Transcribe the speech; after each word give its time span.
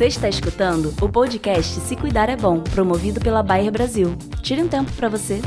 Você 0.00 0.06
está 0.06 0.30
escutando 0.30 0.94
o 1.04 1.12
podcast 1.12 1.78
Se 1.80 1.94
Cuidar 1.94 2.30
é 2.30 2.34
Bom, 2.34 2.64
promovido 2.64 3.20
pela 3.20 3.42
Bayer 3.42 3.70
Brasil. 3.70 4.16
Tire 4.42 4.62
um 4.62 4.66
tempo 4.66 4.90
para 4.96 5.10
você. 5.10 5.42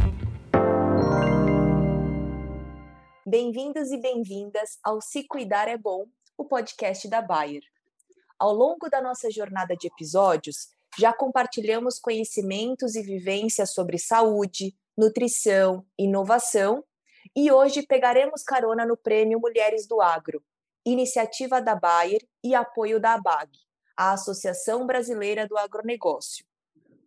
Bem-vindos 3.25 3.91
e 3.91 3.97
bem-vindas 3.97 4.77
ao 4.83 5.01
Se 5.01 5.23
Cuidar 5.23 5.67
é 5.67 5.75
Bom, 5.75 6.05
o 6.37 6.45
podcast 6.45 7.07
da 7.07 7.19
Bayer. 7.19 7.63
Ao 8.37 8.53
longo 8.53 8.87
da 8.91 9.01
nossa 9.01 9.31
jornada 9.31 9.75
de 9.75 9.87
episódios, 9.87 10.67
já 10.99 11.11
compartilhamos 11.11 11.97
conhecimentos 11.97 12.93
e 12.93 13.01
vivências 13.01 13.73
sobre 13.73 13.97
saúde, 13.97 14.75
nutrição, 14.95 15.83
inovação 15.97 16.83
e 17.35 17.51
hoje 17.51 17.81
pegaremos 17.81 18.43
carona 18.43 18.85
no 18.85 18.95
prêmio 18.95 19.39
Mulheres 19.39 19.87
do 19.87 19.99
Agro, 19.99 20.43
iniciativa 20.85 21.59
da 21.59 21.73
Bayer 21.73 22.21
e 22.43 22.53
apoio 22.53 22.99
da 22.99 23.15
ABAG, 23.15 23.49
a 23.95 24.13
Associação 24.13 24.85
Brasileira 24.85 25.47
do 25.47 25.57
Agronegócio, 25.57 26.45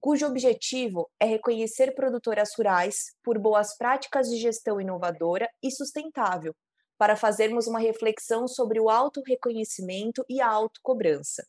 cujo 0.01 0.27
objetivo 0.27 1.11
é 1.19 1.27
reconhecer 1.27 1.95
produtoras 1.95 2.51
rurais 2.57 3.15
por 3.25 3.39
boas 3.39 3.77
práticas 3.77 4.29
de 4.29 4.37
gestão 4.37 4.81
inovadora 4.81 5.49
e 5.63 5.71
sustentável, 5.71 6.55
para 6.97 7.17
fazermos 7.17 7.67
uma 7.67 7.81
reflexão 7.81 8.47
sobre 8.47 8.81
o 8.81 8.89
auto-reconhecimento 8.89 10.25
e 10.29 10.41
a 10.41 10.49
autocobrança. 10.49 11.45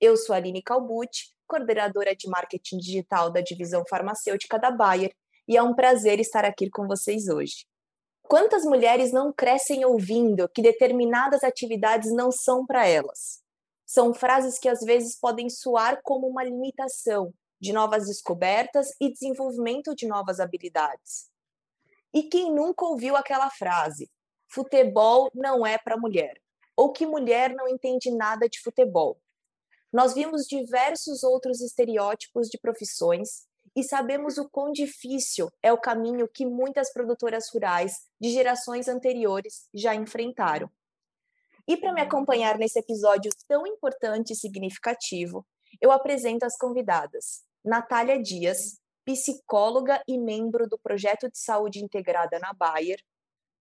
Eu 0.00 0.16
sou 0.16 0.34
Aline 0.34 0.62
Calbucci, 0.62 1.30
coordenadora 1.46 2.14
de 2.14 2.28
marketing 2.28 2.78
digital 2.78 3.30
da 3.30 3.40
divisão 3.40 3.84
farmacêutica 3.88 4.58
da 4.58 4.70
Bayer, 4.70 5.12
e 5.46 5.56
é 5.56 5.62
um 5.62 5.74
prazer 5.74 6.20
estar 6.20 6.44
aqui 6.44 6.70
com 6.70 6.86
vocês 6.86 7.28
hoje. 7.28 7.66
Quantas 8.22 8.64
mulheres 8.64 9.12
não 9.12 9.32
crescem 9.32 9.84
ouvindo 9.84 10.48
que 10.48 10.62
determinadas 10.62 11.42
atividades 11.42 12.12
não 12.12 12.30
são 12.30 12.64
para 12.64 12.86
elas? 12.86 13.42
São 13.92 14.14
frases 14.14 14.56
que 14.56 14.68
às 14.68 14.82
vezes 14.82 15.18
podem 15.18 15.50
soar 15.50 16.00
como 16.04 16.28
uma 16.28 16.44
limitação 16.44 17.34
de 17.60 17.72
novas 17.72 18.06
descobertas 18.06 18.90
e 19.00 19.10
desenvolvimento 19.10 19.96
de 19.96 20.06
novas 20.06 20.38
habilidades. 20.38 21.28
E 22.14 22.22
quem 22.22 22.54
nunca 22.54 22.84
ouviu 22.84 23.16
aquela 23.16 23.50
frase: 23.50 24.08
futebol 24.46 25.28
não 25.34 25.66
é 25.66 25.76
para 25.76 25.96
mulher, 25.96 26.40
ou 26.76 26.92
que 26.92 27.04
mulher 27.04 27.52
não 27.52 27.66
entende 27.66 28.12
nada 28.12 28.48
de 28.48 28.60
futebol? 28.60 29.20
Nós 29.92 30.14
vimos 30.14 30.46
diversos 30.46 31.24
outros 31.24 31.60
estereótipos 31.60 32.48
de 32.48 32.60
profissões 32.60 33.48
e 33.74 33.82
sabemos 33.82 34.38
o 34.38 34.48
quão 34.48 34.70
difícil 34.70 35.50
é 35.60 35.72
o 35.72 35.80
caminho 35.80 36.28
que 36.28 36.46
muitas 36.46 36.92
produtoras 36.92 37.50
rurais 37.52 38.06
de 38.20 38.30
gerações 38.30 38.86
anteriores 38.86 39.68
já 39.74 39.96
enfrentaram. 39.96 40.70
E 41.70 41.76
para 41.76 41.92
me 41.92 42.00
acompanhar 42.00 42.58
nesse 42.58 42.80
episódio 42.80 43.30
tão 43.46 43.64
importante 43.64 44.32
e 44.32 44.36
significativo, 44.36 45.46
eu 45.80 45.92
apresento 45.92 46.44
as 46.44 46.58
convidadas: 46.58 47.44
Natália 47.64 48.20
Dias, 48.20 48.80
psicóloga 49.04 50.02
e 50.08 50.18
membro 50.18 50.68
do 50.68 50.76
projeto 50.76 51.30
de 51.30 51.38
saúde 51.38 51.78
integrada 51.78 52.40
na 52.40 52.52
Bayer, 52.52 52.98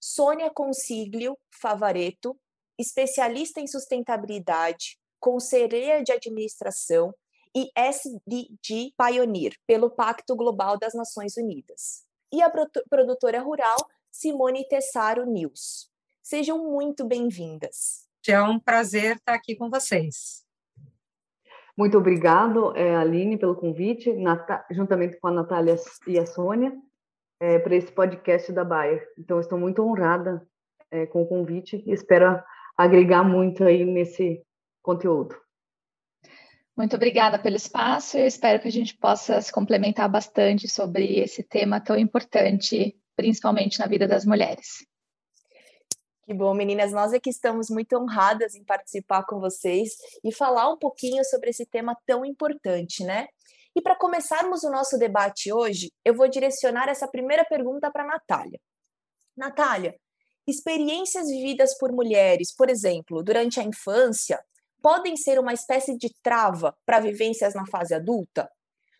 Sônia 0.01 0.49
Consiglio 0.49 1.37
Favareto, 1.61 2.35
especialista 2.79 3.61
em 3.61 3.67
sustentabilidade, 3.67 4.97
conselheira 5.19 6.03
de 6.03 6.11
administração 6.11 7.13
e 7.55 7.69
SDG 7.75 8.91
Pioneer, 8.97 9.53
pelo 9.67 9.91
Pacto 9.91 10.35
Global 10.35 10.79
das 10.79 10.95
Nações 10.95 11.37
Unidas. 11.37 12.05
E 12.33 12.41
a 12.41 12.51
produtora 12.89 13.39
rural 13.39 13.77
Simone 14.09 14.67
Tessaro 14.67 15.27
News. 15.27 15.91
Sejam 16.21 16.69
muito 16.71 17.05
bem-vindas. 17.05 18.07
É 18.27 18.41
um 18.41 18.59
prazer 18.59 19.15
estar 19.15 19.33
aqui 19.33 19.55
com 19.55 19.69
vocês. 19.69 20.43
Muito 21.77 21.97
obrigado, 21.97 22.75
é, 22.75 22.95
Aline, 22.95 23.37
pelo 23.37 23.55
convite, 23.55 24.13
juntamente 24.69 25.17
com 25.19 25.29
a 25.29 25.31
Natália 25.31 25.75
e 26.05 26.19
a 26.19 26.25
Sônia, 26.25 26.73
é, 27.39 27.57
para 27.57 27.75
esse 27.75 27.91
podcast 27.91 28.51
da 28.51 28.65
Bayer. 28.65 29.07
Então, 29.17 29.39
estou 29.39 29.57
muito 29.57 29.81
honrada 29.81 30.45
é, 30.91 31.05
com 31.05 31.23
o 31.23 31.27
convite 31.27 31.81
e 31.87 31.93
espero 31.93 32.43
agregar 32.77 33.23
muito 33.23 33.63
aí 33.63 33.85
nesse 33.85 34.43
conteúdo. 34.81 35.35
Muito 36.75 36.95
obrigada 36.95 37.39
pelo 37.39 37.55
espaço. 37.55 38.17
Eu 38.17 38.27
espero 38.27 38.61
que 38.61 38.67
a 38.67 38.71
gente 38.71 38.97
possa 38.97 39.41
se 39.41 39.51
complementar 39.51 40.09
bastante 40.09 40.67
sobre 40.67 41.19
esse 41.19 41.43
tema 41.43 41.81
tão 41.81 41.97
importante, 41.97 42.95
principalmente 43.15 43.79
na 43.79 43.87
vida 43.87 44.07
das 44.07 44.25
mulheres. 44.25 44.88
Que 46.29 46.33
bom, 46.35 46.53
meninas. 46.53 46.91
Nós 46.91 47.11
aqui 47.11 47.31
estamos 47.31 47.71
muito 47.71 47.97
honradas 47.97 48.53
em 48.53 48.63
participar 48.63 49.23
com 49.23 49.39
vocês 49.39 49.97
e 50.23 50.31
falar 50.31 50.71
um 50.71 50.77
pouquinho 50.77 51.25
sobre 51.25 51.49
esse 51.49 51.65
tema 51.65 51.97
tão 52.05 52.23
importante, 52.23 53.03
né? 53.03 53.27
E 53.75 53.81
para 53.81 53.95
começarmos 53.95 54.63
o 54.63 54.69
nosso 54.69 54.95
debate 54.99 55.51
hoje, 55.51 55.91
eu 56.05 56.13
vou 56.13 56.27
direcionar 56.27 56.87
essa 56.87 57.07
primeira 57.07 57.43
pergunta 57.45 57.89
para 57.89 58.03
a 58.03 58.05
Natália. 58.05 58.59
Natália, 59.35 59.95
experiências 60.45 61.29
vividas 61.29 61.75
por 61.79 61.91
mulheres, 61.91 62.55
por 62.55 62.69
exemplo, 62.69 63.23
durante 63.23 63.59
a 63.59 63.63
infância, 63.63 64.39
podem 64.83 65.17
ser 65.17 65.39
uma 65.39 65.53
espécie 65.53 65.97
de 65.97 66.13
trava 66.21 66.77
para 66.85 66.99
vivências 66.99 67.55
na 67.55 67.65
fase 67.65 67.95
adulta? 67.95 68.47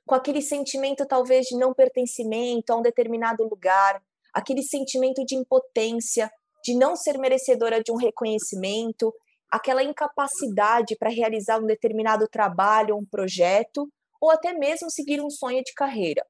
Com 0.04 0.16
aquele 0.16 0.42
sentimento, 0.42 1.06
talvez, 1.06 1.46
de 1.46 1.56
não 1.56 1.76
pertencimento 1.76 2.74
a 2.74 2.76
um 2.76 2.82
determinado 2.82 3.48
lugar, 3.48 4.02
aquele 4.34 4.64
sentimento 4.64 5.24
de 5.24 5.36
impotência, 5.36 6.32
de 6.64 6.76
não 6.76 6.96
ser 6.96 7.18
merecedora 7.18 7.82
de 7.82 7.92
um 7.92 7.96
reconhecimento, 7.96 9.14
aquela 9.50 9.84
incapacidade 9.84 10.96
para 10.98 11.10
realizar 11.10 11.60
um 11.60 11.66
determinado 11.66 12.28
trabalho 12.28 12.98
um 12.98 13.06
projeto, 13.06 13.90
ou 14.22 14.30
até 14.30 14.54
mesmo 14.54 14.92
seguir 14.92 15.22
um 15.22 15.30
sonho 15.30 15.64
de 15.64 15.74
carreira. 15.74 16.26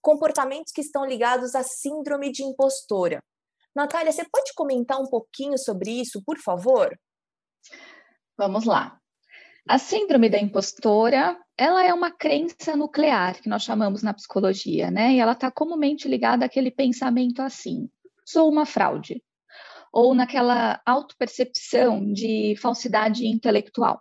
Comportamentos 0.00 0.72
que 0.72 0.80
estão 0.80 1.04
ligados 1.04 1.54
à 1.54 1.62
síndrome 1.62 2.30
de 2.30 2.42
impostora. 2.42 3.22
Natália, 3.74 4.12
você 4.12 4.24
pode 4.30 4.52
comentar 4.54 5.00
um 5.00 5.06
pouquinho 5.06 5.58
sobre 5.58 5.90
isso, 5.90 6.22
por 6.24 6.38
favor? 6.38 6.98
Vamos 8.36 8.64
lá. 8.64 8.98
A 9.68 9.78
síndrome 9.78 10.28
da 10.28 10.38
impostora, 10.38 11.38
ela 11.56 11.84
é 11.84 11.92
uma 11.92 12.10
crença 12.10 12.74
nuclear 12.74 13.40
que 13.40 13.48
nós 13.48 13.62
chamamos 13.62 14.02
na 14.02 14.14
psicologia, 14.14 14.90
né? 14.90 15.12
E 15.12 15.20
ela 15.20 15.32
está 15.32 15.50
comumente 15.50 16.08
ligada 16.08 16.44
àquele 16.44 16.70
pensamento 16.70 17.40
assim: 17.40 17.88
sou 18.24 18.48
uma 18.50 18.66
fraude, 18.66 19.22
ou 19.92 20.14
naquela 20.14 20.80
autopercepção 20.86 22.12
de 22.12 22.54
falsidade 22.56 23.26
intelectual. 23.26 24.00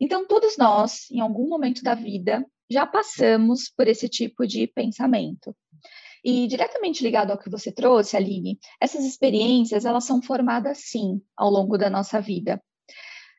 Então, 0.00 0.26
todos 0.26 0.56
nós, 0.56 1.10
em 1.10 1.20
algum 1.20 1.48
momento 1.48 1.82
da 1.82 1.94
vida, 1.94 2.44
já 2.70 2.86
passamos 2.86 3.70
por 3.76 3.86
esse 3.86 4.08
tipo 4.08 4.46
de 4.46 4.66
pensamento. 4.66 5.54
E 6.24 6.46
diretamente 6.46 7.02
ligado 7.02 7.30
ao 7.30 7.38
que 7.38 7.50
você 7.50 7.72
trouxe, 7.72 8.16
Aline, 8.16 8.58
essas 8.80 9.04
experiências 9.04 9.84
elas 9.84 10.04
são 10.04 10.22
formadas 10.22 10.78
sim 10.84 11.20
ao 11.36 11.50
longo 11.50 11.76
da 11.76 11.90
nossa 11.90 12.20
vida 12.20 12.62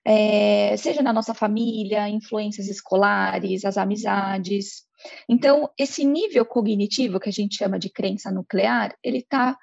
é, 0.05 0.75
seja 0.77 1.01
na 1.01 1.13
nossa 1.13 1.33
família, 1.33 2.09
influências 2.09 2.67
escolares, 2.67 3.65
as 3.65 3.77
amizades. 3.77 4.83
Então, 5.29 5.69
esse 5.77 6.03
nível 6.03 6.45
cognitivo 6.45 7.19
que 7.19 7.29
a 7.29 7.33
gente 7.33 7.57
chama 7.57 7.77
de 7.77 7.89
crença 7.89 8.31
nuclear, 8.31 8.95
ele 9.03 9.21
tá, 9.21 9.57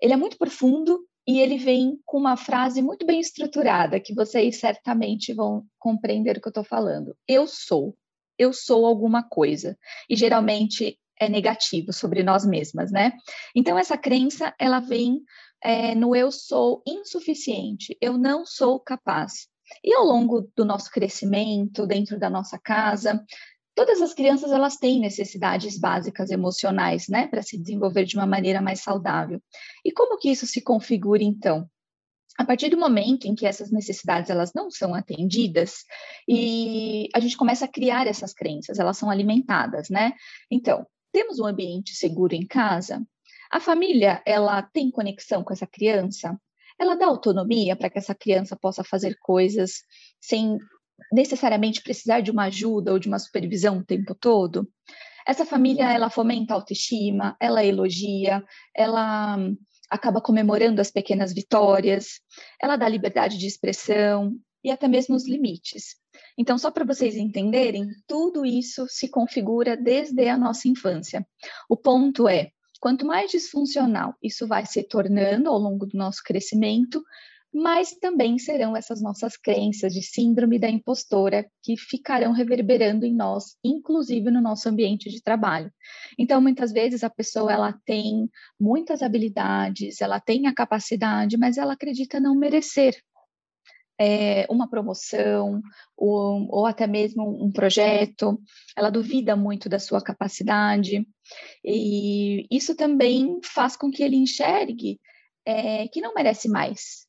ele 0.00 0.12
é 0.12 0.16
muito 0.16 0.36
profundo 0.36 1.00
e 1.26 1.40
ele 1.40 1.56
vem 1.56 1.98
com 2.04 2.18
uma 2.18 2.36
frase 2.36 2.82
muito 2.82 3.06
bem 3.06 3.20
estruturada 3.20 4.00
que 4.00 4.14
vocês 4.14 4.58
certamente 4.60 5.32
vão 5.32 5.64
compreender 5.78 6.36
o 6.36 6.40
que 6.40 6.48
eu 6.48 6.50
estou 6.50 6.64
falando. 6.64 7.16
Eu 7.26 7.46
sou, 7.46 7.96
eu 8.38 8.52
sou 8.52 8.84
alguma 8.84 9.22
coisa 9.22 9.78
e 10.08 10.16
geralmente 10.16 10.98
é 11.18 11.28
negativo 11.28 11.92
sobre 11.92 12.22
nós 12.22 12.44
mesmas, 12.44 12.90
né? 12.90 13.12
Então 13.54 13.78
essa 13.78 13.96
crença 13.96 14.54
ela 14.58 14.80
vem 14.80 15.22
é, 15.62 15.94
no 15.94 16.14
eu 16.14 16.30
sou 16.30 16.82
insuficiente, 16.86 17.96
eu 18.00 18.18
não 18.18 18.44
sou 18.44 18.78
capaz. 18.78 19.48
E 19.82 19.94
ao 19.94 20.04
longo 20.04 20.50
do 20.54 20.64
nosso 20.64 20.90
crescimento, 20.90 21.86
dentro 21.86 22.18
da 22.18 22.28
nossa 22.28 22.58
casa, 22.58 23.24
todas 23.74 24.00
as 24.00 24.14
crianças 24.14 24.52
elas 24.52 24.76
têm 24.76 25.00
necessidades 25.00 25.78
básicas 25.78 26.30
emocionais, 26.30 27.08
né, 27.08 27.26
para 27.26 27.42
se 27.42 27.58
desenvolver 27.58 28.04
de 28.04 28.16
uma 28.16 28.26
maneira 28.26 28.60
mais 28.60 28.80
saudável. 28.80 29.40
E 29.84 29.92
como 29.92 30.18
que 30.18 30.30
isso 30.30 30.46
se 30.46 30.62
configura 30.62 31.22
então? 31.22 31.68
A 32.36 32.44
partir 32.44 32.68
do 32.68 32.76
momento 32.76 33.26
em 33.26 33.34
que 33.34 33.46
essas 33.46 33.70
necessidades 33.70 34.28
elas 34.28 34.52
não 34.54 34.70
são 34.70 34.94
atendidas 34.94 35.84
e 36.28 37.08
a 37.14 37.20
gente 37.20 37.36
começa 37.36 37.64
a 37.64 37.68
criar 37.68 38.06
essas 38.08 38.32
crenças, 38.32 38.78
elas 38.78 38.98
são 38.98 39.08
alimentadas, 39.08 39.88
né? 39.88 40.12
Então, 40.50 40.84
temos 41.12 41.38
um 41.38 41.46
ambiente 41.46 41.94
seguro 41.94 42.34
em 42.34 42.44
casa? 42.44 43.06
A 43.50 43.60
família, 43.60 44.20
ela 44.26 44.62
tem 44.62 44.90
conexão 44.90 45.44
com 45.44 45.52
essa 45.52 45.66
criança? 45.66 46.36
ela 46.78 46.96
dá 46.96 47.06
autonomia 47.06 47.76
para 47.76 47.88
que 47.88 47.98
essa 47.98 48.14
criança 48.14 48.56
possa 48.56 48.82
fazer 48.82 49.16
coisas 49.20 49.82
sem 50.20 50.58
necessariamente 51.12 51.82
precisar 51.82 52.20
de 52.20 52.30
uma 52.30 52.44
ajuda 52.44 52.92
ou 52.92 52.98
de 52.98 53.08
uma 53.08 53.18
supervisão 53.18 53.78
o 53.78 53.84
tempo 53.84 54.14
todo. 54.14 54.68
Essa 55.26 55.46
família, 55.46 55.90
ela 55.90 56.10
fomenta 56.10 56.52
a 56.52 56.56
autoestima, 56.56 57.36
ela 57.40 57.64
elogia, 57.64 58.44
ela 58.76 59.38
acaba 59.90 60.20
comemorando 60.20 60.80
as 60.80 60.90
pequenas 60.90 61.32
vitórias, 61.32 62.20
ela 62.60 62.76
dá 62.76 62.88
liberdade 62.88 63.38
de 63.38 63.46
expressão 63.46 64.34
e 64.62 64.70
até 64.70 64.88
mesmo 64.88 65.14
os 65.14 65.28
limites. 65.28 65.96
Então, 66.36 66.58
só 66.58 66.70
para 66.70 66.84
vocês 66.84 67.16
entenderem, 67.16 67.88
tudo 68.06 68.44
isso 68.44 68.86
se 68.88 69.08
configura 69.08 69.76
desde 69.76 70.28
a 70.28 70.36
nossa 70.36 70.68
infância. 70.68 71.26
O 71.68 71.76
ponto 71.76 72.28
é, 72.28 72.50
quanto 72.80 73.06
mais 73.06 73.30
disfuncional 73.30 74.14
isso 74.22 74.46
vai 74.46 74.66
se 74.66 74.82
tornando 74.82 75.48
ao 75.48 75.58
longo 75.58 75.86
do 75.86 75.96
nosso 75.96 76.22
crescimento, 76.22 77.02
mas 77.54 77.92
também 77.92 78.36
serão 78.36 78.76
essas 78.76 79.00
nossas 79.00 79.36
crenças 79.36 79.92
de 79.92 80.02
síndrome 80.02 80.58
da 80.58 80.68
impostora 80.68 81.46
que 81.62 81.76
ficarão 81.76 82.32
reverberando 82.32 83.06
em 83.06 83.14
nós, 83.14 83.56
inclusive 83.62 84.28
no 84.28 84.40
nosso 84.40 84.68
ambiente 84.68 85.08
de 85.08 85.22
trabalho. 85.22 85.72
Então, 86.18 86.40
muitas 86.40 86.72
vezes 86.72 87.04
a 87.04 87.10
pessoa 87.10 87.52
ela 87.52 87.72
tem 87.84 88.28
muitas 88.58 89.02
habilidades, 89.02 90.00
ela 90.00 90.18
tem 90.18 90.48
a 90.48 90.54
capacidade, 90.54 91.36
mas 91.36 91.56
ela 91.56 91.74
acredita 91.74 92.18
não 92.18 92.34
merecer 92.34 92.96
é, 93.96 94.46
uma 94.50 94.68
promoção 94.68 95.62
ou, 95.96 96.48
ou, 96.50 96.66
até 96.66 96.88
mesmo 96.88 97.22
um 97.40 97.52
projeto, 97.52 98.36
ela 98.76 98.90
duvida 98.90 99.36
muito 99.36 99.68
da 99.68 99.78
sua 99.78 100.02
capacidade, 100.02 101.06
e 101.64 102.46
isso 102.50 102.74
também 102.74 103.38
faz 103.44 103.76
com 103.76 103.92
que 103.92 104.02
ele 104.02 104.16
enxergue 104.16 104.98
é, 105.46 105.86
que 105.88 106.00
não 106.00 106.14
merece 106.14 106.48
mais, 106.48 107.03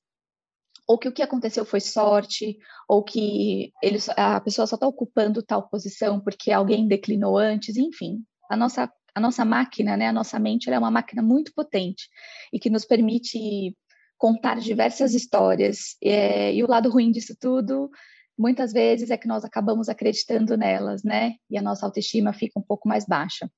ou 0.87 0.97
que 0.97 1.07
o 1.07 1.11
que 1.11 1.23
aconteceu 1.23 1.65
foi 1.65 1.79
sorte, 1.79 2.57
ou 2.87 3.03
que 3.03 3.71
ele, 3.81 3.97
a 4.15 4.39
pessoa 4.39 4.67
só 4.67 4.75
está 4.75 4.87
ocupando 4.87 5.41
tal 5.41 5.67
posição 5.67 6.19
porque 6.19 6.51
alguém 6.51 6.87
declinou 6.87 7.37
antes, 7.37 7.75
enfim. 7.75 8.23
A 8.49 8.55
nossa, 8.55 8.91
a 9.13 9.19
nossa 9.19 9.43
máquina, 9.43 9.97
né, 9.97 10.07
a 10.09 10.13
nossa 10.13 10.37
mente, 10.39 10.69
é 10.69 10.77
uma 10.77 10.91
máquina 10.91 11.21
muito 11.21 11.53
potente 11.53 12.07
e 12.53 12.59
que 12.59 12.69
nos 12.69 12.85
permite 12.85 13.75
contar 14.17 14.59
diversas 14.59 15.13
histórias. 15.13 15.95
É, 16.03 16.53
e 16.53 16.63
o 16.63 16.67
lado 16.67 16.89
ruim 16.89 17.11
disso 17.11 17.35
tudo 17.39 17.89
muitas 18.37 18.71
vezes 18.71 19.09
é 19.09 19.17
que 19.17 19.27
nós 19.27 19.43
acabamos 19.45 19.89
acreditando 19.89 20.57
nelas, 20.57 21.03
né? 21.03 21.35
E 21.49 21.57
a 21.57 21.61
nossa 21.61 21.85
autoestima 21.85 22.33
fica 22.33 22.59
um 22.59 22.63
pouco 22.63 22.87
mais 22.87 23.05
baixa. 23.05 23.49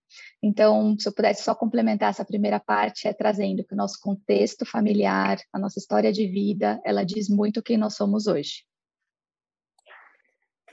Então, 0.41 0.95
se 0.99 1.07
eu 1.07 1.13
pudesse 1.13 1.43
só 1.43 1.55
complementar 1.55 2.09
essa 2.09 2.25
primeira 2.25 2.59
parte, 2.59 3.07
é 3.07 3.13
trazendo 3.13 3.63
que 3.63 3.73
o 3.73 3.77
nosso 3.77 3.99
contexto 4.01 4.65
familiar, 4.65 5.37
a 5.51 5.59
nossa 5.59 5.79
história 5.79 6.11
de 6.11 6.27
vida, 6.27 6.79
ela 6.85 7.03
diz 7.03 7.27
muito 7.29 7.63
quem 7.63 7.77
nós 7.77 7.95
somos 7.95 8.27
hoje. 8.27 8.65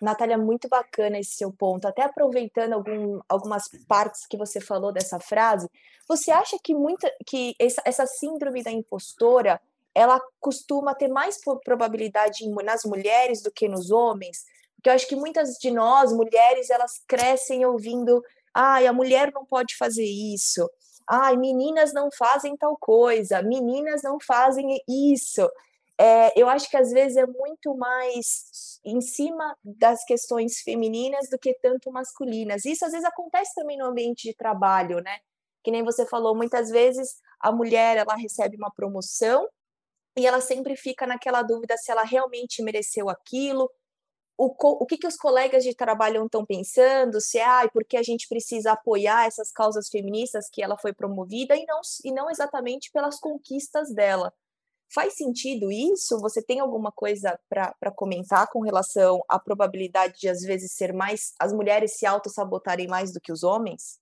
Natália, 0.03 0.37
muito 0.37 0.69
bacana 0.69 1.19
esse 1.19 1.37
seu 1.37 1.53
ponto. 1.53 1.87
Até 1.87 2.03
aproveitando 2.03 2.75
algum, 2.75 3.21
algumas 3.29 3.65
partes 3.89 4.27
que 4.27 4.37
você 4.37 4.61
falou 4.61 4.93
dessa 4.93 5.19
frase, 5.19 5.69
você 6.07 6.31
acha 6.31 6.59
que 6.63 6.75
muita 6.75 7.11
que 7.27 7.55
essa, 7.59 7.83
essa 7.85 8.07
síndrome 8.07 8.63
da 8.63 8.71
impostora 8.71 9.61
ela 9.95 10.21
costuma 10.41 10.95
ter 10.95 11.09
mais 11.09 11.39
probabilidade 11.65 12.49
nas 12.65 12.85
mulheres 12.85 13.43
do 13.43 13.53
que 13.53 13.69
nos 13.69 13.91
homens, 13.91 14.45
porque 14.75 14.91
eu 14.91 14.95
acho 14.95 15.09
que 15.09 15.17
muitas 15.17 15.55
de 15.55 15.71
nós, 15.71 16.13
mulheres, 16.13 16.69
elas 16.69 17.01
crescem 17.07 17.65
ouvindo, 17.65 18.23
ai, 18.53 18.87
a 18.87 18.93
mulher 18.93 19.33
não 19.33 19.47
pode 19.47 19.77
fazer 19.77 20.05
isso, 20.05 20.69
ai, 21.09 21.37
meninas 21.37 21.95
não 21.95 22.11
fazem 22.11 22.57
tal 22.57 22.77
coisa, 22.77 23.41
meninas 23.41 24.03
não 24.03 24.19
fazem 24.21 24.79
isso. 24.89 25.49
É, 25.99 26.39
eu 26.39 26.49
acho 26.49 26.69
que 26.69 26.77
às 26.77 26.91
vezes 26.91 27.17
é 27.17 27.27
muito 27.27 27.75
mais 27.77 28.81
em 28.85 29.01
cima 29.01 29.57
das 29.63 30.05
questões 30.05 30.61
femininas 30.61 31.31
do 31.31 31.39
que 31.39 31.55
tanto 31.63 31.91
masculinas. 31.93 32.65
Isso 32.65 32.85
às 32.85 32.93
vezes 32.93 33.07
acontece 33.07 33.55
também 33.55 33.79
no 33.79 33.87
ambiente 33.87 34.29
de 34.29 34.35
trabalho, 34.35 35.01
né? 35.01 35.19
Que 35.63 35.71
nem 35.71 35.85
você 35.85 36.05
falou, 36.05 36.35
muitas 36.37 36.69
vezes 36.69 37.17
a 37.41 37.53
mulher 37.53 37.97
ela 37.97 38.17
recebe 38.17 38.57
uma 38.57 38.71
promoção 38.71 39.49
e 40.17 40.27
ela 40.27 40.41
sempre 40.41 40.77
fica 40.77 41.07
naquela 41.07 41.43
dúvida 41.43 41.77
se 41.77 41.91
ela 41.91 42.05
realmente 42.05 42.63
mereceu 42.63 43.09
aquilo, 43.09 43.71
o, 44.37 44.53
o 44.83 44.87
que, 44.87 44.99
que 44.99 45.07
os 45.07 45.17
colegas 45.17 45.63
de 45.63 45.75
trabalho 45.75 46.25
estão 46.25 46.45
pensando, 46.45 47.21
se 47.21 47.39
é 47.39 47.45
ah, 47.45 47.69
porque 47.73 47.97
a 47.97 48.03
gente 48.03 48.27
precisa 48.29 48.73
apoiar 48.73 49.27
essas 49.27 49.53
causas 49.53 49.89
feministas 49.89 50.49
que 50.51 50.63
ela 50.63 50.77
foi 50.77 50.93
promovida 50.93 51.57
e 51.57 51.65
não, 51.67 51.81
e 52.05 52.13
não 52.13 52.31
exatamente 52.31 52.91
pelas 52.93 53.19
conquistas 53.21 53.93
dela. 53.95 54.33
Faz 54.93 55.15
sentido 55.15 55.71
isso? 55.73 56.19
Você 56.21 56.43
tem 56.43 56.61
alguma 56.61 56.93
coisa 56.93 57.39
para 57.49 57.91
comentar 57.95 58.49
com 58.51 58.61
relação 58.61 59.21
à 59.29 59.39
probabilidade 59.39 60.19
de, 60.19 60.29
às 60.29 60.43
vezes, 60.43 60.73
ser 60.73 60.93
mais 60.93 61.33
as 61.41 61.53
mulheres 61.53 61.97
se 61.97 62.07
auto-sabotarem 62.07 62.87
mais 62.87 63.13
do 63.13 63.21
que 63.21 63.33
os 63.33 63.43
homens? 63.43 63.99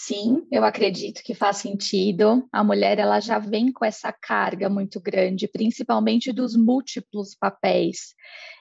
Sim, 0.00 0.46
eu 0.52 0.64
acredito 0.64 1.22
que 1.24 1.34
faz 1.34 1.56
sentido. 1.56 2.48
A 2.52 2.62
mulher 2.62 3.00
ela 3.00 3.18
já 3.18 3.38
vem 3.40 3.72
com 3.72 3.84
essa 3.84 4.12
carga 4.12 4.68
muito 4.68 5.00
grande, 5.00 5.48
principalmente 5.48 6.32
dos 6.32 6.56
múltiplos 6.56 7.34
papéis. 7.34 8.14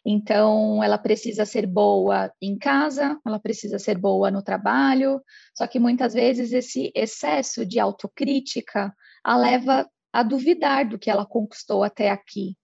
Então, 0.04 0.84
ela 0.84 0.98
precisa 0.98 1.46
ser 1.46 1.68
boa 1.68 2.34
em 2.42 2.58
casa, 2.58 3.20
ela 3.26 3.40
precisa 3.40 3.78
ser 3.78 4.00
boa 4.00 4.32
no 4.32 4.42
trabalho. 4.42 5.22
Só 5.56 5.68
que 5.68 5.80
muitas 5.80 6.16
vezes 6.16 6.52
esse 6.54 6.92
excesso 6.96 7.66
de 7.66 7.80
autocrítica 7.80 8.92
a 9.24 9.38
leva 9.38 9.88
a 10.12 10.24
duvidar 10.24 10.90
do 10.90 10.98
que 10.98 11.10
ela 11.10 11.26
conquistou 11.26 11.84
até 11.84 12.10
aqui. 12.10 12.58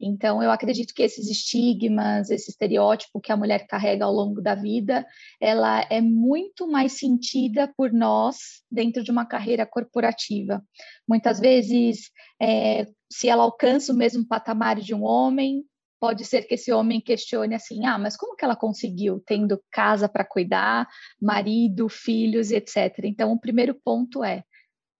Então, 0.00 0.42
eu 0.42 0.50
acredito 0.50 0.92
que 0.92 1.02
esses 1.02 1.30
estigmas, 1.30 2.28
esse 2.28 2.50
estereótipo 2.50 3.20
que 3.20 3.30
a 3.30 3.36
mulher 3.36 3.66
carrega 3.66 4.04
ao 4.04 4.12
longo 4.12 4.40
da 4.40 4.54
vida, 4.54 5.06
ela 5.40 5.86
é 5.88 6.00
muito 6.00 6.66
mais 6.66 6.98
sentida 6.98 7.72
por 7.76 7.92
nós 7.92 8.36
dentro 8.70 9.02
de 9.02 9.10
uma 9.10 9.24
carreira 9.24 9.64
corporativa. 9.64 10.62
Muitas 11.08 11.38
vezes, 11.38 12.10
é, 12.40 12.86
se 13.10 13.28
ela 13.28 13.44
alcança 13.44 13.92
o 13.92 13.96
mesmo 13.96 14.26
patamar 14.26 14.80
de 14.80 14.94
um 14.94 15.04
homem, 15.04 15.64
pode 16.00 16.24
ser 16.24 16.42
que 16.42 16.54
esse 16.54 16.72
homem 16.72 17.00
questione 17.00 17.54
assim: 17.54 17.86
ah, 17.86 17.98
mas 17.98 18.16
como 18.16 18.36
que 18.36 18.44
ela 18.44 18.56
conseguiu, 18.56 19.22
tendo 19.24 19.62
casa 19.70 20.08
para 20.08 20.24
cuidar, 20.24 20.86
marido, 21.20 21.88
filhos, 21.88 22.50
etc. 22.50 23.04
Então, 23.04 23.32
o 23.32 23.40
primeiro 23.40 23.74
ponto 23.74 24.22
é 24.22 24.42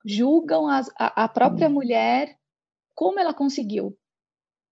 julgam 0.06 0.69
as, 0.69 0.88
a, 0.99 1.25
a 1.25 1.29
própria 1.29 1.69
mulher 1.69 2.37
como 2.94 3.19
ela 3.19 3.35
conseguiu, 3.35 3.97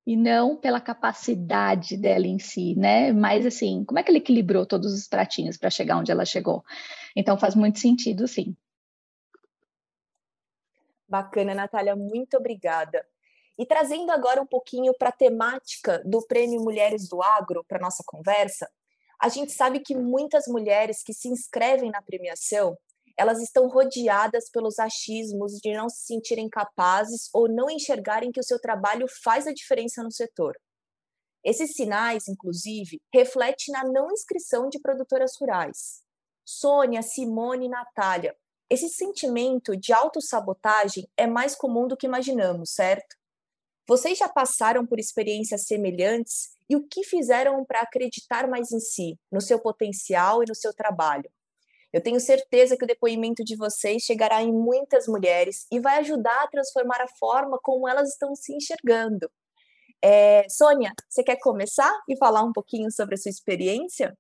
e 0.06 0.16
não 0.16 0.56
pela 0.56 0.81
capacidade 0.81 1.96
dela 1.96 2.26
em 2.26 2.38
si, 2.38 2.75
né? 2.76 3.12
Mas 3.12 3.46
assim, 3.46 3.84
como 3.84 3.99
é 3.99 4.02
que 4.02 4.10
ela 4.10 4.19
equilibrou 4.19 4.66
todos 4.66 4.93
os 4.93 5.06
pratinhos 5.06 5.56
para 5.56 5.70
chegar 5.70 5.99
onde 5.99 6.10
ela 6.10 6.25
chegou? 6.25 6.64
Então 7.14 7.38
faz 7.38 7.54
muito 7.54 7.78
sentido, 7.78 8.26
sim. 8.26 8.56
Bacana, 11.08 11.54
Natália, 11.54 11.94
muito 11.94 12.37
obrigada. 12.37 13.06
E 13.58 13.66
trazendo 13.66 14.10
agora 14.10 14.40
um 14.40 14.46
pouquinho 14.46 14.94
para 14.99 15.10
a 15.10 15.12
temática 15.12 16.02
do 16.04 16.26
Prêmio 16.26 16.60
Mulheres 16.60 17.08
do 17.08 17.22
Agro 17.22 17.62
para 17.69 17.78
nossa 17.78 18.02
conversa, 18.06 18.68
a 19.21 19.28
gente 19.28 19.52
sabe 19.52 19.80
que 19.80 19.94
muitas 19.94 20.47
mulheres 20.49 21.02
que 21.02 21.12
se 21.12 21.28
inscrevem 21.28 21.90
na 21.90 22.02
premiação 22.02 22.76
elas 23.16 23.40
estão 23.40 23.69
rodeadas 23.69 24.50
pelos 24.50 24.78
achismos 24.78 25.52
de 25.62 25.73
não 25.73 25.88
se 25.88 26.07
sentirem 26.07 26.49
capazes 26.49 27.28
ou 27.33 27.49
não 27.49 27.71
enxergarem 27.71 28.33
que 28.33 28.40
o 28.40 28.45
seu 28.45 28.59
trabalho 28.61 29.07
faz 29.23 29.47
a 29.47 29.52
diferença 29.52 30.02
no 30.02 30.11
setor. 30.11 30.54
Esses 31.45 31.73
sinais, 31.73 32.28
inclusive, 32.28 33.00
refletem 33.12 33.73
na 33.73 33.85
não 33.85 34.11
inscrição 34.11 34.69
de 34.69 34.81
produtoras 34.81 35.33
rurais. 35.40 36.02
Sônia, 36.45 37.02
Simone 37.02 37.66
e 37.66 37.69
Natália, 37.69 38.37
esse 38.71 38.88
sentimento 38.88 39.76
de 39.76 39.92
autossabotagem 39.92 41.09
é 41.16 41.26
mais 41.26 41.54
comum 41.54 41.87
do 41.87 41.97
que 41.97 42.07
imaginamos, 42.07 42.73
certo? 42.73 43.16
Vocês 43.87 44.16
já 44.16 44.28
passaram 44.28 44.87
por 44.87 44.99
experiências 44.99 45.64
semelhantes 45.66 46.57
e 46.71 46.76
o 46.76 46.87
que 46.87 47.04
fizeram 47.04 47.64
para 47.64 47.83
acreditar 47.83 48.49
mais 48.49 48.73
em 48.73 48.81
si, 48.81 49.19
no 49.31 49.40
seu 49.40 49.61
potencial 49.61 50.42
e 50.42 50.47
no 50.49 50.54
seu 50.54 50.73
trabalho? 50.73 51.31
Eu 51.92 52.02
tenho 52.02 52.18
certeza 52.18 52.76
que 52.76 52.84
o 52.84 52.87
depoimento 52.87 53.44
de 53.44 53.56
vocês 53.56 54.02
chegará 54.02 54.42
em 54.42 54.52
muitas 54.52 55.06
mulheres 55.06 55.66
e 55.70 55.78
vai 55.78 55.99
ajudar 55.99 56.42
a 56.42 56.49
transformar 56.49 57.00
a 57.02 57.08
forma 57.18 57.58
como 57.62 57.88
elas 57.88 58.11
estão 58.11 58.34
se 58.34 58.54
enxergando. 58.54 59.30
É, 60.02 60.49
Sônia, 60.49 60.92
você 61.08 61.22
quer 61.22 61.37
começar 61.37 61.92
e 62.08 62.16
falar 62.16 62.42
um 62.42 62.52
pouquinho 62.52 62.90
sobre 62.90 63.14
a 63.14 63.18
sua 63.18 63.30
experiência? 63.30 64.16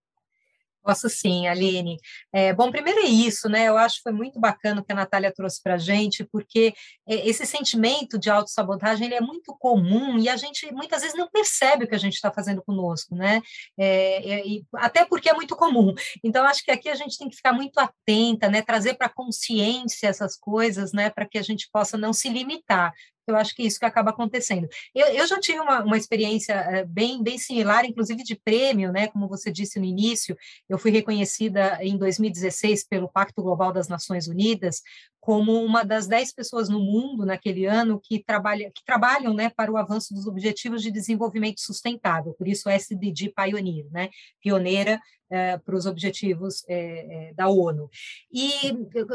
Posso 0.82 1.08
sim, 1.08 1.46
Aline. 1.46 1.96
É, 2.32 2.52
bom, 2.52 2.70
primeiro 2.70 3.00
é 3.00 3.06
isso, 3.06 3.48
né? 3.48 3.68
Eu 3.68 3.78
acho 3.78 3.96
que 3.96 4.02
foi 4.02 4.12
muito 4.12 4.40
bacana 4.40 4.80
o 4.80 4.84
que 4.84 4.92
a 4.92 4.96
Natália 4.96 5.32
trouxe 5.32 5.62
para 5.62 5.74
a 5.74 5.78
gente, 5.78 6.24
porque 6.24 6.74
é, 7.08 7.28
esse 7.28 7.46
sentimento 7.46 8.18
de 8.18 8.28
autossabotagem 8.28 9.06
ele 9.06 9.14
é 9.14 9.20
muito 9.20 9.56
comum 9.58 10.18
e 10.18 10.28
a 10.28 10.36
gente 10.36 10.72
muitas 10.72 11.02
vezes 11.02 11.16
não 11.16 11.30
percebe 11.30 11.84
o 11.84 11.88
que 11.88 11.94
a 11.94 11.98
gente 11.98 12.14
está 12.14 12.32
fazendo 12.32 12.62
conosco, 12.62 13.14
né? 13.14 13.40
É, 13.78 14.32
é, 14.32 14.46
e, 14.46 14.64
até 14.74 15.04
porque 15.04 15.30
é 15.30 15.34
muito 15.34 15.54
comum. 15.54 15.94
Então, 16.24 16.44
acho 16.44 16.64
que 16.64 16.72
aqui 16.72 16.88
a 16.88 16.96
gente 16.96 17.16
tem 17.16 17.28
que 17.28 17.36
ficar 17.36 17.52
muito 17.52 17.78
atenta, 17.78 18.48
né? 18.48 18.60
Trazer 18.60 18.94
para 18.94 19.08
consciência 19.08 20.08
essas 20.08 20.36
coisas, 20.36 20.92
né? 20.92 21.10
Para 21.10 21.26
que 21.26 21.38
a 21.38 21.42
gente 21.42 21.68
possa 21.72 21.96
não 21.96 22.12
se 22.12 22.28
limitar 22.28 22.92
eu 23.26 23.36
acho 23.36 23.54
que 23.54 23.62
é 23.62 23.66
isso 23.66 23.78
que 23.78 23.84
acaba 23.84 24.10
acontecendo. 24.10 24.68
Eu, 24.94 25.06
eu 25.08 25.26
já 25.26 25.38
tive 25.38 25.60
uma, 25.60 25.82
uma 25.82 25.96
experiência 25.96 26.54
eh, 26.54 26.84
bem, 26.84 27.22
bem 27.22 27.38
similar, 27.38 27.84
inclusive 27.84 28.22
de 28.22 28.34
prêmio, 28.34 28.92
né? 28.92 29.08
Como 29.08 29.28
você 29.28 29.50
disse 29.50 29.78
no 29.78 29.84
início, 29.84 30.36
eu 30.68 30.78
fui 30.78 30.90
reconhecida 30.90 31.78
em 31.80 31.96
2016 31.96 32.86
pelo 32.88 33.08
Pacto 33.08 33.42
Global 33.42 33.72
das 33.72 33.88
Nações 33.88 34.26
Unidas 34.26 34.82
como 35.22 35.64
uma 35.64 35.84
das 35.84 36.08
dez 36.08 36.34
pessoas 36.34 36.68
no 36.68 36.80
mundo 36.80 37.24
naquele 37.24 37.64
ano 37.64 38.00
que, 38.02 38.18
trabalha, 38.18 38.72
que 38.74 38.84
trabalham 38.84 39.32
né, 39.32 39.50
para 39.50 39.70
o 39.70 39.76
avanço 39.76 40.12
dos 40.12 40.26
Objetivos 40.26 40.82
de 40.82 40.90
Desenvolvimento 40.90 41.60
Sustentável, 41.60 42.34
por 42.34 42.48
isso 42.48 42.68
SDG 42.68 43.32
Pioneer, 43.32 43.86
né, 43.92 44.10
pioneira 44.40 45.00
é, 45.30 45.56
para 45.58 45.76
os 45.76 45.86
objetivos 45.86 46.64
é, 46.68 47.28
é, 47.28 47.34
da 47.34 47.48
ONU. 47.48 47.88
E 48.32 48.50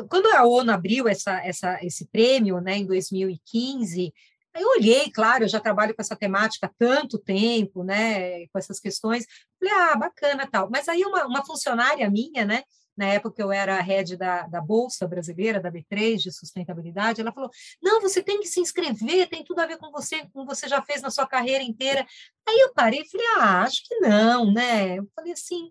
quando 0.10 0.28
a 0.28 0.46
ONU 0.48 0.72
abriu 0.72 1.10
essa, 1.10 1.46
essa, 1.46 1.78
esse 1.84 2.08
prêmio 2.08 2.62
né, 2.62 2.78
em 2.78 2.86
2015, 2.86 4.14
eu 4.56 4.70
olhei, 4.78 5.12
claro, 5.12 5.44
eu 5.44 5.50
já 5.50 5.60
trabalho 5.60 5.94
com 5.94 6.02
essa 6.02 6.16
temática 6.16 6.68
há 6.68 6.72
tanto 6.80 7.20
tempo, 7.20 7.84
né, 7.84 8.48
com 8.48 8.58
essas 8.58 8.80
questões, 8.80 9.26
falei, 9.60 9.76
ah, 9.76 9.96
bacana 9.98 10.48
tal. 10.50 10.70
Mas 10.72 10.88
aí 10.88 11.04
uma, 11.04 11.26
uma 11.26 11.46
funcionária 11.46 12.10
minha, 12.10 12.46
né, 12.46 12.64
na 12.98 13.06
época 13.06 13.42
eu 13.42 13.52
era 13.52 13.78
a 13.78 13.82
head 13.82 14.18
da, 14.18 14.48
da 14.48 14.60
Bolsa 14.60 15.08
Brasileira, 15.08 15.60
da 15.60 15.72
B3, 15.72 16.18
de 16.18 16.32
sustentabilidade, 16.32 17.22
ela 17.22 17.32
falou, 17.32 17.50
não, 17.82 18.02
você 18.02 18.24
tem 18.24 18.40
que 18.40 18.48
se 18.48 18.60
inscrever, 18.60 19.30
tem 19.30 19.44
tudo 19.44 19.60
a 19.60 19.68
ver 19.68 19.78
com 19.78 19.92
você, 19.92 20.28
com 20.34 20.46
você 20.46 20.68
já 20.68 20.82
fez 20.82 21.02
na 21.02 21.12
sua 21.12 21.28
carreira 21.28 21.64
inteira. 21.64 22.06
Aí 22.48 22.60
eu 22.60 22.74
parei 22.74 23.02
e 23.02 23.10
falei, 23.10 23.28
ah, 23.38 23.62
acho 23.62 23.84
que 23.88 23.96
não, 24.00 24.52
né? 24.52 24.98
Eu 24.98 25.08
falei 25.16 25.34
assim, 25.34 25.70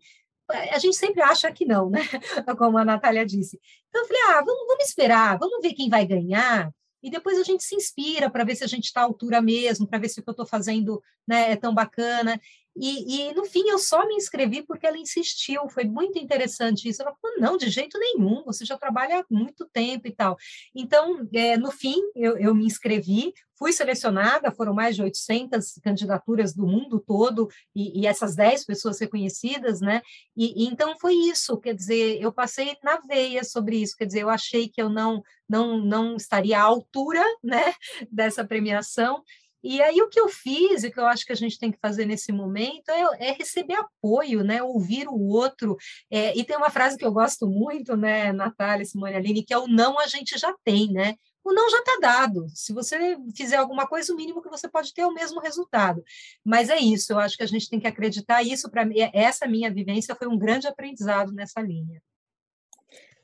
a 0.73 0.79
gente 0.79 0.97
sempre 0.97 1.21
acha 1.23 1.51
que 1.51 1.65
não, 1.65 1.91
né? 1.91 2.01
Como 2.59 2.79
a 2.79 2.85
Natália 2.85 3.27
disse. 3.27 3.61
Então 3.89 4.03
eu 4.03 4.07
falei, 4.07 4.23
ah, 4.29 4.45
vamos, 4.45 4.67
vamos 4.69 4.85
esperar, 4.85 5.39
vamos 5.39 5.61
ver 5.61 5.73
quem 5.75 5.89
vai 5.89 6.07
ganhar, 6.07 6.71
e 7.07 7.11
depois 7.11 7.39
a 7.39 7.45
gente 7.45 7.63
se 7.63 7.77
inspira 7.77 8.29
para 8.29 8.43
ver 8.43 8.57
se 8.57 8.65
a 8.65 8.67
gente 8.67 8.87
está 8.87 9.01
à 9.03 9.05
altura 9.05 9.41
mesmo, 9.41 9.87
para 9.87 9.99
ver 9.99 10.09
se 10.09 10.19
o 10.19 10.23
que 10.25 10.29
eu 10.29 10.33
estou 10.33 10.45
fazendo 10.45 11.01
né, 11.27 11.53
é 11.53 11.57
tão 11.57 11.73
bacana. 11.73 12.41
E, 12.79 13.31
e, 13.31 13.35
no 13.35 13.45
fim 13.47 13.69
eu 13.69 13.79
só 13.79 14.07
me 14.07 14.15
inscrevi 14.15 14.63
porque 14.63 14.87
ela 14.87 14.99
insistiu, 14.99 15.69
foi 15.69 15.85
muito 15.85 16.19
interessante 16.19 16.89
isso. 16.89 17.01
Ela 17.01 17.15
falou: 17.21 17.39
não, 17.39 17.57
de 17.57 17.71
jeito 17.71 17.99
nenhum, 17.99 18.45
você 18.45 18.65
já 18.65 18.77
trabalha 18.77 19.21
há 19.21 19.25
muito 19.31 19.67
tempo 19.73 20.07
e 20.07 20.13
tal. 20.13 20.37
Então, 20.75 21.27
é, 21.33 21.57
no 21.57 21.71
fim, 21.71 21.97
eu, 22.15 22.37
eu, 22.37 22.55
me 22.55 22.67
inscrevi, 22.67 23.33
fui 23.59 23.73
selecionada, 23.73 24.53
foram 24.53 24.75
mais 24.75 24.95
de 24.95 25.03
800 25.03 25.81
candidaturas 25.83 26.53
do 26.55 26.67
mundo 26.67 27.01
todo, 27.01 27.49
e, 27.75 28.03
e 28.03 28.07
essas 28.07 28.35
10 28.37 28.67
pessoas 28.67 29.01
reconhecidas, 29.01 29.81
né? 29.81 30.03
E, 30.37 30.65
e, 30.65 30.67
então 30.67 30.99
foi 30.99 31.15
isso, 31.15 31.57
quer 31.59 31.75
dizer, 31.75 32.21
eu 32.21 32.33
passei 32.33 32.77
na 32.85 32.99
veia 32.99 33.43
sobre 33.43 33.79
isso, 33.79 33.97
quer 33.97 34.05
dizer, 34.05 34.21
eu 34.21 34.31
achei 34.31 34.69
que 34.69 34.83
eu 34.83 34.91
não, 34.91 35.23
não, 35.49 35.79
não 35.79 36.17
estaria 36.17 36.59
à 36.59 36.63
altura 36.63 37.25
né, 37.43 37.73
dessa 38.11 38.45
premiação. 38.45 39.23
E 39.69 39.83
aí 39.83 40.01
o 40.01 40.09
que 40.09 40.21
eu 40.21 40.29
fiz, 40.29 40.85
e 40.85 40.91
que 40.93 41.01
eu 41.01 41.07
acho 41.07 41.27
que 41.27 41.33
a 41.33 41.37
gente 41.37 41.59
tem 41.59 41.73
que 41.73 41.79
fazer 41.81 42.07
nesse 42.07 42.31
momento, 42.31 42.89
é, 42.89 43.31
é 43.31 43.33
receber 43.33 43.75
apoio, 43.75 44.45
né? 44.45 44.63
Ouvir 44.63 45.09
o 45.09 45.19
outro. 45.19 45.77
É, 46.09 46.37
e 46.39 46.45
tem 46.45 46.57
uma 46.57 46.71
frase 46.71 46.97
que 46.97 47.05
eu 47.05 47.13
gosto 47.13 47.49
muito, 47.49 47.97
né, 47.97 48.33
Natália, 48.33 48.85
Simone 48.85 49.17
Aline, 49.17 49.43
que 49.43 49.53
é 49.53 49.59
o 49.59 49.67
não 49.67 49.99
a 49.99 50.07
gente 50.07 50.39
já 50.39 50.55
tem, 50.65 50.93
né? 50.93 51.17
O 51.43 51.53
não 51.53 51.69
já 51.69 51.79
está 51.79 51.99
dado. 52.01 52.47
Se 52.55 52.73
você 52.73 53.17
fizer 53.35 53.57
alguma 53.57 53.89
coisa, 53.89 54.13
o 54.13 54.17
mínimo 54.17 54.41
que 54.41 54.49
você 54.49 54.69
pode 54.69 54.95
ter 54.95 55.03
é 55.03 55.07
o 55.07 55.15
mesmo 55.15 55.41
resultado. 55.41 56.05
Mas 56.45 56.69
é 56.69 56.79
isso, 56.79 57.13
eu 57.13 57.19
acho 57.19 57.37
que 57.37 57.43
a 57.43 57.49
gente 57.49 57.69
tem 57.69 57.81
que 57.81 57.89
acreditar. 57.89 58.45
Isso, 58.45 58.71
para 58.71 58.85
mim, 58.85 58.97
essa 59.13 59.49
minha 59.49 59.73
vivência 59.73 60.15
foi 60.15 60.29
um 60.29 60.39
grande 60.39 60.69
aprendizado 60.69 61.33
nessa 61.33 61.61
linha. 61.61 62.01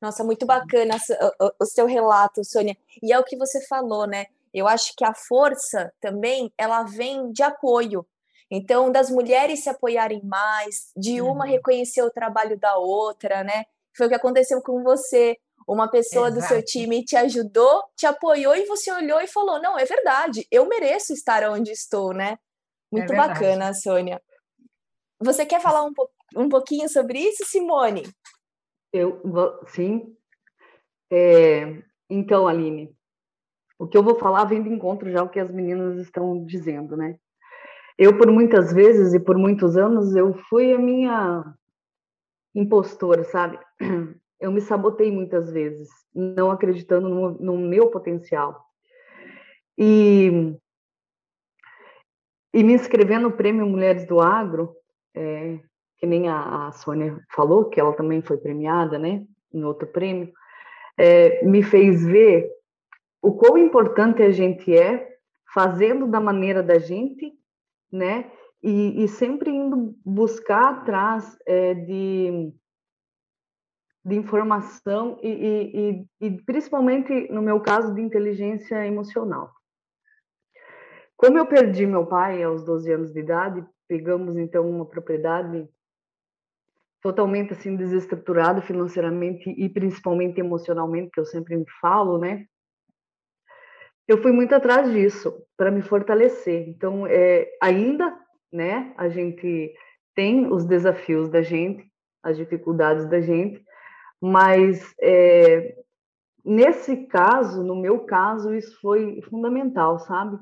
Nossa, 0.01 0.25
muito 0.25 0.45
bacana 0.45 0.97
o, 1.41 1.53
o 1.61 1.67
seu 1.67 1.87
relato, 1.87 2.45
Sônia. 2.45 2.77
E 3.01 3.13
é 3.13 3.19
o 3.21 3.25
que 3.25 3.37
você 3.37 3.65
falou, 3.69 4.09
né? 4.09 4.27
Eu 4.53 4.69
acho 4.69 4.93
que 4.97 5.05
a 5.05 5.15
força 5.15 5.93
também 6.01 6.53
ela 6.59 6.83
vem 6.83 7.33
de 7.33 7.43
apoio. 7.43 8.07
Então, 8.51 8.93
das 8.93 9.11
mulheres 9.11 9.63
se 9.63 9.71
apoiarem 9.71 10.23
mais, 10.25 10.93
de 10.95 11.23
uma 11.23 11.45
uhum. 11.45 11.51
reconhecer 11.51 12.03
o 12.03 12.11
trabalho 12.11 12.59
da 12.59 12.77
outra, 12.77 13.43
né? 13.43 13.65
Foi 13.97 14.07
o 14.07 14.09
que 14.11 14.15
aconteceu 14.15 14.61
com 14.63 14.83
você. 14.83 15.39
Uma 15.67 15.89
pessoa 15.89 16.29
Exato. 16.29 16.43
do 16.43 16.49
seu 16.49 16.65
time 16.65 17.05
te 17.05 17.17
ajudou, 17.17 17.85
te 17.97 18.05
apoiou 18.05 18.55
e 18.55 18.67
você 18.67 18.93
olhou 18.93 19.21
e 19.21 19.27
falou: 19.27 19.61
Não, 19.63 19.79
é 19.79 19.85
verdade, 19.85 20.47
eu 20.51 20.67
mereço 20.67 21.13
estar 21.13 21.49
onde 21.49 21.71
estou, 21.71 22.13
né? 22.13 22.37
Muito 22.93 23.13
é 23.13 23.17
bacana, 23.17 23.73
Sônia. 23.73 24.21
Você 25.21 25.47
quer 25.47 25.61
falar 25.61 25.85
um, 25.85 25.95
po 25.95 26.11
um 26.37 26.49
pouquinho 26.49 26.89
sobre 26.89 27.21
isso, 27.21 27.45
Simone? 27.47 28.03
Eu, 28.93 29.23
sim. 29.69 30.15
É, 31.11 31.83
então, 32.11 32.47
Aline, 32.47 32.95
o 33.83 33.89
que 33.89 33.99
eu 33.99 34.03
vou 34.03 34.15
falar 34.15 34.45
vem 34.45 34.63
de 34.63 34.69
encontro 34.69 35.11
já 35.11 35.25
o 35.25 35.29
que 35.29 35.41
as 35.41 35.51
meninas 35.51 35.99
estão 35.99 36.45
dizendo, 36.45 36.97
né? 36.97 37.17
Eu, 37.99 38.17
por 38.17 38.31
muitas 38.31 38.73
vezes 38.73 39.13
e 39.13 39.19
por 39.19 39.37
muitos 39.37 39.77
anos, 39.77 40.15
eu 40.15 40.35
fui 40.49 40.73
a 40.73 40.79
minha 40.79 41.45
impostora, 42.55 43.25
sabe? 43.25 43.59
Eu 44.39 44.51
me 44.51 44.61
sabotei 44.61 45.11
muitas 45.11 45.53
vezes, 45.53 45.89
não 46.13 46.51
acreditando 46.51 47.09
no, 47.09 47.31
no 47.31 47.57
meu 47.57 47.91
potencial. 47.91 48.61
E, 49.79 50.53
e 52.53 52.65
me 52.65 52.73
inscrever 52.73 53.21
no 53.21 53.31
Prêmio 53.31 53.65
Mulheres 53.67 54.05
do 54.05 54.21
Agro, 54.21 54.75
é, 55.15 55.61
que 55.99 56.07
nem 56.07 56.29
a, 56.29 56.67
a 56.67 56.73
Sônia 56.73 57.21
falou, 57.33 57.69
que 57.69 57.79
ela 57.79 57.93
também 57.93 58.21
foi 58.21 58.37
premiada, 58.37 58.99
né, 58.99 59.25
em 59.53 59.65
outro 59.65 59.87
prêmio, 59.87 60.33
é, 60.99 61.45
me 61.45 61.63
fez 61.63 62.05
ver 62.05 62.51
o 63.23 63.33
quão 63.33 63.57
importante 63.57 64.21
a 64.21 64.33
gente 64.33 64.77
é 64.77 65.17
fazendo 65.55 66.09
da 66.09 66.21
maneira 66.21 66.63
da 66.63 66.79
gente, 66.79 67.33
né? 67.91 68.31
E, 68.61 69.05
e 69.05 69.09
sempre 69.09 69.51
indo 69.51 69.97
buscar 70.05 70.75
atrás 70.75 71.39
é, 71.47 71.75
de, 71.75 72.53
de 74.05 74.17
informação 74.17 75.19
e, 75.23 76.07
e, 76.21 76.27
e, 76.27 76.43
principalmente, 76.43 77.31
no 77.33 77.43
meu 77.43 77.61
caso, 77.61 77.95
de 77.95 78.01
inteligência 78.01 78.87
emocional. 78.87 79.53
Como 81.17 81.39
eu 81.39 81.47
perdi 81.47 81.87
meu 81.87 82.07
pai 82.07 82.43
aos 82.43 82.65
12 82.65 82.93
anos 82.93 83.13
de 83.13 83.21
idade, 83.21 83.65
pegamos 83.89 84.37
então 84.37 84.69
uma 84.69 84.87
propriedade 84.87 85.69
totalmente 87.01 87.53
assim 87.53 87.77
desestruturada 87.77 88.63
financeiramente 88.63 89.51
e 89.51 89.69
principalmente 89.69 90.41
emocionalmente, 90.41 91.11
que 91.13 91.21
eu 91.21 91.27
sempre 91.27 91.57
me 91.57 91.67
falo, 91.81 92.19
né? 92.19 92.47
Eu 94.13 94.21
fui 94.21 94.31
muito 94.31 94.55
atrás 94.55 94.93
disso 94.93 95.35
para 95.57 95.71
me 95.71 95.81
fortalecer. 95.81 96.69
Então, 96.69 97.07
é, 97.07 97.49
ainda, 97.63 98.15
né, 98.53 98.93
a 98.99 99.09
gente 99.09 99.73
tem 100.15 100.53
os 100.53 100.67
desafios 100.67 101.31
da 101.31 101.41
gente, 101.41 101.91
as 102.23 102.37
dificuldades 102.37 103.09
da 103.09 103.21
gente, 103.21 103.65
mas 104.21 104.95
é, 105.01 105.75
nesse 106.45 107.07
caso, 107.07 107.65
no 107.65 107.75
meu 107.75 108.01
caso, 108.01 108.55
isso 108.55 108.79
foi 108.83 109.23
fundamental, 109.23 109.99
sabe? 110.01 110.39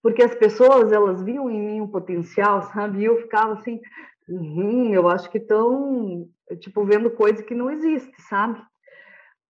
Porque 0.00 0.22
as 0.22 0.34
pessoas, 0.36 0.92
elas 0.92 1.20
viam 1.22 1.50
em 1.50 1.60
mim 1.60 1.80
um 1.80 1.88
potencial, 1.88 2.62
sabe? 2.72 3.00
E 3.00 3.04
eu 3.04 3.20
ficava 3.22 3.54
assim, 3.54 3.80
hum, 4.28 4.94
eu 4.94 5.08
acho 5.08 5.28
que 5.28 5.38
estão, 5.38 6.28
tipo, 6.60 6.84
vendo 6.84 7.10
coisa 7.10 7.42
que 7.42 7.54
não 7.54 7.68
existe, 7.68 8.22
sabe? 8.22 8.62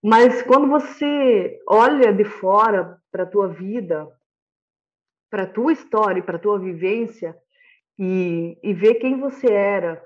Mas 0.01 0.41
quando 0.43 0.67
você 0.67 1.59
olha 1.67 2.13
de 2.13 2.23
fora 2.23 2.97
para 3.11 3.23
a 3.23 3.27
tua 3.27 3.49
vida, 3.49 4.07
para 5.29 5.43
a 5.43 5.47
tua 5.47 5.73
história, 5.73 6.23
para 6.23 6.37
a 6.37 6.39
tua 6.39 6.57
vivência, 6.57 7.35
e, 7.97 8.57
e 8.63 8.73
vê 8.73 8.95
quem 8.95 9.19
você 9.19 9.51
era, 9.51 10.01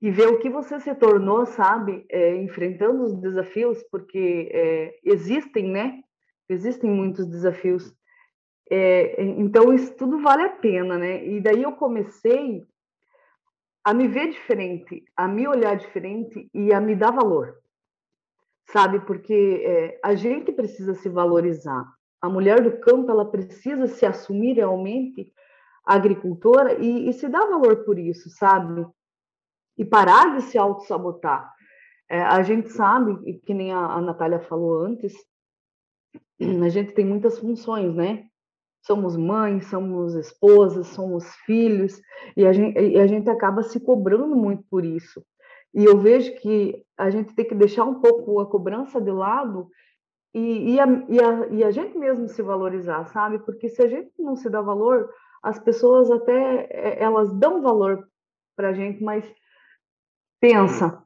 e 0.00 0.10
ver 0.10 0.28
o 0.28 0.38
que 0.38 0.48
você 0.48 0.80
se 0.80 0.94
tornou, 0.94 1.44
sabe, 1.44 2.06
é, 2.10 2.36
enfrentando 2.36 3.02
os 3.02 3.14
desafios, 3.20 3.82
porque 3.90 4.50
é, 4.50 4.98
existem, 5.04 5.70
né? 5.70 6.02
Existem 6.48 6.90
muitos 6.90 7.26
desafios. 7.26 7.94
É, 8.70 9.22
então, 9.22 9.74
isso 9.74 9.94
tudo 9.94 10.22
vale 10.22 10.42
a 10.44 10.48
pena, 10.48 10.96
né? 10.96 11.26
E 11.26 11.38
daí 11.38 11.62
eu 11.62 11.72
comecei 11.72 12.66
a 13.84 13.92
me 13.92 14.08
ver 14.08 14.30
diferente, 14.30 15.04
a 15.14 15.28
me 15.28 15.46
olhar 15.46 15.76
diferente 15.76 16.48
e 16.54 16.72
a 16.72 16.80
me 16.80 16.96
dar 16.96 17.10
valor 17.10 17.60
sabe? 18.72 19.00
Porque 19.00 19.62
é, 19.64 20.00
a 20.02 20.14
gente 20.14 20.52
precisa 20.52 20.94
se 20.94 21.08
valorizar. 21.08 21.84
A 22.20 22.28
mulher 22.28 22.62
do 22.62 22.78
campo 22.80 23.10
ela 23.10 23.24
precisa 23.24 23.86
se 23.86 24.04
assumir 24.04 24.54
realmente 24.54 25.32
agricultora 25.84 26.74
e, 26.74 27.08
e 27.08 27.12
se 27.12 27.28
dar 27.28 27.46
valor 27.46 27.84
por 27.84 27.98
isso, 27.98 28.28
sabe? 28.30 28.86
E 29.78 29.84
parar 29.84 30.36
de 30.36 30.42
se 30.42 30.58
auto-sabotar. 30.58 31.50
É, 32.08 32.22
a 32.22 32.42
gente 32.42 32.70
sabe, 32.70 33.40
que 33.40 33.54
nem 33.54 33.72
a, 33.72 33.78
a 33.78 34.00
Natália 34.00 34.40
falou 34.40 34.84
antes, 34.84 35.14
a 36.40 36.68
gente 36.68 36.92
tem 36.92 37.04
muitas 37.04 37.38
funções, 37.38 37.94
né? 37.94 38.26
Somos 38.82 39.16
mães, 39.16 39.66
somos 39.66 40.14
esposas, 40.14 40.88
somos 40.88 41.24
filhos, 41.46 42.00
e 42.36 42.46
a 42.46 42.52
gente, 42.52 42.78
e 42.78 42.98
a 42.98 43.06
gente 43.06 43.28
acaba 43.28 43.62
se 43.62 43.78
cobrando 43.78 44.34
muito 44.34 44.64
por 44.70 44.84
isso. 44.84 45.24
E 45.74 45.84
eu 45.84 45.98
vejo 45.98 46.34
que 46.36 46.84
a 46.98 47.10
gente 47.10 47.34
tem 47.34 47.46
que 47.46 47.54
deixar 47.54 47.84
um 47.84 48.00
pouco 48.00 48.40
a 48.40 48.46
cobrança 48.50 49.00
de 49.00 49.10
lado 49.10 49.68
e, 50.34 50.74
e, 50.74 50.80
a, 50.80 50.86
e, 51.08 51.20
a, 51.20 51.46
e 51.48 51.64
a 51.64 51.70
gente 51.70 51.96
mesmo 51.98 52.28
se 52.28 52.42
valorizar, 52.42 53.04
sabe? 53.06 53.38
Porque 53.40 53.68
se 53.68 53.82
a 53.82 53.88
gente 53.88 54.12
não 54.18 54.36
se 54.36 54.50
dá 54.50 54.60
valor, 54.60 55.10
as 55.42 55.58
pessoas 55.58 56.10
até 56.10 56.66
é, 56.70 57.02
elas 57.02 57.32
dão 57.34 57.62
valor 57.62 58.08
para 58.56 58.70
a 58.70 58.72
gente, 58.72 59.02
mas 59.02 59.24
pensa, 60.40 61.04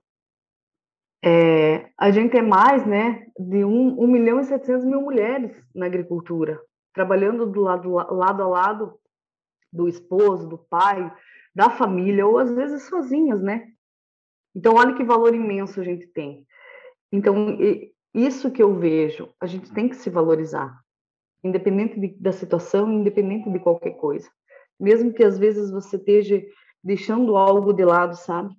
É, 1.26 1.90
a 1.96 2.10
gente 2.10 2.36
é 2.36 2.42
mais 2.42 2.84
né, 2.86 3.26
de 3.38 3.64
1, 3.64 3.98
1 3.98 4.06
milhão 4.06 4.40
e 4.40 4.44
700 4.44 4.84
mil 4.84 5.00
mulheres 5.00 5.56
na 5.74 5.86
agricultura, 5.86 6.60
trabalhando 6.92 7.46
do 7.46 7.60
lado, 7.62 7.90
lado 7.90 8.42
a 8.42 8.46
lado 8.46 9.00
do 9.72 9.88
esposo, 9.88 10.46
do 10.46 10.58
pai, 10.58 11.10
da 11.54 11.70
família, 11.70 12.26
ou 12.26 12.38
às 12.38 12.54
vezes 12.54 12.82
sozinhas, 12.88 13.40
né? 13.40 13.73
Então, 14.54 14.74
olha 14.74 14.94
que 14.94 15.04
valor 15.04 15.34
imenso 15.34 15.80
a 15.80 15.84
gente 15.84 16.06
tem. 16.06 16.46
Então, 17.10 17.58
isso 18.14 18.50
que 18.50 18.62
eu 18.62 18.78
vejo, 18.78 19.32
a 19.40 19.46
gente 19.46 19.72
tem 19.72 19.88
que 19.88 19.96
se 19.96 20.08
valorizar, 20.08 20.80
independente 21.42 21.98
de, 21.98 22.08
da 22.08 22.32
situação, 22.32 22.92
independente 22.92 23.50
de 23.50 23.58
qualquer 23.58 23.92
coisa. 23.92 24.30
Mesmo 24.78 25.12
que 25.12 25.24
às 25.24 25.38
vezes 25.38 25.70
você 25.70 25.96
esteja 25.96 26.42
deixando 26.82 27.36
algo 27.36 27.72
de 27.72 27.84
lado, 27.84 28.16
sabe? 28.16 28.54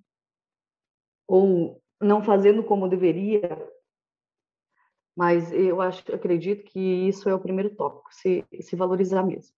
Ou 1.27 1.81
não 2.01 2.23
fazendo 2.23 2.63
como 2.63 2.89
deveria, 2.89 3.41
mas 5.15 5.51
eu 5.53 5.79
acho, 5.79 6.03
acredito 6.13 6.65
que 6.65 6.79
isso 6.79 7.29
é 7.29 7.33
o 7.33 7.39
primeiro 7.39 7.73
tópico, 7.73 8.13
se, 8.13 8.45
se 8.59 8.75
valorizar 8.75 9.23
mesmo. 9.23 9.55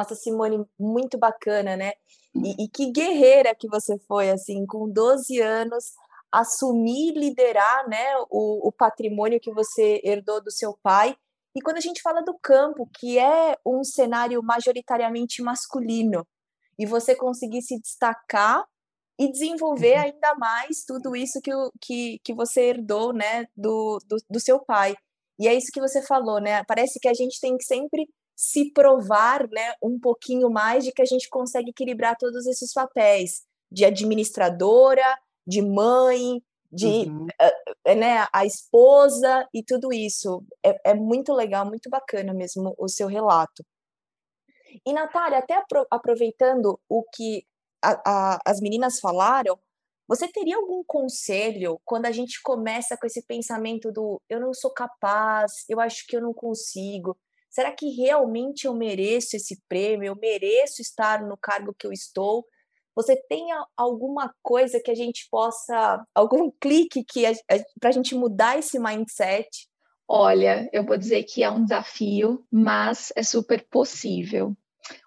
Nossa, 0.00 0.14
Simone, 0.14 0.64
muito 0.78 1.18
bacana, 1.18 1.76
né? 1.76 1.92
E, 2.34 2.64
e, 2.64 2.68
que 2.70 2.90
guerreira 2.90 3.54
que 3.54 3.68
você 3.68 3.98
foi, 4.08 4.30
assim, 4.30 4.64
com 4.64 4.90
12 4.90 5.38
anos, 5.40 5.84
assumir, 6.32 7.12
liderar, 7.12 7.86
né, 7.86 8.16
o, 8.30 8.68
o 8.68 8.72
patrimônio 8.72 9.38
que 9.38 9.52
você 9.52 10.00
herdou 10.02 10.42
do 10.42 10.50
seu 10.50 10.74
pai. 10.82 11.14
E 11.54 11.60
quando 11.60 11.76
a 11.76 11.82
gente 11.82 12.00
fala 12.00 12.22
do 12.22 12.34
campo, 12.42 12.88
que 12.98 13.18
é 13.18 13.58
um 13.66 13.84
cenário 13.84 14.42
majoritariamente 14.42 15.42
masculino, 15.42 16.26
e 16.78 16.86
você 16.86 17.14
conseguir 17.14 17.60
se 17.60 17.78
destacar 17.78 18.64
e 19.18 19.30
desenvolver 19.30 19.96
uhum. 19.96 20.02
ainda 20.02 20.34
mais 20.36 20.82
tudo 20.86 21.14
isso 21.14 21.42
que, 21.42 21.50
que, 21.78 22.20
que 22.24 22.32
você 22.32 22.70
herdou, 22.70 23.12
né, 23.12 23.44
do, 23.54 23.98
do, 24.08 24.16
do 24.30 24.40
seu 24.40 24.64
pai. 24.64 24.96
E 25.38 25.46
é 25.46 25.52
isso 25.52 25.70
que 25.70 25.80
você 25.80 26.00
falou, 26.00 26.40
né? 26.40 26.64
Parece 26.64 26.98
que 26.98 27.08
a 27.08 27.14
gente 27.14 27.38
tem 27.38 27.54
que 27.58 27.64
sempre 27.64 28.08
se 28.40 28.72
provar, 28.72 29.46
né, 29.50 29.74
um 29.82 30.00
pouquinho 30.00 30.48
mais 30.48 30.82
de 30.82 30.92
que 30.92 31.02
a 31.02 31.04
gente 31.04 31.28
consegue 31.28 31.72
equilibrar 31.72 32.16
todos 32.16 32.46
esses 32.46 32.72
papéis 32.72 33.42
de 33.70 33.84
administradora, 33.84 35.04
de 35.46 35.60
mãe, 35.60 36.42
de 36.72 36.86
uhum. 36.86 37.26
uh, 37.26 37.94
né, 37.94 38.26
a 38.32 38.46
esposa 38.46 39.46
e 39.52 39.62
tudo 39.62 39.92
isso. 39.92 40.42
É, 40.64 40.92
é 40.92 40.94
muito 40.94 41.34
legal, 41.34 41.66
muito 41.66 41.90
bacana 41.90 42.32
mesmo 42.32 42.74
o 42.78 42.88
seu 42.88 43.08
relato. 43.08 43.62
E, 44.86 44.90
Natália, 44.94 45.40
até 45.40 45.56
apro 45.56 45.86
aproveitando 45.90 46.80
o 46.88 47.02
que 47.14 47.44
a, 47.84 48.00
a, 48.06 48.40
as 48.46 48.58
meninas 48.58 49.00
falaram, 49.00 49.58
você 50.08 50.26
teria 50.26 50.56
algum 50.56 50.82
conselho 50.82 51.78
quando 51.84 52.06
a 52.06 52.10
gente 52.10 52.40
começa 52.42 52.96
com 52.96 53.06
esse 53.06 53.22
pensamento 53.26 53.92
do 53.92 54.18
eu 54.30 54.40
não 54.40 54.54
sou 54.54 54.72
capaz, 54.72 55.52
eu 55.68 55.78
acho 55.78 56.06
que 56.06 56.16
eu 56.16 56.22
não 56.22 56.32
consigo? 56.32 57.18
Será 57.50 57.72
que 57.72 57.90
realmente 57.90 58.66
eu 58.66 58.74
mereço 58.74 59.34
esse 59.34 59.60
prêmio? 59.68 60.06
Eu 60.06 60.16
mereço 60.16 60.80
estar 60.80 61.26
no 61.26 61.36
cargo 61.36 61.74
que 61.76 61.84
eu 61.84 61.92
estou? 61.92 62.46
Você 62.94 63.16
tem 63.28 63.48
alguma 63.76 64.32
coisa 64.40 64.80
que 64.80 64.90
a 64.90 64.94
gente 64.94 65.26
possa, 65.28 66.04
algum 66.14 66.50
clique 66.60 67.04
que 67.04 67.24
para 67.80 67.90
a 67.90 67.92
gente 67.92 68.14
mudar 68.14 68.58
esse 68.58 68.78
mindset? 68.78 69.68
Olha, 70.08 70.68
eu 70.72 70.84
vou 70.84 70.96
dizer 70.96 71.24
que 71.24 71.42
é 71.42 71.50
um 71.50 71.64
desafio, 71.64 72.44
mas 72.50 73.12
é 73.16 73.22
super 73.22 73.66
possível. 73.68 74.56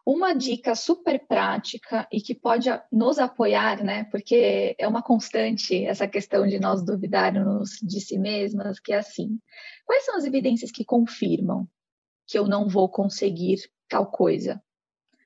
Uma 0.06 0.34
dica 0.34 0.76
super 0.76 1.26
prática 1.28 2.08
e 2.12 2.22
que 2.22 2.34
pode 2.34 2.70
nos 2.92 3.20
apoiar, 3.20 3.84
né? 3.84 4.06
Porque 4.06 4.76
é 4.78 4.88
uma 4.88 5.02
constante 5.02 5.84
essa 5.86 6.08
questão 6.08 6.48
de 6.48 6.60
nós 6.60 6.86
duvidarmos 6.86 7.72
de 7.82 8.00
si 8.00 8.18
mesmas, 8.18 8.80
que 8.80 8.94
é 8.94 8.98
assim: 8.98 9.40
quais 9.86 10.06
são 10.06 10.16
as 10.16 10.24
evidências 10.24 10.72
que 10.72 10.86
confirmam 10.86 11.68
que 12.28 12.38
eu 12.38 12.48
não 12.48 12.68
vou 12.68 12.90
conseguir 12.90 13.60
tal 13.90 14.10
coisa? 14.10 14.62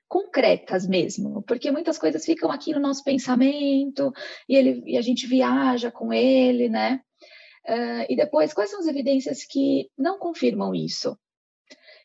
concretas 0.08 0.86
mesmo, 0.86 1.42
porque 1.42 1.70
muitas 1.70 1.98
coisas 1.98 2.24
ficam 2.24 2.50
aqui 2.50 2.72
no 2.72 2.80
nosso 2.80 3.04
pensamento 3.04 4.10
e, 4.48 4.56
ele, 4.56 4.82
e 4.86 4.96
a 4.96 5.02
gente 5.02 5.26
viaja 5.26 5.90
com 5.90 6.12
ele, 6.12 6.68
né? 6.68 7.02
Uh, 7.66 8.08
e 8.08 8.16
depois, 8.16 8.54
quais 8.54 8.70
são 8.70 8.80
as 8.80 8.86
evidências 8.86 9.44
que 9.44 9.90
não 9.96 10.18
confirmam 10.18 10.74
isso? 10.74 11.16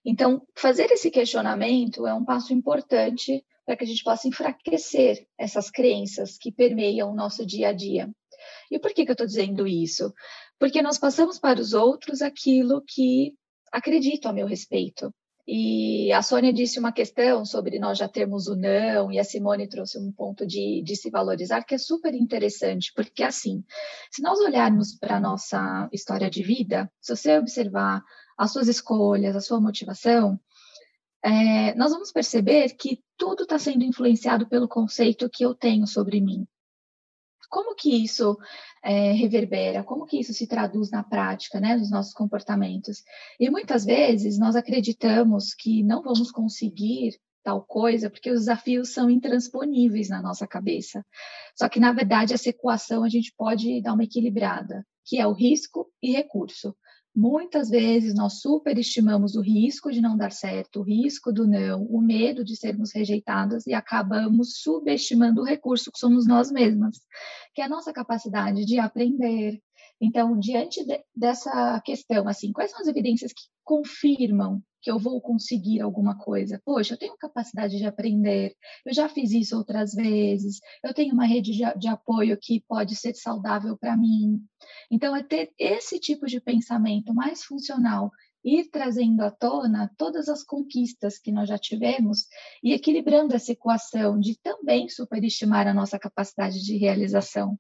Então, 0.06 0.46
fazer 0.54 0.92
esse 0.92 1.10
questionamento 1.10 2.06
é 2.06 2.14
um 2.14 2.26
passo 2.26 2.54
importante 2.54 3.46
para 3.66 3.78
que 3.78 3.86
a 3.86 3.88
gente 3.88 4.04
possa 4.04 4.28
enfraquecer 4.28 5.26
essas 5.38 5.72
crenças 5.72 6.38
que 6.38 6.52
permeiam 6.52 7.10
o 7.10 7.16
nosso 7.16 7.46
dia 7.46 7.70
a 7.70 7.74
dia. 7.74 8.12
E 8.70 8.78
por 8.78 8.94
que, 8.94 9.06
que 9.06 9.12
eu 9.12 9.14
estou 9.14 9.26
dizendo 9.26 9.66
isso? 9.66 10.14
Porque 10.60 10.82
nós 10.82 10.98
passamos 10.98 11.40
para 11.40 11.62
os 11.62 11.74
outros 11.74 12.22
aquilo 12.22 12.84
que 12.86 13.34
acredito 13.74 14.28
a 14.28 14.34
meu 14.34 14.46
respeito. 14.46 15.14
E 15.46 16.10
a 16.14 16.22
Sônia 16.22 16.54
disse 16.54 16.80
uma 16.80 16.94
questão 16.94 17.44
sobre 17.44 17.78
nós 17.78 17.98
já 17.98 18.08
termos 18.08 18.48
o 18.48 18.56
não, 18.56 19.12
e 19.12 19.20
a 19.20 19.26
Simone 19.26 19.68
trouxe 19.68 20.00
um 20.00 20.10
ponto 20.10 20.48
de, 20.48 20.82
de 20.86 20.96
se 20.96 21.10
valorizar 21.10 21.64
que 21.64 21.76
é 21.76 21.78
super 21.78 22.14
interessante, 22.14 22.94
porque 22.96 23.24
assim, 23.24 23.62
se 24.10 24.22
nós 24.22 24.40
olharmos 24.40 24.98
para 24.98 25.18
a 25.18 25.20
nossa 25.20 25.90
história 25.92 26.30
de 26.30 26.42
vida, 26.42 26.90
se 27.02 27.14
você 27.14 27.38
observar 27.38 28.02
as 28.38 28.54
suas 28.54 28.70
escolhas, 28.70 29.36
a 29.36 29.42
sua 29.42 29.60
motivação, 29.60 30.40
é, 31.22 31.76
nós 31.76 31.92
vamos 31.92 32.12
perceber 32.12 32.76
que 32.76 33.02
tudo 33.18 33.44
está 33.44 33.60
sendo 33.60 33.84
influenciado 33.84 34.48
pelo 34.48 34.68
conceito 34.68 35.30
que 35.30 35.44
eu 35.44 35.54
tenho 35.54 35.86
sobre 35.86 36.22
mim. 36.22 36.48
Como 37.54 37.76
que 37.76 38.04
isso 38.04 38.36
é, 38.84 39.12
reverbera? 39.12 39.84
Como 39.84 40.08
que 40.08 40.20
isso 40.20 40.34
se 40.34 40.48
traduz 40.48 40.90
na 40.90 41.04
prática, 41.04 41.60
né, 41.60 41.76
nos 41.76 41.92
nossos 41.92 42.12
comportamentos? 42.12 43.04
E 43.40 43.48
muitas 43.48 43.86
vezes 43.86 44.40
nós 44.40 44.56
acreditamos 44.56 45.54
que 45.54 45.84
não 45.84 46.02
vamos 46.02 46.32
conseguir 46.32 47.16
tal 47.44 47.62
coisa 47.62 48.10
porque 48.10 48.32
os 48.32 48.40
desafios 48.40 48.90
são 48.90 49.08
intransponíveis 49.08 50.10
na 50.10 50.20
nossa 50.20 50.48
cabeça. 50.48 51.06
Só 51.56 51.70
que, 51.70 51.80
na 51.80 51.94
verdade, 51.94 52.34
essa 52.34 52.50
equação 52.50 53.04
a 53.04 53.10
gente 53.10 53.32
pode 53.38 53.80
dar 53.84 53.94
uma 53.94 54.04
equilibrada, 54.04 54.84
que 55.06 55.20
é 55.20 55.28
o 55.28 55.34
risco 55.34 55.88
e 56.02 56.12
recurso. 56.12 56.76
Muitas 57.16 57.70
vezes 57.70 58.16
nós 58.16 58.40
superestimamos 58.42 59.36
o 59.36 59.42
risco 59.42 59.92
de 59.92 60.02
não 60.02 60.18
dar 60.18 60.32
certo, 60.32 60.80
o 60.80 60.84
risco 60.84 61.32
do 61.32 61.48
não, 61.48 61.84
o 61.84 62.02
medo 62.02 62.44
de 62.44 62.56
sermos 62.56 62.92
rejeitadas 62.92 63.68
e 63.68 63.74
acabamos 63.74 64.62
subestimando 64.62 65.42
o 65.42 65.46
recurso 65.46 65.92
que 65.92 66.00
somos 66.00 66.26
nós 66.26 66.52
mesmas, 66.52 66.98
que 67.54 67.62
é 67.62 67.66
a 67.66 67.70
nossa 67.70 67.94
capacidade 67.94 68.66
de 68.66 68.80
aprender. 68.80 69.62
Então, 70.02 70.40
diante 70.40 70.84
de, 70.84 71.04
dessa 71.16 71.80
questão, 71.86 72.28
assim, 72.28 72.52
quais 72.52 72.72
são 72.72 72.82
as 72.82 72.88
evidências 72.88 73.32
que 73.32 73.44
confirmam 73.64 74.64
que 74.84 74.92
eu 74.92 75.00
vou 75.00 75.22
conseguir 75.22 75.80
alguma 75.80 76.18
coisa. 76.18 76.62
Poxa, 76.66 76.94
eu 76.94 76.98
tenho 76.98 77.18
capacidade 77.18 77.78
de 77.78 77.86
aprender, 77.86 78.54
eu 78.86 78.94
já 78.94 79.08
fiz 79.08 79.32
isso 79.32 79.58
outras 79.58 79.94
vezes, 79.94 80.60
eu 80.84 80.94
tenho 80.94 81.14
uma 81.14 81.26
rede 81.26 81.54
de, 81.54 81.64
de 81.80 81.88
apoio 81.88 82.38
que 82.40 82.60
pode 82.68 82.94
ser 82.96 83.16
saudável 83.16 83.78
para 83.78 83.96
mim. 83.96 84.44
Então, 84.92 85.16
é 85.16 85.24
ter 85.24 85.54
esse 85.58 86.00
tipo 86.00 86.28
de 86.28 86.42
pensamento 86.42 87.14
mais 87.14 87.44
funcional, 87.44 88.12
ir 88.44 88.70
trazendo 88.70 89.22
à 89.22 89.32
tona 89.32 89.90
todas 89.98 90.28
as 90.28 90.44
conquistas 90.44 91.18
que 91.18 91.32
nós 91.32 91.48
já 91.48 91.58
tivemos 91.58 92.28
e 92.62 92.74
equilibrando 92.74 93.34
essa 93.34 93.54
equação 93.54 94.20
de 94.20 94.38
também 94.42 94.90
superestimar 94.90 95.66
a 95.66 95.74
nossa 95.74 95.98
capacidade 95.98 96.62
de 96.62 96.76
realização. 96.76 97.58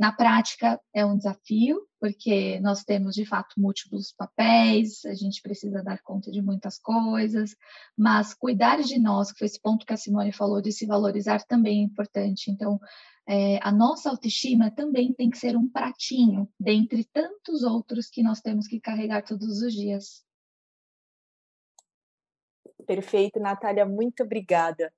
Na 0.00 0.12
prática, 0.12 0.80
é 0.94 1.04
um 1.04 1.14
desafio, 1.14 1.86
porque 2.00 2.58
nós 2.60 2.82
temos, 2.82 3.14
de 3.14 3.26
fato, 3.26 3.60
múltiplos 3.60 4.14
papéis, 4.16 5.04
a 5.04 5.12
gente 5.12 5.42
precisa 5.42 5.82
dar 5.82 6.00
conta 6.00 6.30
de 6.30 6.40
muitas 6.40 6.78
coisas, 6.78 7.54
mas 7.94 8.32
cuidar 8.32 8.80
de 8.80 8.98
nós, 8.98 9.30
que 9.30 9.40
foi 9.40 9.46
esse 9.46 9.60
ponto 9.60 9.84
que 9.84 9.92
a 9.92 9.98
Simone 9.98 10.32
falou, 10.32 10.62
de 10.62 10.72
se 10.72 10.86
valorizar 10.86 11.44
também 11.44 11.80
é 11.80 11.84
importante. 11.84 12.50
Então, 12.50 12.80
é, 13.28 13.58
a 13.62 13.70
nossa 13.70 14.08
autoestima 14.08 14.70
também 14.70 15.12
tem 15.12 15.28
que 15.28 15.36
ser 15.36 15.54
um 15.54 15.68
pratinho, 15.68 16.48
dentre 16.58 17.04
tantos 17.04 17.62
outros 17.62 18.08
que 18.08 18.22
nós 18.22 18.40
temos 18.40 18.66
que 18.66 18.80
carregar 18.80 19.22
todos 19.22 19.60
os 19.60 19.74
dias. 19.74 20.24
Perfeito, 22.86 23.38
Natália, 23.38 23.84
muito 23.84 24.22
obrigada. 24.22 24.90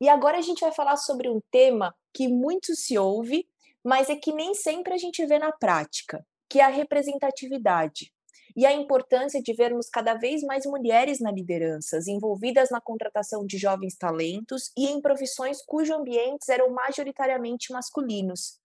E 0.00 0.08
agora 0.08 0.38
a 0.38 0.40
gente 0.40 0.60
vai 0.60 0.72
falar 0.72 0.96
sobre 0.96 1.28
um 1.28 1.42
tema 1.50 1.94
que 2.14 2.28
muito 2.28 2.74
se 2.74 2.96
ouve, 2.96 3.46
mas 3.84 4.08
é 4.08 4.16
que 4.16 4.32
nem 4.32 4.54
sempre 4.54 4.94
a 4.94 4.98
gente 4.98 5.24
vê 5.26 5.38
na 5.38 5.52
prática, 5.52 6.24
que 6.48 6.60
é 6.60 6.64
a 6.64 6.68
representatividade 6.68 8.12
e 8.56 8.66
a 8.66 8.72
importância 8.72 9.40
de 9.40 9.52
vermos 9.52 9.88
cada 9.88 10.14
vez 10.14 10.42
mais 10.42 10.66
mulheres 10.66 11.20
na 11.20 11.30
lideranças, 11.30 12.08
envolvidas 12.08 12.70
na 12.70 12.80
contratação 12.80 13.46
de 13.46 13.56
jovens 13.56 13.96
talentos 13.96 14.72
e 14.76 14.86
em 14.86 15.00
profissões 15.00 15.62
cujos 15.64 15.96
ambientes 15.96 16.48
eram 16.48 16.70
majoritariamente 16.70 17.72
masculinos. 17.72 18.58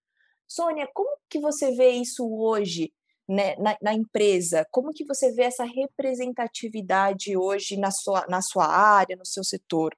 Sônia, 0.47 0.89
como 0.93 1.15
que 1.29 1.39
você 1.39 1.71
vê 1.71 1.89
isso 1.89 2.27
hoje 2.27 2.91
né, 3.27 3.55
na, 3.57 3.77
na, 3.81 3.93
empresa? 3.93 4.65
Como 4.71 4.93
que 4.93 5.05
você 5.05 5.31
vê 5.31 5.43
essa 5.43 5.63
representatividade 5.63 7.37
hoje 7.37 7.77
na 7.77 7.91
sua, 7.91 8.25
na 8.27 8.41
sua 8.41 8.65
área, 8.65 9.15
no 9.15 9.25
seu 9.25 9.43
setor? 9.43 9.95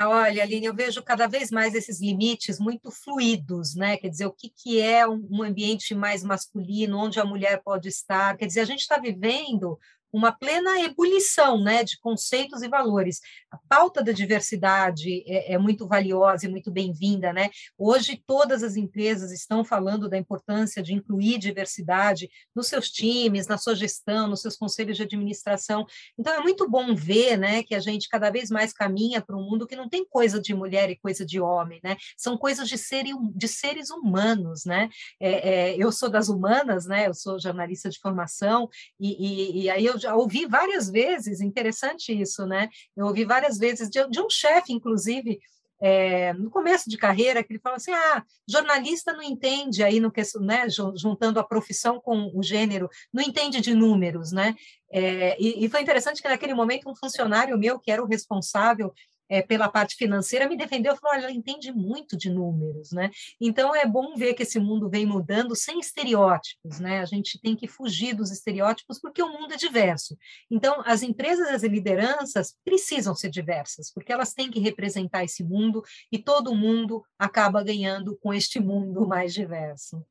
Olha, 0.00 0.44
Aline, 0.44 0.66
eu 0.66 0.74
vejo 0.74 1.02
cada 1.02 1.26
vez 1.26 1.50
mais 1.50 1.74
esses 1.74 2.00
limites 2.00 2.60
muito 2.60 2.88
fluidos, 2.88 3.74
né? 3.74 3.96
Quer 3.96 4.08
dizer, 4.08 4.26
o 4.26 4.32
que, 4.32 4.48
que 4.48 4.80
é 4.80 5.06
um 5.08 5.42
ambiente 5.42 5.92
mais 5.92 6.22
masculino, 6.22 6.98
onde 6.98 7.18
a 7.18 7.24
mulher 7.24 7.60
pode 7.64 7.88
estar. 7.88 8.36
Quer 8.36 8.46
dizer, 8.46 8.60
a 8.60 8.64
gente 8.64 8.80
está 8.80 8.98
vivendo 8.98 9.76
uma 10.12 10.32
plena 10.32 10.80
ebulição 10.80 11.62
né, 11.62 11.84
de 11.84 11.98
conceitos 12.00 12.62
e 12.62 12.68
valores. 12.68 13.20
A 13.50 13.58
pauta 13.68 14.02
da 14.02 14.12
diversidade 14.12 15.22
é, 15.26 15.54
é 15.54 15.58
muito 15.58 15.86
valiosa 15.86 16.46
e 16.46 16.48
muito 16.48 16.70
bem-vinda. 16.70 17.32
Né? 17.32 17.50
Hoje, 17.76 18.22
todas 18.26 18.62
as 18.62 18.76
empresas 18.76 19.32
estão 19.32 19.64
falando 19.64 20.08
da 20.08 20.16
importância 20.16 20.82
de 20.82 20.94
incluir 20.94 21.38
diversidade 21.38 22.28
nos 22.54 22.68
seus 22.68 22.90
times, 22.90 23.46
na 23.46 23.58
sua 23.58 23.74
gestão, 23.74 24.26
nos 24.26 24.40
seus 24.40 24.56
conselhos 24.56 24.96
de 24.96 25.02
administração. 25.02 25.86
Então, 26.18 26.32
é 26.32 26.40
muito 26.40 26.68
bom 26.68 26.94
ver 26.94 27.36
né, 27.36 27.62
que 27.62 27.74
a 27.74 27.80
gente 27.80 28.08
cada 28.08 28.30
vez 28.30 28.50
mais 28.50 28.72
caminha 28.72 29.20
para 29.20 29.36
um 29.36 29.42
mundo 29.42 29.66
que 29.66 29.76
não 29.76 29.88
tem 29.88 30.04
coisa 30.06 30.40
de 30.40 30.54
mulher 30.54 30.90
e 30.90 30.96
coisa 30.96 31.24
de 31.24 31.40
homem, 31.40 31.80
né? 31.82 31.96
são 32.16 32.36
coisas 32.36 32.68
de, 32.68 32.78
ser, 32.78 33.04
de 33.34 33.48
seres 33.48 33.90
humanos. 33.90 34.64
Né? 34.64 34.88
É, 35.20 35.50
é, 35.50 35.76
eu 35.76 35.92
sou 35.92 36.08
das 36.08 36.28
humanas, 36.28 36.86
né? 36.86 37.08
eu 37.08 37.14
sou 37.14 37.38
jornalista 37.38 37.88
de 37.90 37.98
formação, 37.98 38.68
e, 38.98 39.60
e, 39.60 39.62
e 39.62 39.70
aí 39.70 39.84
eu 39.84 39.97
já 39.98 40.14
ouvi 40.14 40.46
várias 40.46 40.90
vezes, 40.90 41.40
interessante 41.40 42.12
isso, 42.12 42.46
né? 42.46 42.68
Eu 42.96 43.06
ouvi 43.06 43.24
várias 43.24 43.58
vezes 43.58 43.90
de, 43.90 44.08
de 44.08 44.20
um 44.20 44.30
chefe, 44.30 44.72
inclusive, 44.72 45.38
é, 45.80 46.32
no 46.32 46.50
começo 46.50 46.90
de 46.90 46.96
carreira, 46.96 47.42
que 47.42 47.52
ele 47.52 47.60
fala 47.60 47.76
assim: 47.76 47.92
ah, 47.92 48.22
jornalista 48.48 49.12
não 49.12 49.22
entende 49.22 49.82
aí 49.82 50.00
no 50.00 50.10
que, 50.10 50.22
né, 50.40 50.66
juntando 50.96 51.38
a 51.38 51.44
profissão 51.44 52.00
com 52.00 52.30
o 52.34 52.42
gênero, 52.42 52.88
não 53.12 53.22
entende 53.22 53.60
de 53.60 53.74
números, 53.74 54.32
né? 54.32 54.54
É, 54.90 55.36
e, 55.40 55.64
e, 55.64 55.68
foi 55.68 55.82
interessante 55.82 56.22
que 56.22 56.28
naquele 56.28 56.54
momento 56.54 56.88
um 56.88 56.96
funcionário 56.96 57.58
meu 57.58 57.78
que 57.78 57.90
era 57.90 58.02
o 58.02 58.06
responsável 58.06 58.92
é, 59.28 59.42
pela 59.42 59.68
parte 59.68 59.94
financeira, 59.96 60.48
me 60.48 60.56
defendeu 60.56 60.96
falou: 60.96 61.16
olha, 61.16 61.24
ela 61.24 61.32
entende 61.32 61.72
muito 61.72 62.16
de 62.16 62.30
números, 62.30 62.92
né? 62.92 63.10
Então 63.40 63.74
é 63.74 63.86
bom 63.86 64.14
ver 64.16 64.34
que 64.34 64.42
esse 64.42 64.58
mundo 64.58 64.88
vem 64.88 65.04
mudando 65.04 65.54
sem 65.54 65.78
estereótipos, 65.78 66.80
né? 66.80 67.00
A 67.00 67.04
gente 67.04 67.40
tem 67.40 67.54
que 67.54 67.68
fugir 67.68 68.14
dos 68.14 68.30
estereótipos 68.30 69.00
porque 69.00 69.22
o 69.22 69.28
mundo 69.28 69.52
é 69.52 69.56
diverso. 69.56 70.16
Então, 70.50 70.82
as 70.84 71.02
empresas 71.02 71.48
e 71.48 71.54
as 71.54 71.62
lideranças 71.62 72.56
precisam 72.64 73.14
ser 73.14 73.30
diversas, 73.30 73.92
porque 73.92 74.12
elas 74.12 74.32
têm 74.32 74.50
que 74.50 74.60
representar 74.60 75.24
esse 75.24 75.44
mundo 75.44 75.82
e 76.10 76.18
todo 76.18 76.54
mundo 76.54 77.04
acaba 77.18 77.62
ganhando 77.62 78.16
com 78.16 78.32
este 78.32 78.60
mundo 78.60 79.06
mais 79.06 79.34
diverso. 79.34 80.04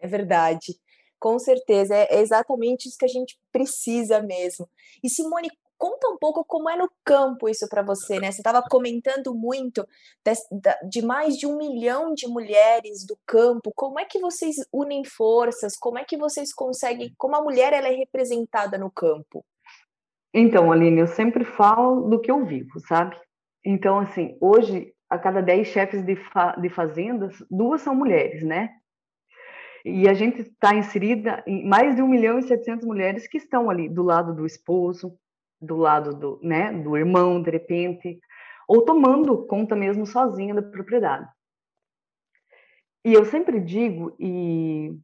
É 0.00 0.06
verdade. 0.06 0.78
Com 1.18 1.38
certeza, 1.38 1.96
é 1.96 2.20
exatamente 2.20 2.88
isso 2.88 2.96
que 2.96 3.04
a 3.04 3.08
gente 3.08 3.36
precisa 3.50 4.22
mesmo. 4.22 4.68
E 5.02 5.10
Simone, 5.10 5.50
Conta 5.78 6.08
um 6.08 6.18
pouco 6.18 6.44
como 6.44 6.68
é 6.68 6.76
no 6.76 6.90
campo 7.04 7.48
isso 7.48 7.68
para 7.68 7.82
você, 7.82 8.18
né? 8.18 8.32
Você 8.32 8.40
estava 8.40 8.62
comentando 8.68 9.32
muito 9.32 9.86
de, 10.90 11.00
mais 11.02 11.36
de 11.36 11.46
um 11.46 11.56
milhão 11.56 12.12
de 12.12 12.26
mulheres 12.26 13.06
do 13.06 13.16
campo. 13.24 13.72
Como 13.76 14.00
é 14.00 14.04
que 14.04 14.18
vocês 14.18 14.56
unem 14.72 15.04
forças? 15.04 15.76
Como 15.78 15.96
é 15.96 16.04
que 16.04 16.16
vocês 16.16 16.52
conseguem? 16.52 17.14
Como 17.16 17.36
a 17.36 17.42
mulher 17.42 17.72
ela 17.72 17.86
é 17.86 17.94
representada 17.94 18.76
no 18.76 18.90
campo? 18.90 19.44
Então, 20.34 20.72
Aline, 20.72 21.00
eu 21.00 21.06
sempre 21.06 21.44
falo 21.44 22.08
do 22.08 22.20
que 22.20 22.30
eu 22.30 22.44
vivo, 22.44 22.80
sabe? 22.80 23.16
Então, 23.64 24.00
assim, 24.00 24.36
hoje, 24.40 24.92
a 25.08 25.16
cada 25.16 25.40
dez 25.40 25.68
chefes 25.68 26.04
de, 26.04 26.16
fa 26.16 26.56
de 26.60 26.68
fazendas, 26.68 27.36
duas 27.48 27.82
são 27.82 27.94
mulheres, 27.94 28.42
né? 28.42 28.70
E 29.84 30.08
a 30.08 30.12
gente 30.12 30.42
está 30.42 30.74
inserida 30.74 31.42
em 31.46 31.66
mais 31.66 31.94
de 31.94 32.02
1 32.02 32.08
milhão 32.08 32.38
e 32.38 32.42
700 32.42 32.84
mulheres 32.84 33.28
que 33.28 33.38
estão 33.38 33.70
ali 33.70 33.88
do 33.88 34.02
lado 34.02 34.34
do 34.34 34.44
esposo, 34.44 35.16
do 35.60 35.76
lado 35.76 36.14
do, 36.14 36.40
né, 36.42 36.72
do 36.72 36.96
irmão, 36.96 37.42
de 37.42 37.50
repente, 37.50 38.18
ou 38.66 38.84
tomando 38.84 39.46
conta 39.46 39.74
mesmo 39.74 40.06
sozinha 40.06 40.54
da 40.54 40.62
propriedade. 40.62 41.28
E 43.04 43.12
eu 43.12 43.24
sempre 43.24 43.60
digo 43.60 44.14
e, 44.18 44.94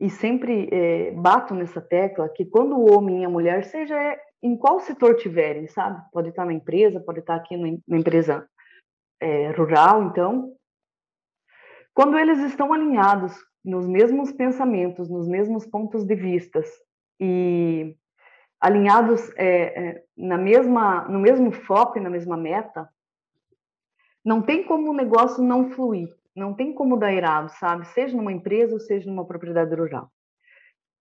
e 0.00 0.10
sempre 0.10 0.68
é, 0.70 1.10
bato 1.12 1.54
nessa 1.54 1.80
tecla 1.80 2.28
que 2.28 2.44
quando 2.44 2.76
o 2.76 2.92
homem 2.94 3.22
e 3.22 3.24
a 3.24 3.30
mulher, 3.30 3.64
seja 3.64 4.18
em 4.42 4.56
qual 4.56 4.80
setor 4.80 5.16
tiverem, 5.16 5.66
sabe? 5.66 6.00
Pode 6.12 6.28
estar 6.28 6.44
na 6.44 6.52
empresa, 6.52 7.00
pode 7.00 7.20
estar 7.20 7.36
aqui 7.36 7.56
na 7.56 7.96
empresa 7.96 8.48
é, 9.20 9.50
rural, 9.50 10.04
então, 10.04 10.54
quando 11.92 12.16
eles 12.16 12.38
estão 12.40 12.72
alinhados 12.72 13.34
nos 13.64 13.86
mesmos 13.88 14.30
pensamentos, 14.30 15.08
nos 15.08 15.26
mesmos 15.26 15.66
pontos 15.66 16.04
de 16.04 16.14
vistas 16.14 16.70
e 17.20 17.96
alinhados 18.60 19.30
é, 19.36 19.46
é, 19.46 20.04
na 20.16 20.36
mesma, 20.36 21.06
no 21.08 21.18
mesmo 21.18 21.52
foco 21.52 21.98
e 21.98 22.00
na 22.00 22.10
mesma 22.10 22.36
meta, 22.36 22.88
não 24.24 24.42
tem 24.42 24.64
como 24.64 24.90
o 24.90 24.94
negócio 24.94 25.42
não 25.42 25.70
fluir, 25.70 26.08
não 26.34 26.52
tem 26.54 26.72
como 26.72 26.96
dar 26.96 27.12
errado, 27.12 27.50
sabe? 27.50 27.86
Seja 27.88 28.16
numa 28.16 28.32
empresa 28.32 28.74
ou 28.74 28.80
seja 28.80 29.08
numa 29.08 29.26
propriedade 29.26 29.74
rural. 29.74 30.10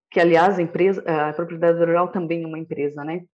Que, 0.09 0.19
aliás, 0.19 0.57
a, 0.57 0.61
empresa, 0.61 1.03
a 1.05 1.33
propriedade 1.33 1.79
rural 1.79 2.09
também 2.09 2.43
é 2.43 2.47
uma 2.47 2.59
empresa, 2.59 3.03
né? 3.03 3.25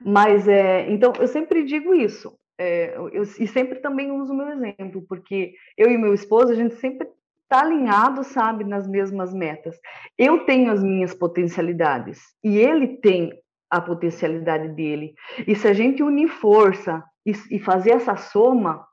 Mas, 0.00 0.48
é, 0.48 0.90
então, 0.90 1.12
eu 1.18 1.28
sempre 1.28 1.64
digo 1.64 1.94
isso. 1.94 2.38
É, 2.58 2.96
eu, 2.96 3.22
e 3.22 3.46
sempre 3.46 3.78
também 3.78 4.10
uso 4.10 4.32
o 4.32 4.36
meu 4.36 4.48
exemplo, 4.48 5.04
porque 5.08 5.54
eu 5.76 5.88
e 5.88 5.96
meu 5.96 6.12
esposo, 6.12 6.52
a 6.52 6.56
gente 6.56 6.74
sempre 6.76 7.08
está 7.48 7.62
alinhado, 7.62 8.22
sabe, 8.22 8.62
nas 8.62 8.86
mesmas 8.86 9.32
metas. 9.32 9.80
Eu 10.18 10.44
tenho 10.44 10.70
as 10.70 10.82
minhas 10.82 11.14
potencialidades 11.14 12.20
e 12.44 12.58
ele 12.58 12.98
tem 12.98 13.32
a 13.70 13.80
potencialidade 13.80 14.68
dele. 14.68 15.14
E 15.46 15.56
se 15.56 15.66
a 15.66 15.72
gente 15.72 16.02
unir 16.02 16.28
força 16.28 17.02
e, 17.24 17.32
e 17.50 17.58
fazer 17.58 17.92
essa 17.92 18.16
soma, 18.16 18.86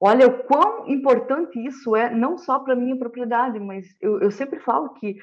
olha 0.00 0.28
o 0.28 0.44
quão 0.44 0.88
importante 0.88 1.58
isso 1.64 1.96
é, 1.96 2.08
não 2.14 2.38
só 2.38 2.60
para 2.60 2.76
minha 2.76 2.96
propriedade, 2.96 3.58
mas 3.58 3.84
eu, 4.00 4.20
eu 4.20 4.30
sempre 4.30 4.60
falo 4.60 4.94
que 4.94 5.16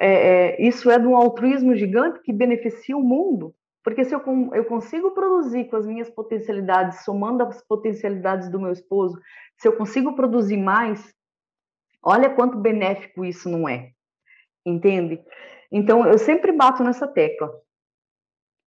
é, 0.00 0.12
é, 0.12 0.62
isso 0.62 0.90
é 0.90 0.98
de 0.98 1.06
um 1.06 1.16
altruísmo 1.16 1.74
gigante 1.74 2.22
que 2.22 2.32
beneficia 2.32 2.96
o 2.96 3.02
mundo. 3.02 3.54
Porque 3.84 4.04
se 4.04 4.14
eu, 4.14 4.22
eu 4.54 4.64
consigo 4.66 5.10
produzir 5.10 5.64
com 5.64 5.74
as 5.74 5.86
minhas 5.86 6.08
potencialidades, 6.08 7.04
somando 7.04 7.42
as 7.42 7.60
potencialidades 7.66 8.48
do 8.48 8.60
meu 8.60 8.70
esposo, 8.70 9.18
se 9.58 9.66
eu 9.66 9.76
consigo 9.76 10.14
produzir 10.14 10.56
mais, 10.56 11.12
Olha 12.02 12.30
quanto 12.30 12.58
benéfico 12.58 13.24
isso 13.24 13.48
não 13.48 13.68
é, 13.68 13.92
entende? 14.66 15.22
Então, 15.70 16.06
eu 16.06 16.18
sempre 16.18 16.52
bato 16.52 16.82
nessa 16.82 17.06
tecla, 17.06 17.50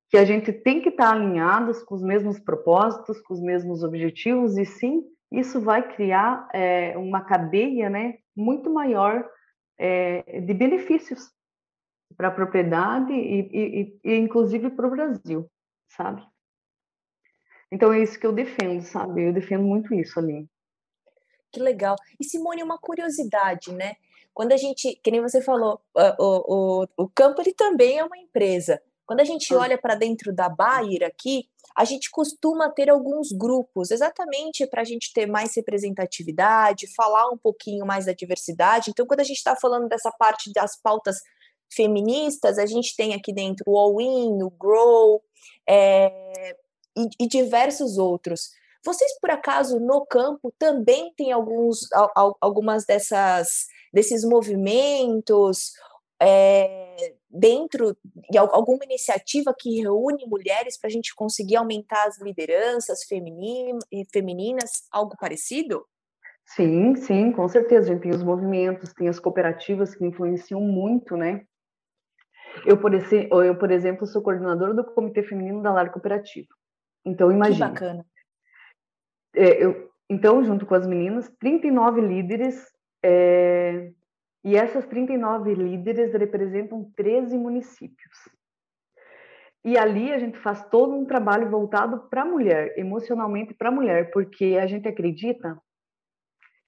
que 0.09 0.16
a 0.16 0.25
gente 0.25 0.53
tem 0.53 0.81
que 0.81 0.90
estar 0.90 1.12
alinhados 1.12 1.83
com 1.83 1.94
os 1.94 2.03
mesmos 2.03 2.38
propósitos, 2.38 3.20
com 3.23 3.35
os 3.35 3.40
mesmos 3.40 3.83
objetivos, 3.83 4.57
e 4.57 4.64
sim, 4.64 5.03
isso 5.33 5.61
vai 5.61 5.87
criar 5.94 6.49
é, 6.55 6.97
uma 6.97 7.23
cadeia 7.25 7.90
né, 7.90 8.18
muito 8.37 8.73
maior 8.73 9.29
é, 9.77 10.40
de 10.40 10.55
benefícios 10.55 11.33
para 12.16 12.29
a 12.29 12.31
propriedade 12.31 13.12
e, 13.12 13.40
e, 13.53 14.01
e 14.05 14.16
inclusive 14.16 14.70
para 14.70 14.87
o 14.87 14.90
Brasil, 14.90 15.51
sabe? 15.88 16.23
Então 17.73 17.92
é 17.92 18.01
isso 18.01 18.18
que 18.20 18.27
eu 18.27 18.33
defendo, 18.33 18.83
sabe? 18.83 19.27
Eu 19.27 19.33
defendo 19.33 19.64
muito 19.64 19.92
isso 19.94 20.18
ali. 20.18 20.49
Que 21.55 21.61
legal. 21.61 21.95
E 22.19 22.25
Simone, 22.25 22.64
uma 22.64 22.77
curiosidade, 22.77 23.73
né? 23.73 23.95
Quando 24.35 24.51
a 24.51 24.57
gente, 24.57 24.99
que 25.01 25.11
nem 25.12 25.21
você 25.21 25.40
falou, 25.40 25.81
o, 26.19 26.83
o, 26.83 26.87
o 27.05 27.09
campo 27.09 27.40
ele 27.40 27.55
também 27.55 27.99
é 27.99 28.05
uma 28.05 28.19
empresa. 28.19 28.83
Quando 29.07 29.21
a 29.21 29.25
gente 29.25 29.55
olha 29.55 29.79
para 29.79 29.95
dentro 29.95 30.35
da 30.35 30.49
Bayer 30.49 31.05
aqui, 31.07 31.49
a 31.77 31.85
gente 31.85 32.11
costuma 32.11 32.69
ter 32.71 32.90
alguns 32.90 33.31
grupos, 33.31 33.93
exatamente 33.93 34.67
para 34.67 34.83
a 34.83 34.85
gente 34.85 35.12
ter 35.12 35.27
mais 35.27 35.55
representatividade, 35.55 36.93
falar 36.93 37.31
um 37.31 37.38
pouquinho 37.38 37.87
mais 37.87 38.07
da 38.07 38.12
diversidade. 38.12 38.90
Então, 38.90 39.07
quando 39.07 39.21
a 39.21 39.25
gente 39.25 39.37
está 39.37 39.55
falando 39.55 39.88
dessa 39.88 40.11
parte 40.11 40.53
das 40.53 40.77
pautas 40.77 41.19
feministas, 41.73 42.59
a 42.59 42.67
gente 42.67 42.97
tem 42.97 43.14
aqui 43.14 43.33
dentro 43.33 43.64
o 43.69 43.79
All-In, 43.79 44.43
o 44.43 44.51
Grow 44.51 45.23
é, 45.69 46.57
e, 46.97 47.25
e 47.25 47.29
diversos 47.29 47.97
outros. 47.97 48.51
Vocês, 48.85 49.18
por 49.18 49.31
acaso, 49.31 49.81
no 49.81 50.05
campo 50.05 50.53
também 50.59 51.12
têm 51.16 51.33
alguns, 51.33 51.88
algumas 52.40 52.85
dessas, 52.85 53.66
desses 53.92 54.25
movimentos 54.25 55.73
é, 56.20 57.14
dentro 57.31 57.97
de 58.31 58.37
alguma 58.37 58.85
iniciativa 58.85 59.55
que 59.59 59.81
reúne 59.81 60.27
mulheres 60.27 60.79
para 60.79 60.88
a 60.88 60.90
gente 60.90 61.14
conseguir 61.14 61.57
aumentar 61.57 62.07
as 62.07 62.20
lideranças 62.20 63.05
femininas, 63.05 64.87
algo 64.92 65.16
parecido? 65.18 65.87
Sim, 66.44 66.94
sim, 66.97 67.33
com 67.33 67.49
certeza. 67.49 67.90
A 67.90 67.94
gente 67.94 68.03
tem 68.03 68.12
os 68.12 68.23
movimentos, 68.23 68.92
tem 68.92 69.09
as 69.09 69.18
cooperativas 69.18 69.94
que 69.94 70.05
influenciam 70.05 70.61
muito, 70.61 71.16
né? 71.16 71.42
Eu, 72.66 72.79
por, 72.79 72.92
esse, 72.92 73.29
eu, 73.31 73.59
por 73.59 73.70
exemplo, 73.70 74.07
sou 74.07 74.23
coordenadora 74.23 74.75
do 74.75 74.85
Comitê 74.85 75.23
Feminino 75.23 75.62
da 75.62 75.73
Lar 75.73 75.90
Cooperativa. 75.90 76.49
Então, 77.05 77.33
imagina. 77.33 77.66
Que 77.68 77.73
bacana 77.73 78.07
é, 79.35 79.64
eu, 79.64 79.90
então, 80.09 80.42
junto 80.44 80.66
com 80.66 80.75
as 80.75 80.87
meninas, 80.87 81.29
39 81.40 82.01
líderes, 82.01 82.73
é, 83.03 83.90
e 84.44 84.57
essas 84.57 84.87
39 84.87 85.55
líderes 85.55 86.12
representam 86.12 86.90
13 86.97 87.37
municípios. 87.38 88.29
E 89.64 89.79
ali 89.79 90.12
a 90.12 90.18
gente 90.18 90.38
faz 90.38 90.62
todo 90.68 90.94
um 90.94 91.07
trabalho 91.07 91.49
voltado 91.49 92.01
para 92.11 92.23
a 92.23 92.27
mulher, 92.27 92.79
emocionalmente 92.79 93.55
para 93.55 93.70
a 93.70 93.73
mulher, 93.73 94.11
porque 94.11 94.59
a 94.61 94.66
gente 94.66 94.87
acredita 94.87 95.59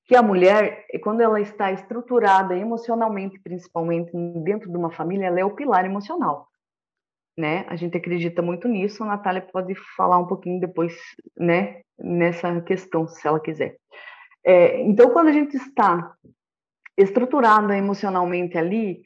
que 0.06 0.16
a 0.16 0.22
mulher, 0.22 0.86
quando 1.02 1.20
ela 1.20 1.40
está 1.40 1.70
estruturada 1.72 2.56
emocionalmente, 2.56 3.38
principalmente 3.40 4.10
dentro 4.42 4.70
de 4.70 4.76
uma 4.76 4.90
família, 4.90 5.26
ela 5.26 5.40
é 5.40 5.44
o 5.44 5.54
pilar 5.54 5.84
emocional. 5.84 6.48
Né? 7.36 7.66
A 7.68 7.76
gente 7.76 7.96
acredita 7.96 8.40
muito 8.40 8.66
nisso. 8.66 9.02
A 9.02 9.08
Natália 9.08 9.42
pode 9.42 9.74
falar 9.96 10.18
um 10.18 10.26
pouquinho 10.26 10.58
depois, 10.58 10.96
né, 11.36 11.82
nessa 11.98 12.60
questão, 12.62 13.06
se 13.06 13.26
ela 13.26 13.38
quiser. 13.38 13.76
É, 14.44 14.80
então, 14.82 15.10
quando 15.10 15.28
a 15.28 15.32
gente 15.32 15.56
está 15.56 16.14
estruturada 16.96 17.76
emocionalmente 17.76 18.56
ali, 18.56 19.02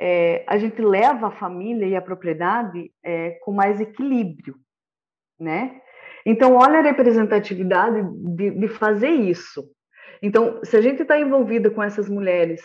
é, 0.00 0.44
a 0.46 0.56
gente 0.58 0.80
leva 0.80 1.28
a 1.28 1.32
família 1.32 1.86
e 1.86 1.96
a 1.96 2.02
propriedade 2.02 2.90
é, 3.02 3.32
com 3.42 3.52
mais 3.52 3.80
equilíbrio, 3.80 4.56
né? 5.38 5.80
Então, 6.24 6.56
olha 6.56 6.78
a 6.78 6.82
representatividade 6.82 8.02
de, 8.34 8.50
de 8.50 8.68
fazer 8.68 9.10
isso. 9.10 9.70
Então, 10.22 10.60
se 10.64 10.76
a 10.76 10.80
gente 10.80 11.02
está 11.02 11.18
envolvida 11.18 11.70
com 11.70 11.82
essas 11.82 12.08
mulheres 12.08 12.60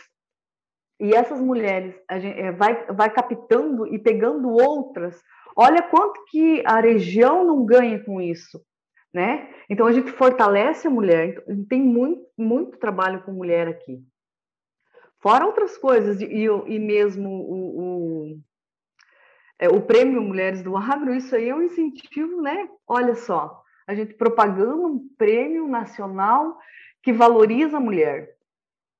e 1.03 1.13
essas 1.13 1.41
mulheres 1.41 1.93
a 2.09 2.17
gente, 2.17 2.39
é, 2.39 2.49
vai, 2.49 2.85
vai 2.85 3.09
captando 3.09 3.85
e 3.93 3.99
pegando 3.99 4.49
outras, 4.49 5.21
olha 5.53 5.81
quanto 5.81 6.23
que 6.29 6.63
a 6.65 6.79
região 6.79 7.43
não 7.43 7.65
ganha 7.65 8.01
com 8.01 8.21
isso, 8.21 8.63
né? 9.13 9.53
Então, 9.69 9.85
a 9.85 9.91
gente 9.91 10.09
fortalece 10.11 10.87
a 10.87 10.89
mulher, 10.89 11.43
tem 11.67 11.81
muito, 11.81 12.25
muito 12.37 12.77
trabalho 12.77 13.21
com 13.23 13.33
mulher 13.33 13.67
aqui. 13.67 14.01
Fora 15.19 15.45
outras 15.45 15.77
coisas, 15.77 16.21
e, 16.21 16.45
e 16.45 16.79
mesmo 16.79 17.29
o, 17.29 17.79
o, 17.81 18.39
é, 19.59 19.67
o 19.67 19.81
prêmio 19.81 20.21
Mulheres 20.21 20.63
do 20.63 20.77
Agro, 20.77 21.13
isso 21.13 21.35
aí 21.35 21.49
é 21.49 21.55
um 21.55 21.63
incentivo, 21.63 22.41
né? 22.41 22.69
Olha 22.87 23.15
só, 23.15 23.61
a 23.85 23.93
gente 23.93 24.13
propagando 24.13 24.87
um 24.87 25.07
prêmio 25.17 25.67
nacional 25.67 26.57
que 27.01 27.11
valoriza 27.11 27.75
a 27.75 27.81
mulher. 27.81 28.32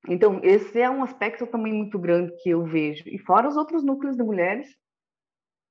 Então, 0.08 0.40
esse 0.44 0.80
é 0.80 0.90
um 0.90 1.04
aspecto 1.04 1.48
também 1.48 1.74
muito 1.74 1.98
grande 1.98 2.36
que 2.42 2.50
eu 2.50 2.64
vejo. 2.64 3.04
E 3.08 3.18
fora 3.20 3.48
os 3.48 3.56
outros 3.56 3.84
núcleos 3.84 4.18
de 4.18 4.24
mulheres 4.24 4.68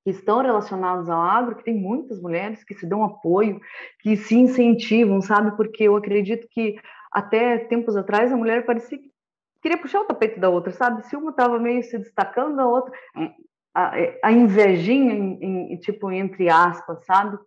que 0.05 0.11
estão 0.11 0.43
relacionados 0.43 1.09
ao 1.09 1.21
agro, 1.21 1.57
que 1.57 1.65
tem 1.65 1.75
muitas 1.75 2.21
mulheres 2.21 2.65
que 2.65 2.75
se 2.75 2.87
dão 2.87 3.05
apoio, 3.05 3.61
que 4.01 4.17
se 4.17 4.35
incentivam, 4.35 5.21
sabe? 5.21 5.57
Porque 5.57 5.85
eu 5.85 5.97
acredito 5.97 6.49
que 6.51 6.77
até 7.13 7.59
tempos 7.59 7.97
atrás 7.97 8.33
a 8.33 8.37
mulher 8.37 8.65
parecia 8.65 8.99
que 8.99 9.13
queria 9.61 9.79
puxar 9.79 10.01
o 10.01 10.07
tapete 10.07 10.41
da 10.41 10.49
outra, 10.49 10.73
sabe? 10.73 11.07
Se 11.07 11.15
uma 11.15 11.31
estava 11.31 11.59
meio 11.59 11.83
se 11.83 11.99
destacando, 11.99 12.59
a 12.59 12.67
outra. 12.67 12.93
A, 13.75 13.93
a 14.25 14.33
invejinha, 14.33 15.15
em, 15.15 15.73
em, 15.73 15.77
tipo, 15.79 16.11
entre 16.11 16.51
aspas, 16.51 17.05
sabe? 17.05 17.39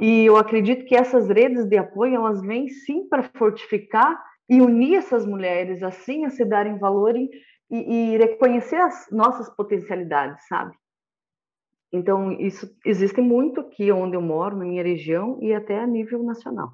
E 0.00 0.24
eu 0.24 0.36
acredito 0.36 0.86
que 0.86 0.94
essas 0.94 1.28
redes 1.28 1.66
de 1.66 1.76
apoio, 1.76 2.14
elas 2.14 2.40
vêm 2.40 2.68
sim 2.68 3.08
para 3.08 3.24
fortificar 3.34 4.22
e 4.50 4.60
unir 4.60 4.96
essas 4.96 5.24
mulheres, 5.24 5.80
assim, 5.80 6.24
a 6.24 6.30
se 6.30 6.44
darem 6.44 6.76
valor 6.76 7.16
e, 7.16 7.30
e, 7.70 8.18
reconhecer 8.18 8.80
as 8.80 9.08
nossas 9.12 9.48
potencialidades, 9.54 10.44
sabe? 10.48 10.76
Então, 11.92 12.32
isso 12.32 12.68
existe 12.84 13.20
muito 13.20 13.60
aqui 13.60 13.92
onde 13.92 14.16
eu 14.16 14.20
moro, 14.20 14.56
na 14.56 14.64
minha 14.64 14.82
região, 14.82 15.38
e 15.40 15.54
até 15.54 15.78
a 15.78 15.86
nível 15.86 16.24
nacional. 16.24 16.70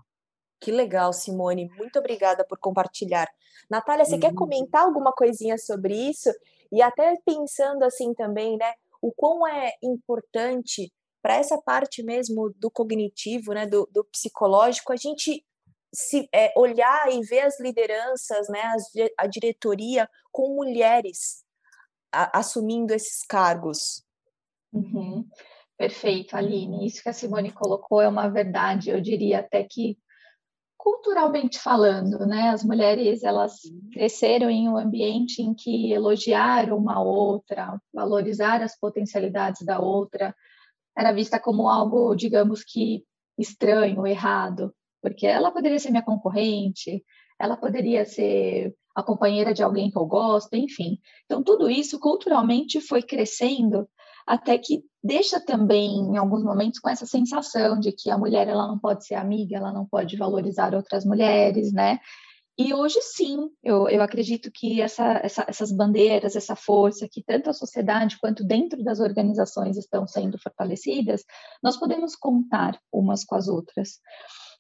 Que 0.59 0.73
legal, 0.73 1.13
Simone. 1.13 1.69
Muito 1.77 1.99
obrigada 1.99 2.47
por 2.49 2.59
compartilhar. 2.59 3.29
Natália, 3.69 4.07
você 4.07 4.15
uhum. 4.15 4.21
quer 4.21 4.33
comentar 4.33 4.85
alguma 4.85 5.13
coisinha 5.13 5.59
sobre 5.59 5.95
isso? 5.95 6.31
E 6.73 6.81
até 6.81 7.15
pensando 7.27 7.85
assim 7.85 8.15
também, 8.15 8.57
né? 8.57 8.73
O 9.03 9.13
quão 9.13 9.47
é 9.47 9.73
importante 9.83 10.91
para 11.21 11.37
essa 11.37 11.61
parte 11.61 12.03
mesmo 12.03 12.55
do 12.57 12.71
cognitivo, 12.71 13.53
né, 13.53 13.67
do, 13.67 13.87
do 13.93 14.05
psicológico, 14.05 14.93
a 14.93 14.97
gente 14.97 15.45
se 15.93 16.29
é, 16.33 16.53
olhar 16.57 17.11
e 17.11 17.21
ver 17.23 17.41
as 17.41 17.59
lideranças, 17.61 18.49
né, 18.49 18.63
as, 18.63 18.85
a 19.19 19.27
diretoria 19.27 20.09
com 20.33 20.55
mulheres 20.55 21.45
a, 22.13 22.39
assumindo 22.39 22.93
esses 22.93 23.25
cargos. 23.27 24.05
Uhum. 24.73 25.27
Perfeito, 25.77 26.37
Aline. 26.37 26.87
Isso 26.87 27.03
que 27.03 27.09
a 27.09 27.13
Simone 27.13 27.53
colocou 27.53 28.01
é 28.01 28.09
uma 28.09 28.29
verdade. 28.29 28.91
Eu 28.91 29.01
diria 29.01 29.41
até 29.41 29.63
que 29.63 29.99
culturalmente 30.77 31.59
falando, 31.59 32.27
né? 32.27 32.51
As 32.51 32.63
mulheres 32.63 33.23
elas 33.25 33.55
cresceram 33.93 34.49
em 34.49 34.69
um 34.69 34.77
ambiente 34.77 35.43
em 35.43 35.53
que 35.53 35.93
elogiar 35.93 36.73
uma 36.73 37.03
outra, 37.03 37.79
valorizar 37.93 38.63
as 38.63 38.79
potencialidades 38.79 39.67
da 39.67 39.81
outra, 39.81 40.35
era 40.97 41.13
vista 41.13 41.39
como 41.41 41.69
algo, 41.69 42.15
digamos 42.15 42.63
que 42.65 43.05
estranho, 43.37 44.07
errado, 44.07 44.73
porque 45.07 45.25
ela 45.25 45.53
poderia 45.53 45.79
ser 45.79 45.91
minha 45.91 46.03
concorrente, 46.03 47.01
ela 47.39 47.57
poderia 47.57 48.05
ser 48.05 48.75
a 48.93 49.05
companheira 49.05 49.55
de 49.55 49.63
alguém 49.63 49.89
que 49.89 49.97
eu 49.97 50.05
gosto, 50.05 50.55
enfim. 50.55 50.99
Então 51.27 51.45
tudo 51.45 51.71
isso 51.71 52.01
culturalmente 52.01 52.81
foi 52.81 53.03
crescendo 53.03 53.89
até 54.27 54.59
que 54.59 54.83
deixa 55.01 55.39
também, 55.39 55.93
em 56.01 56.17
alguns 56.17 56.43
momentos, 56.43 56.81
com 56.81 56.91
essa 56.91 57.07
sensação 57.07 57.79
de 57.79 57.93
que 57.93 58.11
a 58.11 58.19
mulher 58.19 58.49
ela 58.49 58.67
não 58.67 58.81
pode 58.81 59.07
ser 59.07 59.15
amiga, 59.15 59.57
ela 59.57 59.73
não 59.73 59.87
pode 59.87 60.17
valorizar 60.17 60.75
outras 60.75 61.05
mulheres, 61.05 61.73
né? 61.73 62.01
E 62.59 62.75
hoje 62.75 63.01
sim, 63.01 63.49
eu, 63.63 63.89
eu 63.89 64.03
acredito 64.03 64.51
que 64.53 64.81
essa, 64.81 65.21
essa, 65.23 65.45
essas 65.47 65.71
bandeiras, 65.71 66.35
essa 66.35 66.57
força 66.57 67.07
que 67.09 67.23
tanto 67.23 67.49
a 67.49 67.53
sociedade 67.53 68.19
quanto 68.19 68.43
dentro 68.43 68.83
das 68.83 68.99
organizações 68.99 69.77
estão 69.77 70.05
sendo 70.05 70.37
fortalecidas, 70.37 71.23
nós 71.63 71.77
podemos 71.77 72.17
contar 72.17 72.77
umas 72.91 73.25
com 73.25 73.37
as 73.37 73.47
outras. 73.47 74.01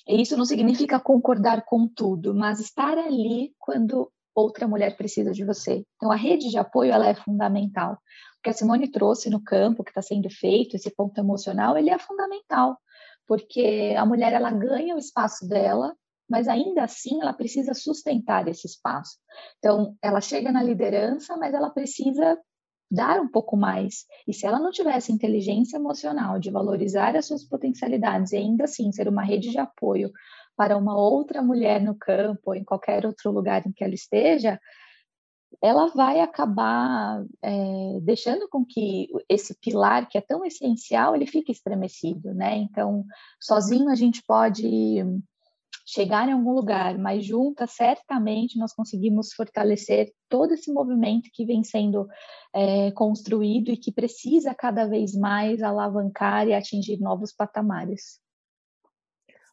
Isso 0.08 0.36
não 0.36 0.44
significa 0.44 1.00
concordar 1.00 1.64
com 1.64 1.88
tudo, 1.88 2.34
mas 2.34 2.60
estar 2.60 2.96
ali 2.96 3.52
quando 3.58 4.10
outra 4.34 4.68
mulher 4.68 4.96
precisa 4.96 5.32
de 5.32 5.44
você. 5.44 5.84
Então, 5.96 6.12
a 6.12 6.16
rede 6.16 6.48
de 6.50 6.58
apoio 6.58 6.92
ela 6.92 7.08
é 7.08 7.14
fundamental 7.14 7.98
que 8.46 8.50
a 8.50 8.52
Simone 8.52 8.88
trouxe 8.88 9.28
no 9.28 9.42
campo, 9.42 9.82
que 9.82 9.90
está 9.90 10.00
sendo 10.00 10.30
feito, 10.30 10.76
esse 10.76 10.88
ponto 10.94 11.18
emocional, 11.18 11.76
ele 11.76 11.90
é 11.90 11.98
fundamental, 11.98 12.78
porque 13.26 13.92
a 13.98 14.06
mulher 14.06 14.32
ela 14.32 14.52
ganha 14.52 14.94
o 14.94 14.98
espaço 14.98 15.48
dela, 15.48 15.92
mas 16.30 16.46
ainda 16.46 16.84
assim 16.84 17.20
ela 17.20 17.32
precisa 17.32 17.74
sustentar 17.74 18.46
esse 18.46 18.68
espaço. 18.68 19.18
Então, 19.58 19.96
ela 20.00 20.20
chega 20.20 20.52
na 20.52 20.62
liderança, 20.62 21.36
mas 21.36 21.54
ela 21.54 21.70
precisa 21.70 22.38
dar 22.90 23.20
um 23.20 23.28
pouco 23.28 23.56
mais. 23.56 24.04
E 24.26 24.32
se 24.32 24.46
ela 24.46 24.58
não 24.58 24.70
tivesse 24.70 25.12
inteligência 25.12 25.76
emocional 25.76 26.38
de 26.38 26.50
valorizar 26.50 27.16
as 27.16 27.26
suas 27.26 27.44
potencialidades 27.44 28.32
e 28.32 28.36
ainda 28.36 28.64
assim 28.64 28.92
ser 28.92 29.08
uma 29.08 29.24
rede 29.24 29.50
de 29.50 29.58
apoio 29.58 30.10
para 30.56 30.76
uma 30.76 30.96
outra 30.96 31.42
mulher 31.42 31.80
no 31.80 31.94
campo 31.94 32.42
ou 32.46 32.54
em 32.54 32.64
qualquer 32.64 33.04
outro 33.04 33.30
lugar 33.30 33.66
em 33.66 33.72
que 33.72 33.84
ela 33.84 33.94
esteja, 33.94 34.58
ela 35.62 35.88
vai 35.88 36.20
acabar 36.20 37.24
é, 37.42 38.00
deixando 38.02 38.48
com 38.48 38.64
que 38.64 39.08
esse 39.28 39.58
pilar 39.60 40.08
que 40.08 40.18
é 40.18 40.20
tão 40.20 40.44
essencial 40.44 41.14
ele 41.14 41.26
fique 41.26 41.52
estremecido, 41.52 42.34
né? 42.34 42.56
Então, 42.56 43.04
sozinho 43.40 43.88
a 43.88 43.94
gente 43.94 44.22
pode 44.26 45.04
chegar 45.86 46.28
em 46.28 46.32
algum 46.32 46.52
lugar, 46.52 46.98
mas 46.98 47.24
juntas 47.24 47.70
certamente 47.70 48.58
nós 48.58 48.74
conseguimos 48.74 49.32
fortalecer 49.32 50.12
todo 50.28 50.52
esse 50.52 50.72
movimento 50.72 51.30
que 51.32 51.46
vem 51.46 51.62
sendo 51.62 52.08
é, 52.52 52.90
construído 52.90 53.70
e 53.70 53.76
que 53.76 53.92
precisa 53.92 54.52
cada 54.52 54.84
vez 54.86 55.14
mais 55.14 55.62
alavancar 55.62 56.48
e 56.48 56.54
atingir 56.54 56.98
novos 56.98 57.32
patamares. 57.32 58.20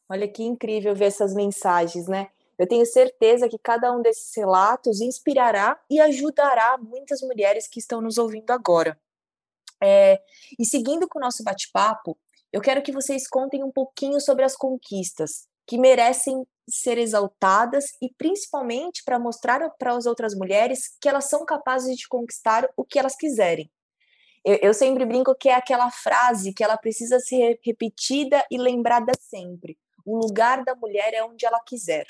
Olha 0.10 0.28
que 0.28 0.44
incrível 0.44 0.96
ver 0.96 1.06
essas 1.06 1.36
mensagens, 1.36 2.08
né? 2.08 2.30
Eu 2.58 2.68
tenho 2.68 2.86
certeza 2.86 3.48
que 3.48 3.60
cada 3.60 3.92
um 3.96 4.02
desses 4.02 4.36
relatos 4.36 5.02
inspirará 5.02 5.80
e 5.90 6.00
ajudará 6.00 6.78
muitas 6.80 7.22
mulheres 7.22 7.68
que 7.68 7.80
estão 7.80 8.02
nos 8.02 8.18
ouvindo 8.18 8.50
agora. 8.52 9.00
É, 9.82 10.20
e 10.58 10.66
seguindo 10.66 11.08
com 11.08 11.20
o 11.20 11.22
nosso 11.22 11.44
bate-papo, 11.44 12.18
eu 12.52 12.62
quero 12.62 12.82
que 12.82 12.92
vocês 12.92 13.28
contem 13.28 13.64
um 13.64 13.72
pouquinho 13.72 14.20
sobre 14.20 14.44
as 14.44 14.56
conquistas 14.56 15.48
que 15.68 15.78
merecem 15.78 16.46
ser 16.70 16.98
exaltadas 16.98 17.86
e 18.02 18.10
principalmente 18.18 19.04
para 19.04 19.20
mostrar 19.20 19.70
para 19.78 19.96
as 19.96 20.06
outras 20.06 20.34
mulheres 20.34 20.96
que 21.02 21.10
elas 21.10 21.26
são 21.26 21.46
capazes 21.46 21.98
de 21.98 22.08
conquistar 22.08 22.70
o 22.78 22.86
que 22.86 22.98
elas 22.98 23.16
quiserem. 23.16 23.70
Eu, 24.46 24.60
eu 24.62 24.74
sempre 24.74 25.06
brinco 25.06 25.36
que 25.36 25.50
é 25.50 25.56
aquela 25.56 25.90
frase 25.90 26.54
que 26.54 26.64
ela 26.64 26.78
precisa 26.78 27.20
ser 27.20 27.60
repetida 27.64 28.46
e 28.52 28.58
lembrada 28.58 29.14
sempre. 29.20 29.78
O 30.06 30.18
lugar 30.18 30.64
da 30.64 30.76
mulher 30.76 31.14
é 31.14 31.24
onde 31.24 31.46
ela 31.46 31.60
quiser. 31.66 32.06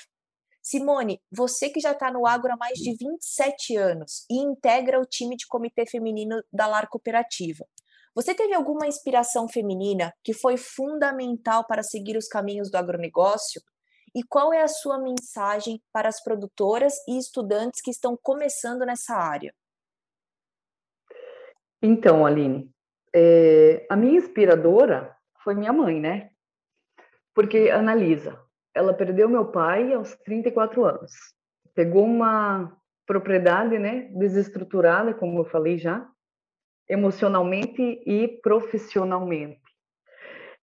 Simone, 0.60 1.20
você 1.30 1.68
que 1.68 1.78
já 1.78 1.92
está 1.92 2.10
no 2.10 2.26
agro 2.26 2.52
há 2.52 2.56
mais 2.56 2.78
de 2.78 2.96
27 2.96 3.76
anos 3.76 4.24
e 4.30 4.38
integra 4.38 4.98
o 4.98 5.04
time 5.04 5.36
de 5.36 5.46
comitê 5.46 5.84
feminino 5.86 6.42
da 6.50 6.66
LAR 6.66 6.88
Cooperativa. 6.88 7.66
Você 8.14 8.32
teve 8.32 8.54
alguma 8.54 8.86
inspiração 8.86 9.48
feminina 9.48 10.12
que 10.22 10.32
foi 10.32 10.56
fundamental 10.56 11.66
para 11.66 11.82
seguir 11.82 12.16
os 12.16 12.28
caminhos 12.28 12.70
do 12.70 12.76
agronegócio? 12.76 13.60
E 14.14 14.22
qual 14.22 14.52
é 14.52 14.62
a 14.62 14.68
sua 14.68 14.98
mensagem 14.98 15.82
para 15.92 16.08
as 16.08 16.22
produtoras 16.22 16.94
e 17.08 17.18
estudantes 17.18 17.80
que 17.82 17.90
estão 17.90 18.16
começando 18.16 18.86
nessa 18.86 19.16
área? 19.16 19.52
Então, 21.82 22.24
Aline, 22.24 22.70
é, 23.12 23.84
a 23.90 23.96
minha 23.96 24.18
inspiradora 24.18 25.16
foi 25.42 25.56
minha 25.56 25.72
mãe, 25.72 26.00
né? 26.00 26.30
Porque 27.34 27.68
analisa, 27.68 28.40
ela 28.72 28.94
perdeu 28.94 29.28
meu 29.28 29.50
pai 29.50 29.92
aos 29.92 30.14
34 30.24 30.84
anos. 30.84 31.10
Pegou 31.74 32.04
uma 32.04 32.80
propriedade, 33.04 33.76
né, 33.76 34.08
desestruturada, 34.12 35.12
como 35.12 35.40
eu 35.40 35.44
falei 35.44 35.76
já, 35.76 36.08
emocionalmente 36.88 37.82
e 38.06 38.28
profissionalmente. 38.42 39.60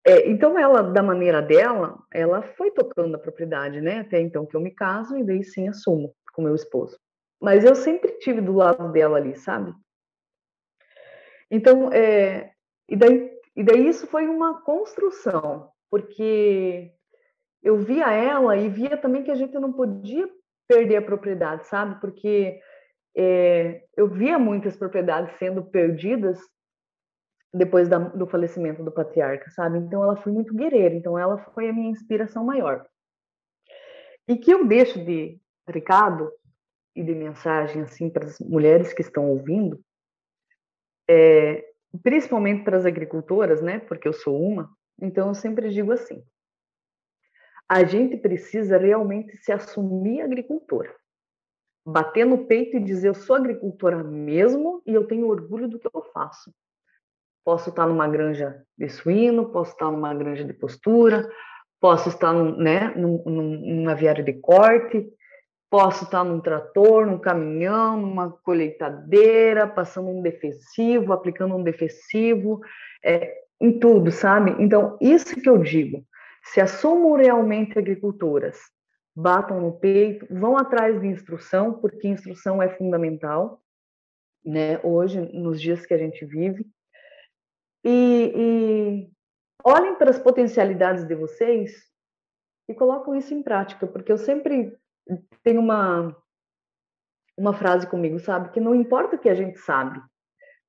É, 0.04 0.28
então, 0.28 0.58
ela, 0.58 0.82
da 0.82 1.02
maneira 1.02 1.42
dela, 1.42 1.98
ela 2.12 2.42
foi 2.42 2.70
tocando 2.70 3.14
a 3.14 3.18
propriedade, 3.18 3.80
né? 3.80 4.00
Até 4.00 4.20
então 4.20 4.46
que 4.46 4.56
eu 4.56 4.60
me 4.60 4.70
caso 4.70 5.16
e 5.16 5.24
daí 5.24 5.44
sim 5.44 5.68
assumo 5.68 6.14
com 6.32 6.42
meu 6.42 6.54
esposo. 6.54 6.98
Mas 7.40 7.64
eu 7.64 7.74
sempre 7.74 8.12
tive 8.18 8.40
do 8.40 8.54
lado 8.54 8.90
dela 8.90 9.18
ali, 9.18 9.36
sabe? 9.36 9.72
Então, 11.50 11.92
é, 11.92 12.52
e, 12.88 12.96
daí, 12.96 13.30
e 13.56 13.62
daí 13.62 13.88
isso 13.88 14.06
foi 14.06 14.26
uma 14.26 14.62
construção, 14.62 15.70
porque 15.90 16.92
eu 17.62 17.78
via 17.78 18.12
ela 18.12 18.56
e 18.56 18.68
via 18.68 18.96
também 18.96 19.22
que 19.22 19.30
a 19.30 19.34
gente 19.34 19.54
não 19.54 19.72
podia 19.72 20.28
perder 20.68 20.96
a 20.96 21.02
propriedade, 21.02 21.66
sabe? 21.66 22.00
Porque 22.00 22.60
é, 23.20 23.82
eu 23.96 24.08
via 24.08 24.38
muitas 24.38 24.76
propriedades 24.76 25.36
sendo 25.40 25.64
perdidas 25.64 26.38
depois 27.52 27.88
da, 27.88 27.98
do 27.98 28.28
falecimento 28.28 28.84
do 28.84 28.92
patriarca, 28.92 29.50
sabe? 29.50 29.78
Então 29.78 30.04
ela 30.04 30.16
foi 30.16 30.30
muito 30.30 30.54
guerreira, 30.54 30.94
então 30.94 31.18
ela 31.18 31.36
foi 31.52 31.68
a 31.68 31.72
minha 31.72 31.90
inspiração 31.90 32.44
maior. 32.44 32.86
E 34.28 34.36
que 34.36 34.52
eu 34.52 34.64
deixo 34.64 35.04
de 35.04 35.40
recado 35.66 36.30
e 36.94 37.02
de 37.02 37.12
mensagem 37.12 37.82
assim 37.82 38.08
para 38.08 38.24
as 38.24 38.38
mulheres 38.38 38.92
que 38.92 39.02
estão 39.02 39.28
ouvindo, 39.28 39.82
é, 41.10 41.64
principalmente 42.04 42.62
para 42.62 42.76
as 42.76 42.86
agricultoras, 42.86 43.60
né? 43.60 43.80
Porque 43.80 44.06
eu 44.06 44.12
sou 44.12 44.40
uma, 44.40 44.70
então 45.02 45.26
eu 45.26 45.34
sempre 45.34 45.70
digo 45.70 45.90
assim: 45.90 46.22
a 47.68 47.82
gente 47.82 48.16
precisa 48.16 48.78
realmente 48.78 49.36
se 49.38 49.50
assumir 49.50 50.20
agricultora 50.20 50.94
bater 51.88 52.26
no 52.26 52.46
peito 52.46 52.76
e 52.76 52.84
dizer 52.84 53.08
eu 53.08 53.14
sou 53.14 53.36
agricultora 53.36 54.04
mesmo 54.04 54.82
e 54.86 54.92
eu 54.92 55.06
tenho 55.06 55.26
orgulho 55.26 55.68
do 55.68 55.78
que 55.78 55.86
eu 55.86 56.02
faço. 56.12 56.52
Posso 57.44 57.70
estar 57.70 57.86
numa 57.86 58.06
granja 58.06 58.62
de 58.76 58.88
suíno, 58.90 59.50
posso 59.50 59.72
estar 59.72 59.90
numa 59.90 60.12
granja 60.12 60.44
de 60.44 60.52
postura, 60.52 61.26
posso 61.80 62.10
estar 62.10 62.32
num, 62.32 62.56
né, 62.56 62.92
num, 62.94 63.22
num, 63.24 63.88
aviário 63.88 64.22
de 64.22 64.34
corte, 64.34 65.08
posso 65.70 66.04
estar 66.04 66.22
num 66.24 66.40
trator, 66.40 67.06
num 67.06 67.18
caminhão, 67.18 67.98
numa 67.98 68.30
colheitadeira, 68.30 69.66
passando 69.66 70.10
um 70.10 70.20
defensivo, 70.20 71.14
aplicando 71.14 71.56
um 71.56 71.62
defensivo, 71.62 72.60
é, 73.02 73.34
em 73.58 73.78
tudo, 73.78 74.10
sabe? 74.10 74.54
Então, 74.62 74.98
isso 75.00 75.34
que 75.40 75.48
eu 75.48 75.56
digo, 75.56 76.04
se 76.42 76.60
assumam 76.60 77.14
realmente 77.14 77.78
agricultoras, 77.78 78.58
batam 79.20 79.60
no 79.60 79.72
peito, 79.72 80.26
vão 80.30 80.56
atrás 80.56 81.00
de 81.00 81.08
instrução, 81.08 81.74
porque 81.74 82.06
instrução 82.06 82.62
é 82.62 82.68
fundamental, 82.68 83.60
né? 84.44 84.78
Hoje, 84.84 85.20
nos 85.32 85.60
dias 85.60 85.84
que 85.84 85.92
a 85.92 85.98
gente 85.98 86.24
vive. 86.24 86.64
E, 87.84 88.32
e 88.36 89.10
olhem 89.64 89.96
para 89.96 90.10
as 90.10 90.20
potencialidades 90.20 91.04
de 91.04 91.16
vocês 91.16 91.90
e 92.68 92.74
colocam 92.74 93.16
isso 93.16 93.34
em 93.34 93.42
prática, 93.42 93.88
porque 93.88 94.12
eu 94.12 94.18
sempre 94.18 94.78
tenho 95.42 95.60
uma 95.60 96.16
uma 97.36 97.54
frase 97.54 97.86
comigo, 97.86 98.18
sabe, 98.18 98.50
que 98.50 98.58
não 98.58 98.74
importa 98.74 99.14
o 99.14 99.18
que 99.18 99.28
a 99.28 99.34
gente 99.34 99.58
sabe, 99.58 100.02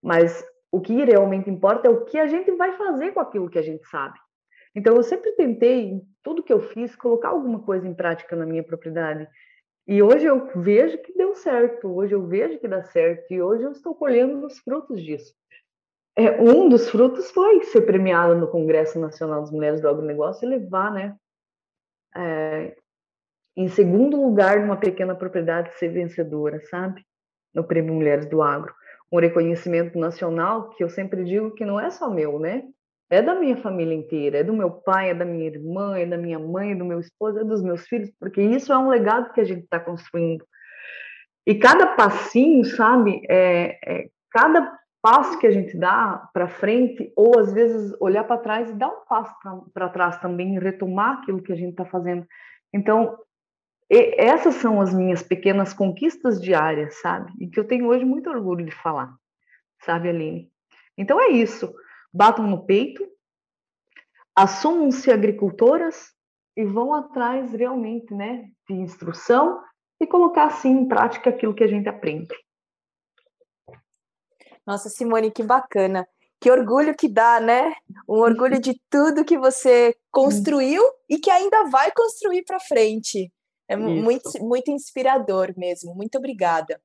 mas 0.03 0.45
o 0.71 0.79
que 0.79 1.03
realmente 1.03 1.49
importa 1.49 1.87
é 1.87 1.91
o 1.91 2.05
que 2.05 2.19
a 2.19 2.27
gente 2.27 2.51
vai 2.51 2.77
fazer 2.77 3.11
com 3.11 3.19
aquilo 3.19 3.49
que 3.49 3.57
a 3.57 3.63
gente 3.63 3.83
sabe. 3.87 4.19
Então, 4.79 4.95
eu 4.95 5.03
sempre 5.03 5.33
tentei, 5.33 6.01
tudo 6.23 6.41
que 6.41 6.53
eu 6.53 6.61
fiz, 6.61 6.95
colocar 6.95 7.29
alguma 7.29 7.59
coisa 7.59 7.85
em 7.85 7.93
prática 7.93 8.33
na 8.33 8.45
minha 8.45 8.63
propriedade. 8.63 9.27
E 9.85 10.01
hoje 10.01 10.25
eu 10.25 10.49
vejo 10.55 10.97
que 10.99 11.11
deu 11.17 11.35
certo, 11.35 11.93
hoje 11.93 12.15
eu 12.15 12.25
vejo 12.25 12.57
que 12.59 12.67
dá 12.67 12.81
certo, 12.81 13.29
e 13.29 13.41
hoje 13.41 13.63
eu 13.63 13.73
estou 13.73 13.93
colhendo 13.93 14.45
os 14.45 14.57
frutos 14.59 15.01
disso. 15.03 15.35
É, 16.17 16.41
um 16.41 16.69
dos 16.69 16.89
frutos 16.89 17.29
foi 17.31 17.61
ser 17.65 17.81
premiada 17.81 18.33
no 18.35 18.47
Congresso 18.47 18.97
Nacional 18.97 19.41
das 19.41 19.51
Mulheres 19.51 19.81
do 19.81 19.89
Agronegócio 19.89 20.47
e 20.47 20.49
levar, 20.49 20.93
né, 20.93 21.17
é, 22.15 22.77
em 23.57 23.67
segundo 23.67 24.15
lugar 24.21 24.61
numa 24.61 24.77
pequena 24.77 25.13
propriedade 25.13 25.77
ser 25.77 25.89
vencedora, 25.89 26.61
sabe? 26.69 27.05
No 27.53 27.65
Prêmio 27.65 27.93
Mulheres 27.93 28.27
do 28.27 28.41
Agro. 28.41 28.73
Um 29.11 29.19
reconhecimento 29.19 29.99
nacional 29.99 30.69
que 30.69 30.81
eu 30.81 30.89
sempre 30.89 31.25
digo 31.25 31.51
que 31.51 31.65
não 31.65 31.77
é 31.77 31.89
só 31.89 32.09
meu, 32.09 32.39
né? 32.39 32.63
É 33.09 33.21
da 33.21 33.33
minha 33.33 33.57
família 33.57 33.95
inteira, 33.95 34.39
é 34.39 34.43
do 34.43 34.53
meu 34.53 34.69
pai, 34.69 35.09
é 35.09 35.13
da 35.15 35.25
minha 35.25 35.47
irmã, 35.47 35.97
é 35.97 36.05
da 36.05 36.17
minha 36.17 36.37
mãe, 36.37 36.71
é 36.71 36.75
do 36.75 36.85
meu 36.85 36.99
esposo, 36.99 37.39
é 37.39 37.43
dos 37.43 37.63
meus 37.63 37.87
filhos, 37.87 38.11
porque 38.19 38.41
isso 38.41 38.71
é 38.71 38.77
um 38.77 38.89
legado 38.89 39.33
que 39.33 39.41
a 39.41 39.43
gente 39.43 39.63
está 39.63 39.79
construindo. 39.79 40.45
E 41.45 41.55
cada 41.55 41.87
passinho, 41.95 42.63
sabe, 42.63 43.21
é, 43.27 43.79
é 43.83 44.09
cada 44.29 44.77
passo 45.01 45.39
que 45.39 45.47
a 45.47 45.51
gente 45.51 45.75
dá 45.75 46.29
para 46.33 46.47
frente, 46.47 47.11
ou 47.15 47.39
às 47.39 47.51
vezes 47.51 47.95
olhar 47.99 48.25
para 48.25 48.37
trás 48.37 48.69
e 48.69 48.73
dar 48.73 48.89
um 48.89 49.05
passo 49.07 49.33
para 49.73 49.89
trás 49.89 50.19
também, 50.19 50.59
retomar 50.59 51.17
aquilo 51.17 51.41
que 51.41 51.51
a 51.51 51.55
gente 51.55 51.71
está 51.71 51.85
fazendo. 51.85 52.27
Então, 52.71 53.17
essas 53.89 54.53
são 54.55 54.79
as 54.79 54.93
minhas 54.93 55.23
pequenas 55.23 55.73
conquistas 55.73 56.39
diárias, 56.39 57.01
sabe? 57.01 57.31
E 57.39 57.47
que 57.47 57.59
eu 57.59 57.65
tenho 57.65 57.87
hoje 57.87 58.05
muito 58.05 58.29
orgulho 58.29 58.63
de 58.63 58.71
falar, 58.71 59.11
sabe, 59.81 60.09
Aline? 60.09 60.47
Então 60.95 61.19
é 61.19 61.29
isso 61.29 61.73
batam 62.13 62.47
no 62.47 62.65
peito, 62.65 63.07
assumam-se 64.35 65.11
agricultoras 65.11 66.13
e 66.55 66.65
vão 66.65 66.93
atrás 66.93 67.53
realmente 67.53 68.13
né, 68.13 68.49
de 68.67 68.75
instrução 68.75 69.61
e 69.99 70.07
colocar 70.07 70.45
assim 70.45 70.69
em 70.69 70.87
prática 70.87 71.29
aquilo 71.29 71.53
que 71.53 71.63
a 71.63 71.67
gente 71.67 71.87
aprende. 71.89 72.33
Nossa, 74.65 74.89
Simone, 74.89 75.31
que 75.31 75.43
bacana. 75.43 76.07
Que 76.39 76.49
orgulho 76.49 76.95
que 76.95 77.09
dá, 77.09 77.39
né? 77.39 77.73
Um 78.07 78.19
orgulho 78.19 78.61
de 78.61 78.79
tudo 78.89 79.25
que 79.25 79.37
você 79.37 79.97
construiu 80.09 80.81
e 81.09 81.17
que 81.17 81.29
ainda 81.29 81.65
vai 81.65 81.91
construir 81.91 82.43
para 82.43 82.59
frente. 82.61 83.31
É 83.67 83.75
muito, 83.75 84.31
muito 84.39 84.71
inspirador 84.71 85.53
mesmo. 85.57 85.93
Muito 85.93 86.17
obrigada. 86.17 86.81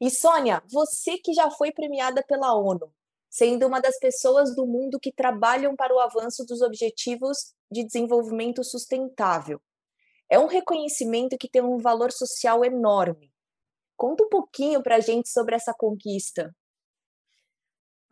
E 0.00 0.10
Sônia, 0.10 0.62
você 0.70 1.16
que 1.18 1.32
já 1.32 1.50
foi 1.50 1.70
premiada 1.70 2.24
pela 2.26 2.54
ONU, 2.54 2.92
sendo 3.30 3.66
uma 3.66 3.80
das 3.80 3.98
pessoas 3.98 4.54
do 4.54 4.66
mundo 4.66 4.98
que 4.98 5.12
trabalham 5.12 5.76
para 5.76 5.94
o 5.94 6.00
avanço 6.00 6.44
dos 6.44 6.60
objetivos 6.60 7.54
de 7.70 7.84
desenvolvimento 7.84 8.64
sustentável. 8.64 9.62
É 10.28 10.38
um 10.38 10.46
reconhecimento 10.46 11.38
que 11.38 11.48
tem 11.48 11.62
um 11.62 11.78
valor 11.78 12.10
social 12.10 12.64
enorme. 12.64 13.32
Conta 13.96 14.24
um 14.24 14.28
pouquinho 14.28 14.82
para 14.82 14.96
a 14.96 15.00
gente 15.00 15.28
sobre 15.28 15.54
essa 15.54 15.72
conquista. 15.72 16.54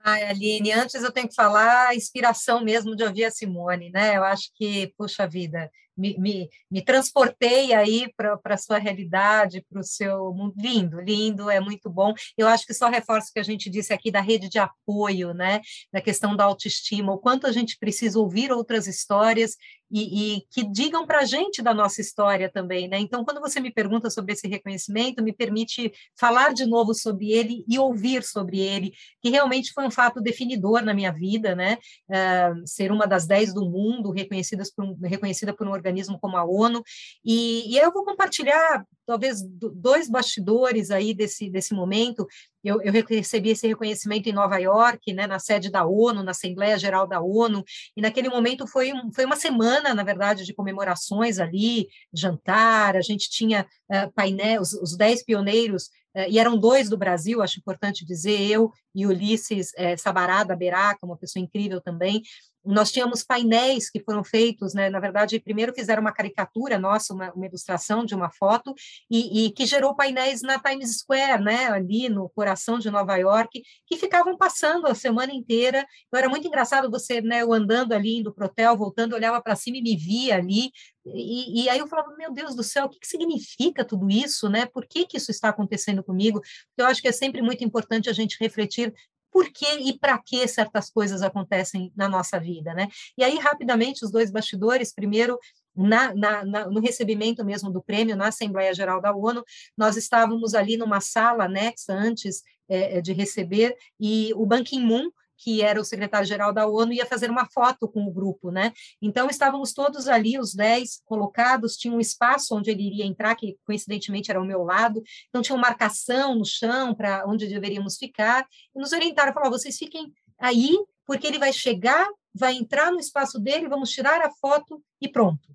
Ai, 0.01 0.23
Aline, 0.25 0.73
antes 0.73 1.03
eu 1.03 1.13
tenho 1.13 1.29
que 1.29 1.35
falar 1.35 1.89
a 1.89 1.95
inspiração 1.95 2.63
mesmo 2.63 2.95
de 2.95 3.03
ouvir 3.03 3.25
a 3.25 3.31
Simone, 3.31 3.91
né? 3.91 4.17
Eu 4.17 4.25
acho 4.25 4.51
que, 4.55 4.93
puxa 4.97 5.27
vida, 5.27 5.71
me, 5.99 6.17
me, 6.19 6.49
me 6.71 6.83
transportei 6.83 7.75
aí 7.75 8.11
para 8.17 8.39
a 8.45 8.57
sua 8.57 8.79
realidade, 8.79 9.65
para 9.69 9.81
o 9.81 9.85
seu 9.85 10.33
mundo. 10.33 10.55
Lindo, 10.57 11.01
lindo, 11.01 11.51
é 11.51 11.61
muito 11.61 11.91
bom. 11.91 12.15
Eu 12.37 12.47
acho 12.47 12.65
que 12.65 12.73
só 12.73 12.89
reforço 12.89 13.31
o 13.31 13.33
que 13.33 13.41
a 13.41 13.45
gente 13.45 13.69
disse 13.69 13.93
aqui 13.93 14.11
da 14.11 14.21
rede 14.21 14.49
de 14.49 14.59
apoio, 14.59 15.35
né? 15.35 15.61
Da 15.93 16.01
questão 16.01 16.37
da 16.37 16.45
autoestima, 16.45 17.13
o 17.13 17.19
quanto 17.19 17.47
a 17.47 17.53
gente 17.53 17.77
precisa 17.79 18.19
ouvir 18.19 18.53
outras 18.53 18.87
histórias 18.87 19.57
e, 19.91 20.37
e, 20.37 20.41
que 20.51 20.65
digam 20.65 21.07
para 21.07 21.21
a 21.21 21.25
gente 21.25 21.63
da 21.63 21.73
nossa 21.73 22.01
história 22.01 22.51
também, 22.51 22.89
né? 22.89 22.99
Então, 22.99 23.25
quando 23.25 23.41
você 23.41 23.61
me 23.61 23.73
pergunta 23.73 24.11
sobre 24.11 24.33
esse 24.33 24.47
reconhecimento, 24.47 25.23
me 25.23 25.33
permite 25.33 25.93
falar 26.19 26.53
de 26.53 26.67
novo 26.67 26.95
sobre 26.95 27.31
ele 27.33 27.65
e 27.69 27.79
ouvir 27.79 28.23
sobre 28.23 28.61
ele, 28.61 28.93
que 29.23 29.31
realmente 29.31 29.73
foi 29.73 29.87
um 29.87 29.91
fato 29.91 30.21
definidor 30.21 30.83
na 30.83 30.93
minha 30.93 31.13
vida, 31.13 31.55
né? 31.55 31.79
Uh, 32.09 32.67
ser 32.67 32.93
uma 32.93 33.07
das 33.07 33.27
dez 33.27 33.55
do 33.55 33.69
mundo 33.69 34.11
reconhecidas 34.11 34.71
por 34.71 34.85
um, 34.85 34.97
reconhecida 35.03 35.55
por 35.55 35.67
um 35.67 35.73
organismo 35.73 36.19
como 36.21 36.37
a 36.37 36.45
ONU, 36.45 36.83
e, 37.25 37.73
e 37.73 37.79
eu 37.79 37.93
vou 37.93 38.05
compartilhar 38.05 38.85
talvez 39.09 39.43
dois 39.43 40.07
bastidores 40.07 40.91
aí 40.91 41.15
desse, 41.15 41.49
desse 41.49 41.73
momento. 41.73 42.29
Eu, 42.63 42.83
eu, 42.83 42.93
recebi 42.93 43.49
esse 43.49 43.67
reconhecimento 43.67 44.29
em 44.29 44.35
Nova 44.35 44.59
York, 44.59 45.15
né, 45.15 45.27
na 45.27 45.39
sede 45.39 45.71
da 45.71 45.87
ONU, 45.87 46.23
na 46.23 46.33
Assembleia 46.33 46.77
Geral 46.77 47.07
da 47.07 47.19
ONU, 47.19 47.65
e 47.97 48.03
naquele 48.03 48.29
momento 48.29 48.67
foi, 48.67 48.93
um, 48.93 49.11
foi 49.11 49.25
uma 49.25 49.37
semana, 49.37 49.95
na 49.95 50.03
verdade, 50.03 50.45
de 50.45 50.53
comemorações 50.53 51.39
ali, 51.39 51.89
jantar, 52.13 52.97
a 52.97 53.01
gente 53.01 53.31
tinha 53.31 53.67
uh, 53.91 54.13
painel, 54.13 54.61
os, 54.61 54.75
os 54.75 54.95
dez 54.95 55.25
pioneiros, 55.25 55.85
uh, 56.15 56.29
e 56.29 56.39
eram 56.39 56.59
dois 56.59 56.91
do 56.91 56.99
Brasil, 56.99 57.41
acho 57.41 57.59
importante 57.59 58.05
dizer, 58.05 58.39
eu 58.43 58.71
e 58.95 59.07
Ulisses 59.07 59.71
uh, 59.71 59.97
Sabará, 59.97 60.45
da 60.45 60.55
Beraca, 60.55 61.07
uma 61.07 61.17
pessoa 61.17 61.43
incrível 61.43 61.81
também, 61.81 62.21
nós 62.69 62.93
tínhamos 62.93 63.25
painéis 63.25 63.91
que 63.91 64.03
foram 64.03 64.23
feitos, 64.23 64.75
né? 64.75 64.91
Na 64.91 65.01
verdade, 65.01 65.41
primeiro 65.41 65.73
fizeram 65.75 66.03
uma 66.03 66.13
caricatura 66.13 66.79
nossa, 66.79 67.15
uma, 67.15 67.33
uma 67.33 67.47
ilustração 67.47 68.05
de 68.05 68.15
uma 68.15 68.31
foto, 68.31 68.75
e, 69.11 69.47
e, 69.47 69.53
que 69.53 69.65
gerou 69.65 69.97
painéis 69.97 70.43
na 70.43 70.59
Times 70.59 70.99
Square, 70.99 71.43
né? 71.43 71.67
Ali 71.67 72.09
no 72.09 72.29
coração 72.29 72.79
de 72.79 72.91
Nova 72.91 73.17
York, 73.17 73.63
que 73.87 73.97
ficavam 73.97 74.37
passando 74.37 74.87
a 74.87 74.95
semana 74.95 75.33
inteira. 75.33 75.87
Então, 76.07 76.19
era 76.19 76.29
muito 76.29 76.47
engraçado 76.47 76.91
você, 76.91 77.21
né? 77.21 77.43
Eu 77.43 77.53
andando 77.53 77.93
ali, 77.93 78.19
indo 78.19 78.33
para 78.33 78.45
o 78.45 78.47
hotel, 78.47 78.77
voltando, 78.77 79.15
olhava 79.15 79.41
para 79.43 79.57
cima 79.57 79.79
e 79.79 79.83
me 79.83 79.97
via 79.97 80.37
ali. 80.37 80.71
E, 81.07 81.65
e, 81.65 81.69
aí 81.69 81.79
eu 81.79 81.87
falava, 81.87 82.15
meu 82.17 82.33
Deus 82.33 82.55
do 82.55 82.63
céu, 82.63 82.87
o 82.87 82.89
que, 82.89 82.99
que 82.99 83.07
significa 83.07 83.85
tudo 83.85 84.11
isso, 84.11 84.49
né? 84.49 84.67
Por 84.67 84.87
que, 84.87 85.07
que 85.07 85.17
isso 85.17 85.31
está 85.31 85.49
acontecendo 85.49 86.03
comigo? 86.03 86.41
Eu 86.77 86.87
acho 86.87 87.01
que 87.01 87.09
é 87.09 87.13
sempre 87.13 87.41
muito 87.41 87.65
importante 87.65 88.11
a 88.11 88.13
gente 88.13 88.37
refletir 88.41 88.93
por 89.31 89.51
que 89.51 89.67
e 89.67 89.99
para 89.99 90.19
que 90.19 90.47
certas 90.49 90.91
coisas 90.91 91.23
acontecem 91.23 91.93
na 91.97 92.09
nossa 92.09 92.39
vida, 92.39 92.75
né? 92.75 92.89
E 93.17 93.25
aí, 93.25 93.39
rapidamente, 93.39 94.05
os 94.05 94.11
dois 94.11 94.31
bastidores, 94.31 94.93
primeiro, 94.93 95.39
na, 95.75 96.15
na, 96.15 96.45
na, 96.45 96.67
no 96.67 96.81
recebimento 96.81 97.45
mesmo 97.45 97.71
do 97.71 97.83
prêmio 97.83 98.17
na 98.17 98.29
Assembleia 98.29 98.75
Geral 98.75 99.01
da 99.01 99.15
ONU, 99.15 99.45
nós 99.77 99.97
estávamos 99.97 100.55
ali 100.55 100.77
numa 100.77 101.01
sala 101.01 101.45
anexa 101.45 101.93
antes 101.93 102.43
é, 102.69 103.01
de 103.01 103.13
receber, 103.13 103.77
e 103.99 104.33
o 104.35 104.45
Ban 104.45 104.65
Ki-moon, 104.65 105.11
que 105.39 105.63
era 105.63 105.81
o 105.81 105.85
secretário-geral 105.85 106.53
da 106.53 106.67
ONU, 106.67 106.93
ia 106.93 107.07
fazer 107.07 107.31
uma 107.31 107.47
foto 107.47 107.89
com 107.89 108.05
o 108.05 108.13
grupo, 108.13 108.51
né? 108.51 108.73
Então, 109.01 109.29
estávamos 109.31 109.73
todos 109.73 110.09
ali, 110.09 110.39
os 110.39 110.53
dez 110.53 111.01
colocados, 111.05 111.77
tinha 111.77 111.95
um 111.95 112.01
espaço 112.01 112.57
onde 112.57 112.71
ele 112.71 112.83
iria 112.83 113.07
entrar, 113.07 113.35
que 113.37 113.57
coincidentemente 113.65 114.31
era 114.31 114.41
ao 114.41 114.47
meu 114.47 114.65
lado, 114.65 115.03
então 115.29 115.41
tinha 115.41 115.55
uma 115.55 115.69
marcação 115.69 116.35
no 116.35 116.45
chão 116.45 116.95
para 116.95 117.25
onde 117.27 117.47
deveríamos 117.47 117.97
ficar, 117.97 118.47
e 118.75 118.81
nos 118.81 118.93
orientaram, 118.93 119.33
falaram, 119.33 119.53
vocês 119.53 119.77
fiquem 119.79 120.13
aí, 120.39 120.77
porque 121.07 121.27
ele 121.27 121.39
vai 121.39 121.53
chegar, 121.53 122.07
vai 122.35 122.55
entrar 122.55 122.91
no 122.91 122.99
espaço 122.99 123.39
dele, 123.39 123.69
vamos 123.69 123.91
tirar 123.91 124.21
a 124.21 124.31
foto 124.31 124.83
e 125.01 125.09
pronto. 125.09 125.49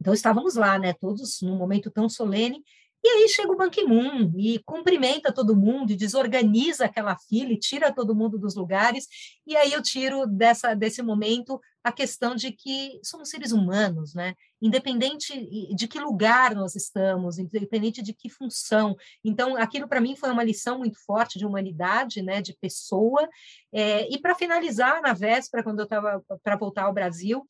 Então, 0.00 0.14
estávamos 0.14 0.54
lá, 0.54 0.78
né, 0.78 0.92
todos 0.94 1.40
num 1.42 1.56
momento 1.56 1.90
tão 1.90 2.08
solene, 2.08 2.62
e 3.06 3.08
aí 3.08 3.28
chega 3.28 3.52
o 3.52 3.56
Ban 3.56 3.70
Ki-moon 3.70 4.32
e 4.36 4.58
cumprimenta 4.64 5.32
todo 5.32 5.54
mundo, 5.54 5.92
e 5.92 5.96
desorganiza 5.96 6.86
aquela 6.86 7.16
fila 7.16 7.52
e 7.52 7.58
tira 7.58 7.94
todo 7.94 8.16
mundo 8.16 8.36
dos 8.36 8.56
lugares. 8.56 9.06
E 9.46 9.56
aí 9.56 9.72
eu 9.72 9.80
tiro 9.80 10.26
dessa, 10.26 10.74
desse 10.74 11.02
momento 11.02 11.60
a 11.84 11.92
questão 11.92 12.34
de 12.34 12.50
que 12.50 12.98
somos 13.04 13.28
seres 13.30 13.52
humanos, 13.52 14.12
né? 14.12 14.34
Independente 14.60 15.32
de 15.72 15.86
que 15.86 16.00
lugar 16.00 16.52
nós 16.56 16.74
estamos, 16.74 17.38
independente 17.38 18.02
de 18.02 18.12
que 18.12 18.28
função. 18.28 18.96
Então, 19.24 19.56
aquilo 19.56 19.86
para 19.86 20.00
mim 20.00 20.16
foi 20.16 20.32
uma 20.32 20.42
lição 20.42 20.78
muito 20.78 20.98
forte 21.06 21.38
de 21.38 21.46
humanidade, 21.46 22.22
né? 22.22 22.42
De 22.42 22.56
pessoa. 22.60 23.28
É, 23.72 24.12
e 24.12 24.20
para 24.20 24.34
finalizar, 24.34 25.00
na 25.00 25.12
véspera, 25.12 25.62
quando 25.62 25.78
eu 25.78 25.84
estava 25.84 26.20
para 26.42 26.56
voltar 26.56 26.86
ao 26.86 26.92
Brasil, 26.92 27.48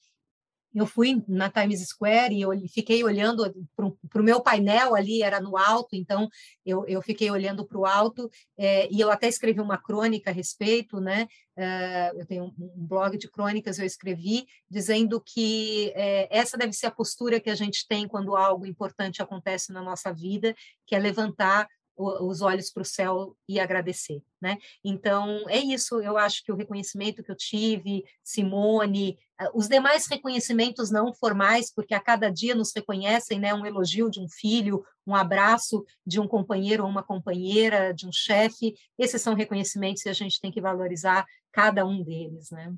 eu 0.79 0.87
fui 0.87 1.23
na 1.27 1.49
Times 1.49 1.81
Square 1.89 2.35
e 2.35 2.43
eu 2.43 2.51
fiquei 2.69 3.03
olhando 3.03 3.51
para 3.75 4.21
o 4.21 4.25
meu 4.25 4.43
painel 4.43 4.95
ali, 4.95 5.23
era 5.23 5.41
no 5.41 5.57
alto, 5.57 5.97
então 5.97 6.29
eu, 6.65 6.85
eu 6.87 7.01
fiquei 7.01 7.31
olhando 7.31 7.67
para 7.67 7.79
o 7.79 7.87
alto, 7.87 8.31
é, 8.59 8.87
e 8.93 9.01
eu 9.01 9.11
até 9.11 9.27
escrevi 9.27 9.59
uma 9.61 9.79
crônica 9.79 10.31
a 10.31 10.35
respeito, 10.35 11.01
né? 11.01 11.27
É, 11.57 12.13
eu 12.15 12.27
tenho 12.27 12.45
um, 12.45 12.73
blog 12.77 13.17
de 13.17 13.27
crônicas, 13.31 13.79
eu 13.79 13.87
escrevi, 13.87 14.47
dizendo 14.71 15.19
que 15.19 15.93
é, 15.95 16.29
essa 16.31 16.59
deve 16.59 16.75
ser 16.75 16.87
a 16.87 16.91
postura 16.91 17.41
que 17.41 17.49
a 17.49 17.55
gente 17.55 17.87
tem 17.89 18.07
quando 18.07 18.37
algo 18.37 18.67
importante 18.67 19.23
acontece 19.23 19.73
na 19.73 19.81
nossa 19.81 20.13
vida, 20.13 20.55
que 20.87 20.95
é 20.95 20.99
levantar 20.99 21.67
os 21.97 22.43
olhos 22.43 22.71
para 22.71 22.83
o 22.83 22.85
céu 22.85 23.35
e 23.49 23.59
agradecer, 23.59 24.23
né? 24.41 24.59
Então 24.85 25.45
é 25.49 25.59
isso. 25.59 26.01
Eu 26.01 26.19
acho 26.19 26.45
que 26.45 26.53
o 26.53 26.57
reconhecimento 26.57 27.23
que 27.23 27.31
eu 27.31 27.37
tive, 27.37 28.05
Simone, 28.23 29.19
os 29.55 29.69
demais 29.69 30.07
reconhecimentos 30.07 30.91
não 30.91 31.15
formais, 31.15 31.73
porque 31.73 31.95
a 31.95 32.01
cada 32.01 32.31
dia 32.31 32.55
nos 32.55 32.73
reconhecem, 32.75 33.39
né? 33.39 33.55
Um 33.55 33.65
elogio 33.65 34.11
de 34.11 34.21
um 34.21 34.29
filho, 34.29 34.85
um 35.07 35.15
abraço 35.15 35.85
de 36.07 36.21
um 36.21 36.29
companheiro 36.29 36.85
ou 36.85 36.89
uma 36.89 37.03
companheira, 37.03 37.93
de 37.93 38.07
um 38.07 38.13
chefe. 38.13 38.75
Esses 38.99 39.23
são 39.23 39.35
reconhecimentos 39.35 40.05
e 40.05 40.09
a 40.09 40.13
gente 40.13 40.41
tem 40.41 40.51
que 40.51 40.61
valorizar 40.61 41.27
cada 41.53 41.87
um 41.87 42.03
deles, 42.03 42.51
né? 42.51 42.75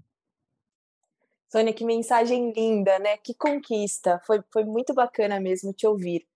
Sônia, 1.50 1.72
que 1.72 1.84
mensagem 1.84 2.52
linda, 2.52 2.98
né? 2.98 3.16
Que 3.16 3.34
conquista. 3.34 4.20
Foi, 4.26 4.42
foi 4.52 4.64
muito 4.64 4.92
bacana 4.92 5.40
mesmo 5.40 5.72
te 5.72 5.86
ouvir. 5.86 6.26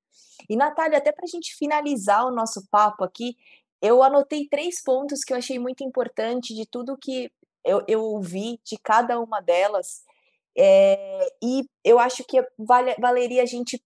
E, 0.48 0.56
Natália, 0.56 0.98
até 0.98 1.12
para 1.12 1.24
a 1.24 1.28
gente 1.28 1.54
finalizar 1.56 2.26
o 2.26 2.34
nosso 2.34 2.66
papo 2.70 3.04
aqui, 3.04 3.36
eu 3.80 4.02
anotei 4.02 4.48
três 4.48 4.82
pontos 4.82 5.24
que 5.24 5.32
eu 5.32 5.36
achei 5.36 5.58
muito 5.58 5.82
importante 5.82 6.54
de 6.54 6.66
tudo 6.66 6.96
que 6.96 7.30
eu, 7.64 7.82
eu 7.88 8.02
ouvi 8.02 8.60
de 8.64 8.76
cada 8.78 9.18
uma 9.20 9.40
delas. 9.40 10.02
É, 10.56 11.26
e 11.42 11.64
eu 11.84 11.98
acho 11.98 12.24
que 12.24 12.44
vale, 12.58 12.94
valeria 13.00 13.42
a 13.42 13.46
gente 13.46 13.82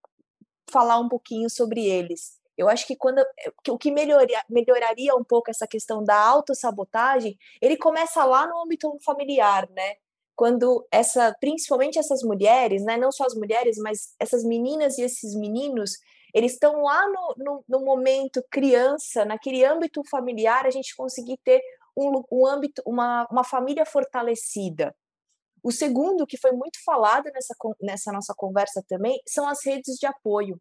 falar 0.71 0.99
um 0.99 1.09
pouquinho 1.09 1.49
sobre 1.49 1.87
eles. 1.87 2.39
Eu 2.57 2.69
acho 2.69 2.87
que 2.87 2.97
quando 2.97 3.25
que 3.63 3.71
o 3.71 3.79
que 3.79 3.91
melhoria, 3.91 4.43
melhoraria 4.49 5.15
um 5.15 5.25
pouco 5.25 5.51
essa 5.51 5.67
questão 5.67 6.03
da 6.03 6.19
autossabotagem, 6.19 7.39
ele 7.61 7.77
começa 7.77 8.25
lá 8.25 8.47
no 8.47 8.63
âmbito 8.63 8.97
familiar, 9.05 9.69
né? 9.71 9.97
Quando 10.35 10.87
essa, 10.91 11.35
principalmente 11.41 11.99
essas 11.99 12.23
mulheres, 12.23 12.83
né, 12.85 12.97
não 12.97 13.11
só 13.11 13.25
as 13.25 13.35
mulheres, 13.35 13.79
mas 13.79 14.15
essas 14.19 14.45
meninas 14.45 14.99
e 14.99 15.03
esses 15.03 15.35
meninos 15.35 15.93
eles 16.37 16.53
estão 16.53 16.83
lá 16.83 17.09
no, 17.09 17.35
no, 17.39 17.65
no, 17.67 17.81
momento 17.83 18.45
criança, 18.51 19.25
naquele 19.25 19.65
âmbito 19.65 20.03
familiar, 20.11 20.67
a 20.67 20.71
gente 20.71 20.95
conseguir 20.95 21.39
ter 21.43 21.63
um, 21.97 22.23
um 22.31 22.47
âmbito, 22.47 22.83
uma, 22.85 23.27
uma 23.31 23.43
família 23.43 23.87
fortalecida. 23.87 24.95
O 25.63 25.73
segundo, 25.73 26.27
que 26.27 26.37
foi 26.37 26.53
muito 26.53 26.79
falado 26.85 27.31
nessa, 27.33 27.55
nessa 27.81 28.13
nossa 28.13 28.35
conversa 28.37 28.85
também, 28.87 29.19
são 29.27 29.49
as 29.49 29.65
redes 29.65 29.97
de 29.97 30.05
apoio, 30.05 30.61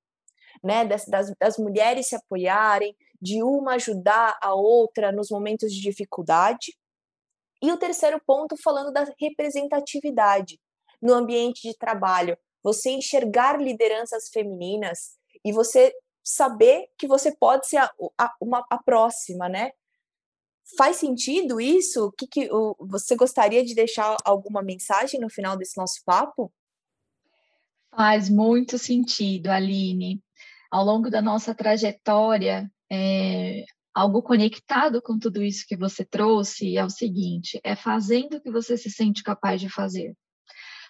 né? 0.63 0.85
Das, 0.85 1.05
das, 1.07 1.33
das 1.37 1.57
mulheres 1.57 2.07
se 2.07 2.15
apoiarem, 2.15 2.95
de 3.21 3.43
uma 3.43 3.73
ajudar 3.73 4.39
a 4.41 4.55
outra 4.55 5.11
nos 5.11 5.29
momentos 5.29 5.73
de 5.73 5.81
dificuldade. 5.81 6.73
E 7.61 7.69
o 7.69 7.77
terceiro 7.77 8.21
ponto, 8.25 8.55
falando 8.63 8.93
da 8.93 9.05
representatividade 9.19 10.57
no 11.01 11.13
ambiente 11.13 11.67
de 11.67 11.77
trabalho, 11.77 12.37
você 12.63 12.91
enxergar 12.91 13.59
lideranças 13.59 14.29
femininas 14.29 15.17
e 15.45 15.51
você 15.51 15.93
saber 16.23 16.87
que 16.97 17.07
você 17.07 17.31
pode 17.31 17.67
ser 17.67 17.77
a, 17.77 17.91
a, 18.17 18.33
uma, 18.41 18.65
a 18.67 18.81
próxima, 18.81 19.47
né? 19.47 19.71
Faz 20.75 20.97
sentido 20.97 21.61
isso? 21.61 22.11
Que, 22.17 22.25
que 22.25 22.51
o, 22.51 22.75
você 22.79 23.15
gostaria 23.15 23.63
de 23.63 23.75
deixar 23.75 24.17
alguma 24.25 24.63
mensagem 24.63 25.19
no 25.19 25.29
final 25.29 25.55
desse 25.55 25.77
nosso 25.77 26.01
papo? 26.03 26.51
Faz 27.95 28.27
muito 28.27 28.79
sentido, 28.79 29.49
Aline. 29.49 30.19
Ao 30.71 30.83
longo 30.83 31.11
da 31.11 31.21
nossa 31.21 31.53
trajetória, 31.53 32.69
é, 32.91 33.63
algo 33.93 34.23
conectado 34.23 34.99
com 35.01 35.19
tudo 35.19 35.43
isso 35.43 35.65
que 35.67 35.77
você 35.77 36.03
trouxe 36.03 36.75
é 36.75 36.83
o 36.83 36.89
seguinte: 36.89 37.61
é 37.63 37.75
fazendo 37.75 38.37
o 38.37 38.41
que 38.41 38.49
você 38.49 38.75
se 38.75 38.89
sente 38.89 39.21
capaz 39.21 39.61
de 39.61 39.69
fazer. 39.69 40.17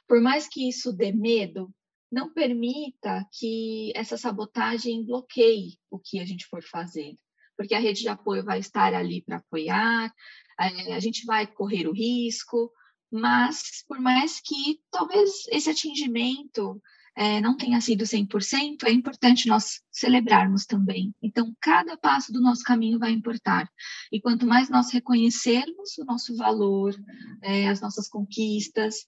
Por 0.08 0.22
mais 0.22 0.48
que 0.48 0.70
isso 0.70 0.94
dê 0.94 1.12
medo, 1.12 1.70
não 2.12 2.32
permita 2.34 3.26
que 3.32 3.92
essa 3.96 4.18
sabotagem 4.18 5.06
bloqueie 5.06 5.78
o 5.90 6.00
que 6.00 6.20
a 6.20 6.26
gente 6.26 6.46
for 6.46 6.64
fazer, 6.64 7.16
porque 7.58 7.76
a 7.76 7.80
rede 7.80 8.02
de 8.02 8.10
apoio 8.10 8.44
vai 8.44 8.60
estar 8.60 8.94
ali 8.94 9.22
para 9.22 9.38
apoiar, 9.38 10.14
é, 10.60 10.94
a 10.94 11.00
gente 11.00 11.26
vai 11.26 11.48
correr 11.48 11.88
o 11.88 11.94
risco, 11.94 12.72
mas 13.12 13.84
por 13.88 14.00
mais 14.00 14.40
que 14.40 14.80
talvez 14.92 15.46
esse 15.52 15.70
atingimento 15.70 16.82
é, 17.16 17.40
não 17.40 17.56
tenha 17.56 17.80
sido 17.80 18.04
100%, 18.04 18.84
é 18.84 18.92
importante 18.92 19.48
nós 19.48 19.82
celebrarmos 19.90 20.66
também. 20.66 21.16
Então, 21.22 21.56
cada 21.62 21.96
passo 21.96 22.32
do 22.34 22.42
nosso 22.42 22.62
caminho 22.64 23.00
vai 23.00 23.12
importar. 23.12 23.70
E 24.12 24.20
quanto 24.20 24.46
mais 24.46 24.70
nós 24.70 24.92
reconhecermos 24.92 25.98
o 25.98 26.04
nosso 26.04 26.36
valor, 26.36 26.94
é, 27.42 27.70
as 27.70 27.80
nossas 27.80 28.10
conquistas, 28.10 29.06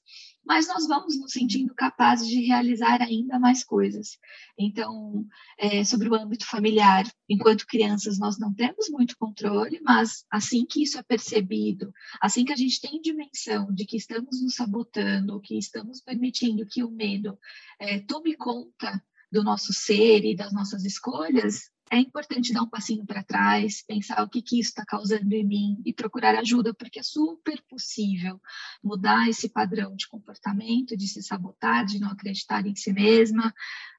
mas 0.47 0.67
nós 0.67 0.87
vamos 0.87 1.19
nos 1.19 1.33
sentindo 1.33 1.75
capazes 1.75 2.27
de 2.27 2.41
realizar 2.45 3.01
ainda 3.01 3.37
mais 3.37 3.63
coisas. 3.63 4.17
Então, 4.57 5.25
é, 5.57 5.83
sobre 5.83 6.07
o 6.07 6.15
âmbito 6.15 6.47
familiar, 6.47 7.05
enquanto 7.27 7.67
crianças, 7.67 8.17
nós 8.17 8.39
não 8.39 8.53
temos 8.53 8.89
muito 8.89 9.17
controle, 9.17 9.81
mas 9.83 10.25
assim 10.31 10.65
que 10.65 10.81
isso 10.81 10.97
é 10.97 11.03
percebido, 11.03 11.93
assim 12.21 12.45
que 12.45 12.53
a 12.53 12.55
gente 12.55 12.79
tem 12.79 13.01
dimensão 13.01 13.73
de 13.73 13.85
que 13.85 13.97
estamos 13.97 14.41
nos 14.41 14.55
sabotando, 14.55 15.41
que 15.41 15.57
estamos 15.57 16.01
permitindo 16.01 16.65
que 16.65 16.83
o 16.83 16.89
medo 16.89 17.37
é, 17.77 17.99
tome 17.99 18.35
conta 18.35 19.03
do 19.29 19.43
nosso 19.43 19.73
ser 19.73 20.23
e 20.23 20.35
das 20.35 20.53
nossas 20.53 20.85
escolhas, 20.85 21.69
é 21.89 21.97
importante 21.99 22.53
dar 22.53 22.63
um 22.63 22.69
passinho 22.69 23.05
para 23.05 23.23
trás, 23.23 23.83
pensar 23.85 24.23
o 24.23 24.29
que, 24.29 24.41
que 24.41 24.59
isso 24.59 24.69
está 24.69 24.85
causando 24.85 25.33
em 25.33 25.45
mim 25.45 25.81
e 25.85 25.93
procurar 25.93 26.35
ajuda, 26.35 26.73
porque 26.73 26.99
é 26.99 27.03
super 27.03 27.61
possível 27.69 28.39
mudar 28.83 29.29
esse 29.29 29.49
padrão 29.49 29.95
de 29.95 30.07
comportamento, 30.07 30.97
de 30.97 31.07
se 31.07 31.21
sabotar, 31.21 31.85
de 31.85 31.99
não 31.99 32.09
acreditar 32.09 32.65
em 32.65 32.75
si 32.75 32.91
mesma, 32.91 33.53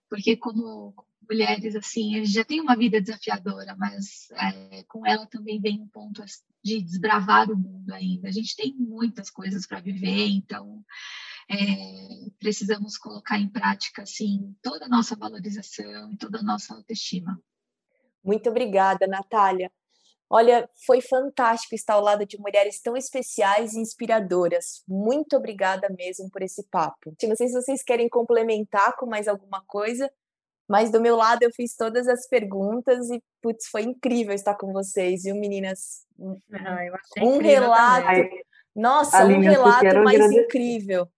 porque 0.08 0.36
como 0.36 0.94
mulheres, 1.28 1.76
assim, 1.76 2.14
a 2.14 2.18
gente 2.18 2.32
já 2.32 2.44
tem 2.44 2.60
uma 2.60 2.74
vida 2.76 3.00
desafiadora, 3.00 3.76
mas 3.76 4.28
é, 4.32 4.82
com 4.84 5.06
ela 5.06 5.26
também 5.26 5.60
vem 5.60 5.80
um 5.80 5.88
ponto 5.88 6.24
de 6.64 6.82
desbravar 6.82 7.50
o 7.50 7.56
mundo 7.56 7.90
ainda. 7.92 8.28
A 8.28 8.32
gente 8.32 8.56
tem 8.56 8.74
muitas 8.74 9.30
coisas 9.30 9.66
para 9.66 9.80
viver, 9.80 10.26
então 10.28 10.82
é, 11.50 12.30
precisamos 12.38 12.96
colocar 12.96 13.38
em 13.38 13.48
prática, 13.48 14.02
assim, 14.02 14.54
toda 14.62 14.86
a 14.86 14.88
nossa 14.88 15.14
valorização 15.16 16.12
e 16.12 16.16
toda 16.16 16.38
a 16.38 16.42
nossa 16.42 16.74
autoestima. 16.74 17.38
Muito 18.24 18.50
obrigada, 18.50 19.06
Natália. 19.06 19.70
Olha, 20.30 20.68
foi 20.86 21.00
fantástico 21.00 21.74
estar 21.74 21.94
ao 21.94 22.02
lado 22.02 22.26
de 22.26 22.38
mulheres 22.38 22.82
tão 22.82 22.94
especiais 22.96 23.72
e 23.72 23.80
inspiradoras. 23.80 24.82
Muito 24.86 25.36
obrigada 25.36 25.88
mesmo 25.88 26.30
por 26.30 26.42
esse 26.42 26.62
papo. 26.70 27.14
Não 27.22 27.34
sei 27.34 27.48
se 27.48 27.54
vocês 27.54 27.82
querem 27.82 28.08
complementar 28.10 28.94
com 28.96 29.06
mais 29.06 29.26
alguma 29.26 29.62
coisa, 29.66 30.10
mas 30.68 30.90
do 30.90 31.00
meu 31.00 31.16
lado 31.16 31.42
eu 31.42 31.50
fiz 31.50 31.74
todas 31.74 32.06
as 32.06 32.28
perguntas 32.28 33.08
e, 33.08 33.22
putz, 33.40 33.68
foi 33.68 33.82
incrível 33.82 34.34
estar 34.34 34.54
com 34.54 34.70
vocês, 34.70 35.22
viu, 35.22 35.34
meninas? 35.34 36.04
Ah, 36.52 37.22
um 37.22 37.38
relato. 37.38 38.04
Também. 38.04 38.42
Nossa, 38.76 39.18
Aline, 39.18 39.48
um 39.48 39.50
relato 39.50 39.84
mais 40.04 40.20
agradecer. 40.20 40.44
incrível. 40.44 41.08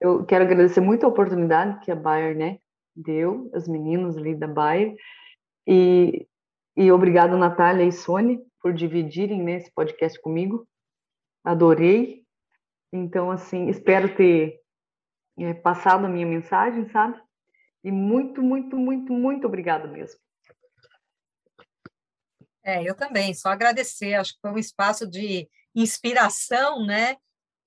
Eu 0.00 0.24
quero 0.24 0.44
agradecer 0.44 0.80
muito 0.80 1.04
a 1.04 1.08
oportunidade 1.08 1.80
que 1.80 1.90
a 1.90 1.96
Bayer, 1.96 2.36
né, 2.36 2.58
deu, 2.94 3.50
os 3.52 3.66
meninos 3.66 4.16
ali 4.16 4.34
da 4.34 4.46
Bayer. 4.46 4.94
E, 5.66 6.26
e 6.76 6.92
obrigado, 6.92 7.36
Natália 7.36 7.84
e 7.84 7.92
Sônia, 7.92 8.40
por 8.60 8.72
dividirem 8.72 9.42
né, 9.42 9.56
esse 9.56 9.70
podcast 9.72 10.20
comigo. 10.20 10.66
Adorei. 11.44 12.24
Então, 12.92 13.30
assim, 13.30 13.68
espero 13.68 14.14
ter 14.16 14.60
é, 15.38 15.54
passado 15.54 16.06
a 16.06 16.08
minha 16.08 16.26
mensagem, 16.26 16.88
sabe? 16.90 17.20
E 17.84 17.90
muito, 17.90 18.42
muito, 18.42 18.76
muito, 18.76 19.12
muito 19.12 19.46
obrigado 19.46 19.88
mesmo. 19.88 20.18
É, 22.64 22.82
eu 22.82 22.96
também, 22.96 23.32
só 23.32 23.50
agradecer, 23.50 24.14
acho 24.14 24.34
que 24.34 24.40
foi 24.40 24.50
um 24.50 24.58
espaço 24.58 25.08
de 25.08 25.48
inspiração, 25.72 26.84
né, 26.84 27.16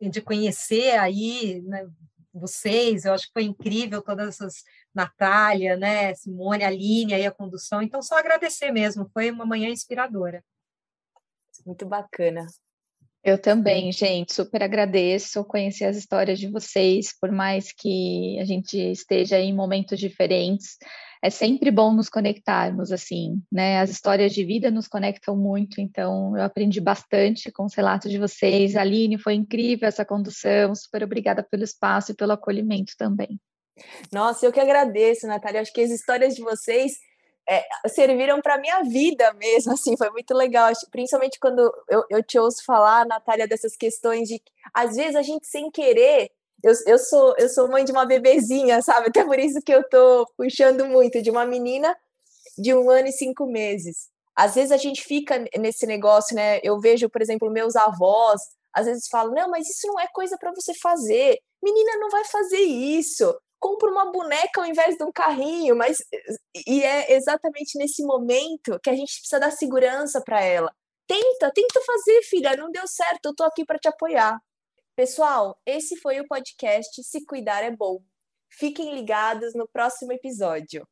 de 0.02 0.22
conhecer 0.22 0.98
aí 1.00 1.62
né, 1.62 1.88
vocês, 2.34 3.06
eu 3.06 3.14
acho 3.14 3.28
que 3.28 3.34
foi 3.34 3.44
incrível 3.44 4.02
todas 4.02 4.28
essas, 4.28 4.64
Natália, 5.00 5.78
né, 5.78 6.14
Simone, 6.14 6.64
Aline, 6.64 7.14
aí 7.14 7.26
a 7.26 7.32
condução, 7.32 7.82
então 7.82 8.02
só 8.02 8.18
agradecer 8.18 8.72
mesmo, 8.72 9.10
foi 9.14 9.32
uma 9.32 9.46
manhã 9.46 9.70
inspiradora. 9.70 10.44
Muito 11.66 11.86
bacana. 11.86 12.46
Eu 13.24 13.38
também, 13.38 13.92
gente, 13.92 14.34
super 14.34 14.64
agradeço 14.64 15.44
conhecer 15.44 15.86
as 15.86 15.98
histórias 15.98 16.40
de 16.40 16.48
vocês, 16.48 17.14
por 17.20 17.32
mais 17.32 17.72
que 17.72 18.40
a 18.40 18.46
gente 18.46 18.78
esteja 18.78 19.38
em 19.40 19.54
momentos 19.54 20.00
diferentes, 20.00 20.78
é 21.22 21.30
sempre 21.30 21.70
bom 21.70 21.94
nos 21.94 22.08
conectarmos, 22.08 22.94
assim, 22.94 23.42
né? 23.52 23.82
As 23.82 23.90
histórias 23.90 24.34
de 24.34 24.46
vida 24.46 24.72
nos 24.72 24.88
conectam 24.88 25.36
muito, 25.36 25.82
então 25.82 26.36
eu 26.38 26.44
aprendi 26.44 26.80
bastante 26.80 27.52
com 27.52 27.66
os 27.66 27.76
relatos 27.76 28.10
de 28.10 28.18
vocês. 28.18 28.78
Aline, 28.78 29.18
foi 29.18 29.34
incrível 29.34 29.88
essa 29.88 30.06
condução, 30.06 30.74
super 30.74 31.04
obrigada 31.04 31.44
pelo 31.44 31.64
espaço 31.64 32.14
e 32.14 32.16
pelo 32.16 32.32
acolhimento 32.32 32.94
também. 32.98 33.38
Nossa, 34.12 34.46
eu 34.46 34.52
que 34.52 34.60
agradeço, 34.60 35.28
Natália. 35.28 35.62
Acho 35.62 35.74
que 35.74 35.82
as 35.82 35.92
histórias 35.92 36.36
de 36.36 36.42
vocês 36.42 36.94
é, 37.50 37.66
serviram 37.90 38.40
para 38.42 38.60
minha 38.60 38.84
vida 38.84 39.34
mesmo, 39.34 39.74
assim, 39.74 39.98
foi 39.98 40.10
muito 40.12 40.34
legal, 40.36 40.72
principalmente 40.92 41.40
quando 41.40 41.60
eu, 41.90 42.04
eu 42.10 42.24
te 42.24 42.38
ouço 42.38 42.64
falar, 42.64 43.06
Natália, 43.08 43.48
dessas 43.48 43.76
questões 43.76 44.28
de 44.28 44.40
às 44.74 44.96
vezes 44.96 45.16
a 45.16 45.24
gente 45.24 45.48
sem 45.48 45.72
querer, 45.72 46.30
eu, 46.64 46.74
eu 46.86 47.00
sou 47.00 47.34
eu 47.38 47.50
sou 47.50 47.68
mãe 47.68 47.84
de 47.84 47.92
uma 47.92 48.06
bebezinha, 48.06 48.82
sabe? 48.84 49.08
Até 49.08 49.24
por 49.26 49.40
isso 49.40 49.62
que 49.62 49.74
eu 49.74 49.88
tô 49.90 50.28
puxando 50.38 50.86
muito 50.86 51.22
de 51.22 51.32
uma 51.32 51.46
menina 51.46 51.98
de 52.58 52.74
um 52.74 52.90
ano 52.90 53.08
e 53.08 53.12
cinco 53.12 53.46
meses. 53.48 54.10
Às 54.36 54.56
vezes 54.56 54.72
a 54.72 54.78
gente 54.78 55.04
fica 55.04 55.44
nesse 55.58 55.86
negócio, 55.86 56.36
né? 56.36 56.60
Eu 56.64 56.80
vejo, 56.80 57.10
por 57.10 57.22
exemplo, 57.22 57.50
meus 57.50 57.76
avós, 57.76 58.42
às 58.74 58.86
vezes 58.86 59.08
falam: 59.10 59.34
não, 59.34 59.50
mas 59.50 59.68
isso 59.70 59.88
não 59.88 60.00
é 60.00 60.08
coisa 60.14 60.38
para 60.38 60.54
você 60.54 60.74
fazer. 60.76 61.40
Menina 61.64 61.98
não 61.98 62.10
vai 62.10 62.24
fazer 62.26 62.60
isso 62.60 63.34
compra 63.60 63.92
uma 63.92 64.12
boneca 64.12 64.62
ao 64.62 64.66
invés 64.66 64.96
de 64.96 65.04
um 65.04 65.12
carrinho, 65.12 65.76
mas 65.76 65.98
e 66.66 66.82
é 66.82 67.14
exatamente 67.14 67.78
nesse 67.78 68.04
momento 68.04 68.80
que 68.82 68.90
a 68.90 68.96
gente 68.96 69.20
precisa 69.20 69.40
dar 69.40 69.52
segurança 69.52 70.22
para 70.22 70.42
ela. 70.42 70.74
Tenta, 71.08 71.52
tenta 71.54 71.82
fazer, 71.82 72.22
filha, 72.24 72.56
não 72.56 72.72
deu 72.72 72.88
certo, 72.88 73.26
eu 73.26 73.36
tô 73.36 73.44
aqui 73.44 73.66
para 73.66 73.80
te 73.80 73.88
apoiar. 73.88 74.40
Pessoal, 74.96 75.58
esse 75.66 75.98
foi 75.98 76.20
o 76.20 76.28
podcast 76.28 77.04
Se 77.04 77.26
Cuidar 77.26 77.64
é 77.64 77.72
Bom. 77.72 78.00
Fiquem 78.52 78.94
ligados 78.94 79.54
no 79.56 79.68
próximo 79.68 80.12
episódio. 80.14 80.86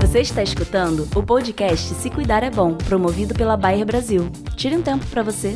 Você 0.00 0.20
está 0.20 0.42
escutando 0.42 1.08
o 1.16 1.24
podcast 1.24 1.94
Se 1.94 2.10
Cuidar 2.10 2.42
é 2.42 2.50
Bom, 2.50 2.76
promovido 2.76 3.34
pela 3.34 3.56
Bayer 3.56 3.84
Brasil. 3.84 4.30
Tire 4.56 4.76
um 4.76 4.82
tempo 4.82 5.06
para 5.06 5.22
você. 5.22 5.54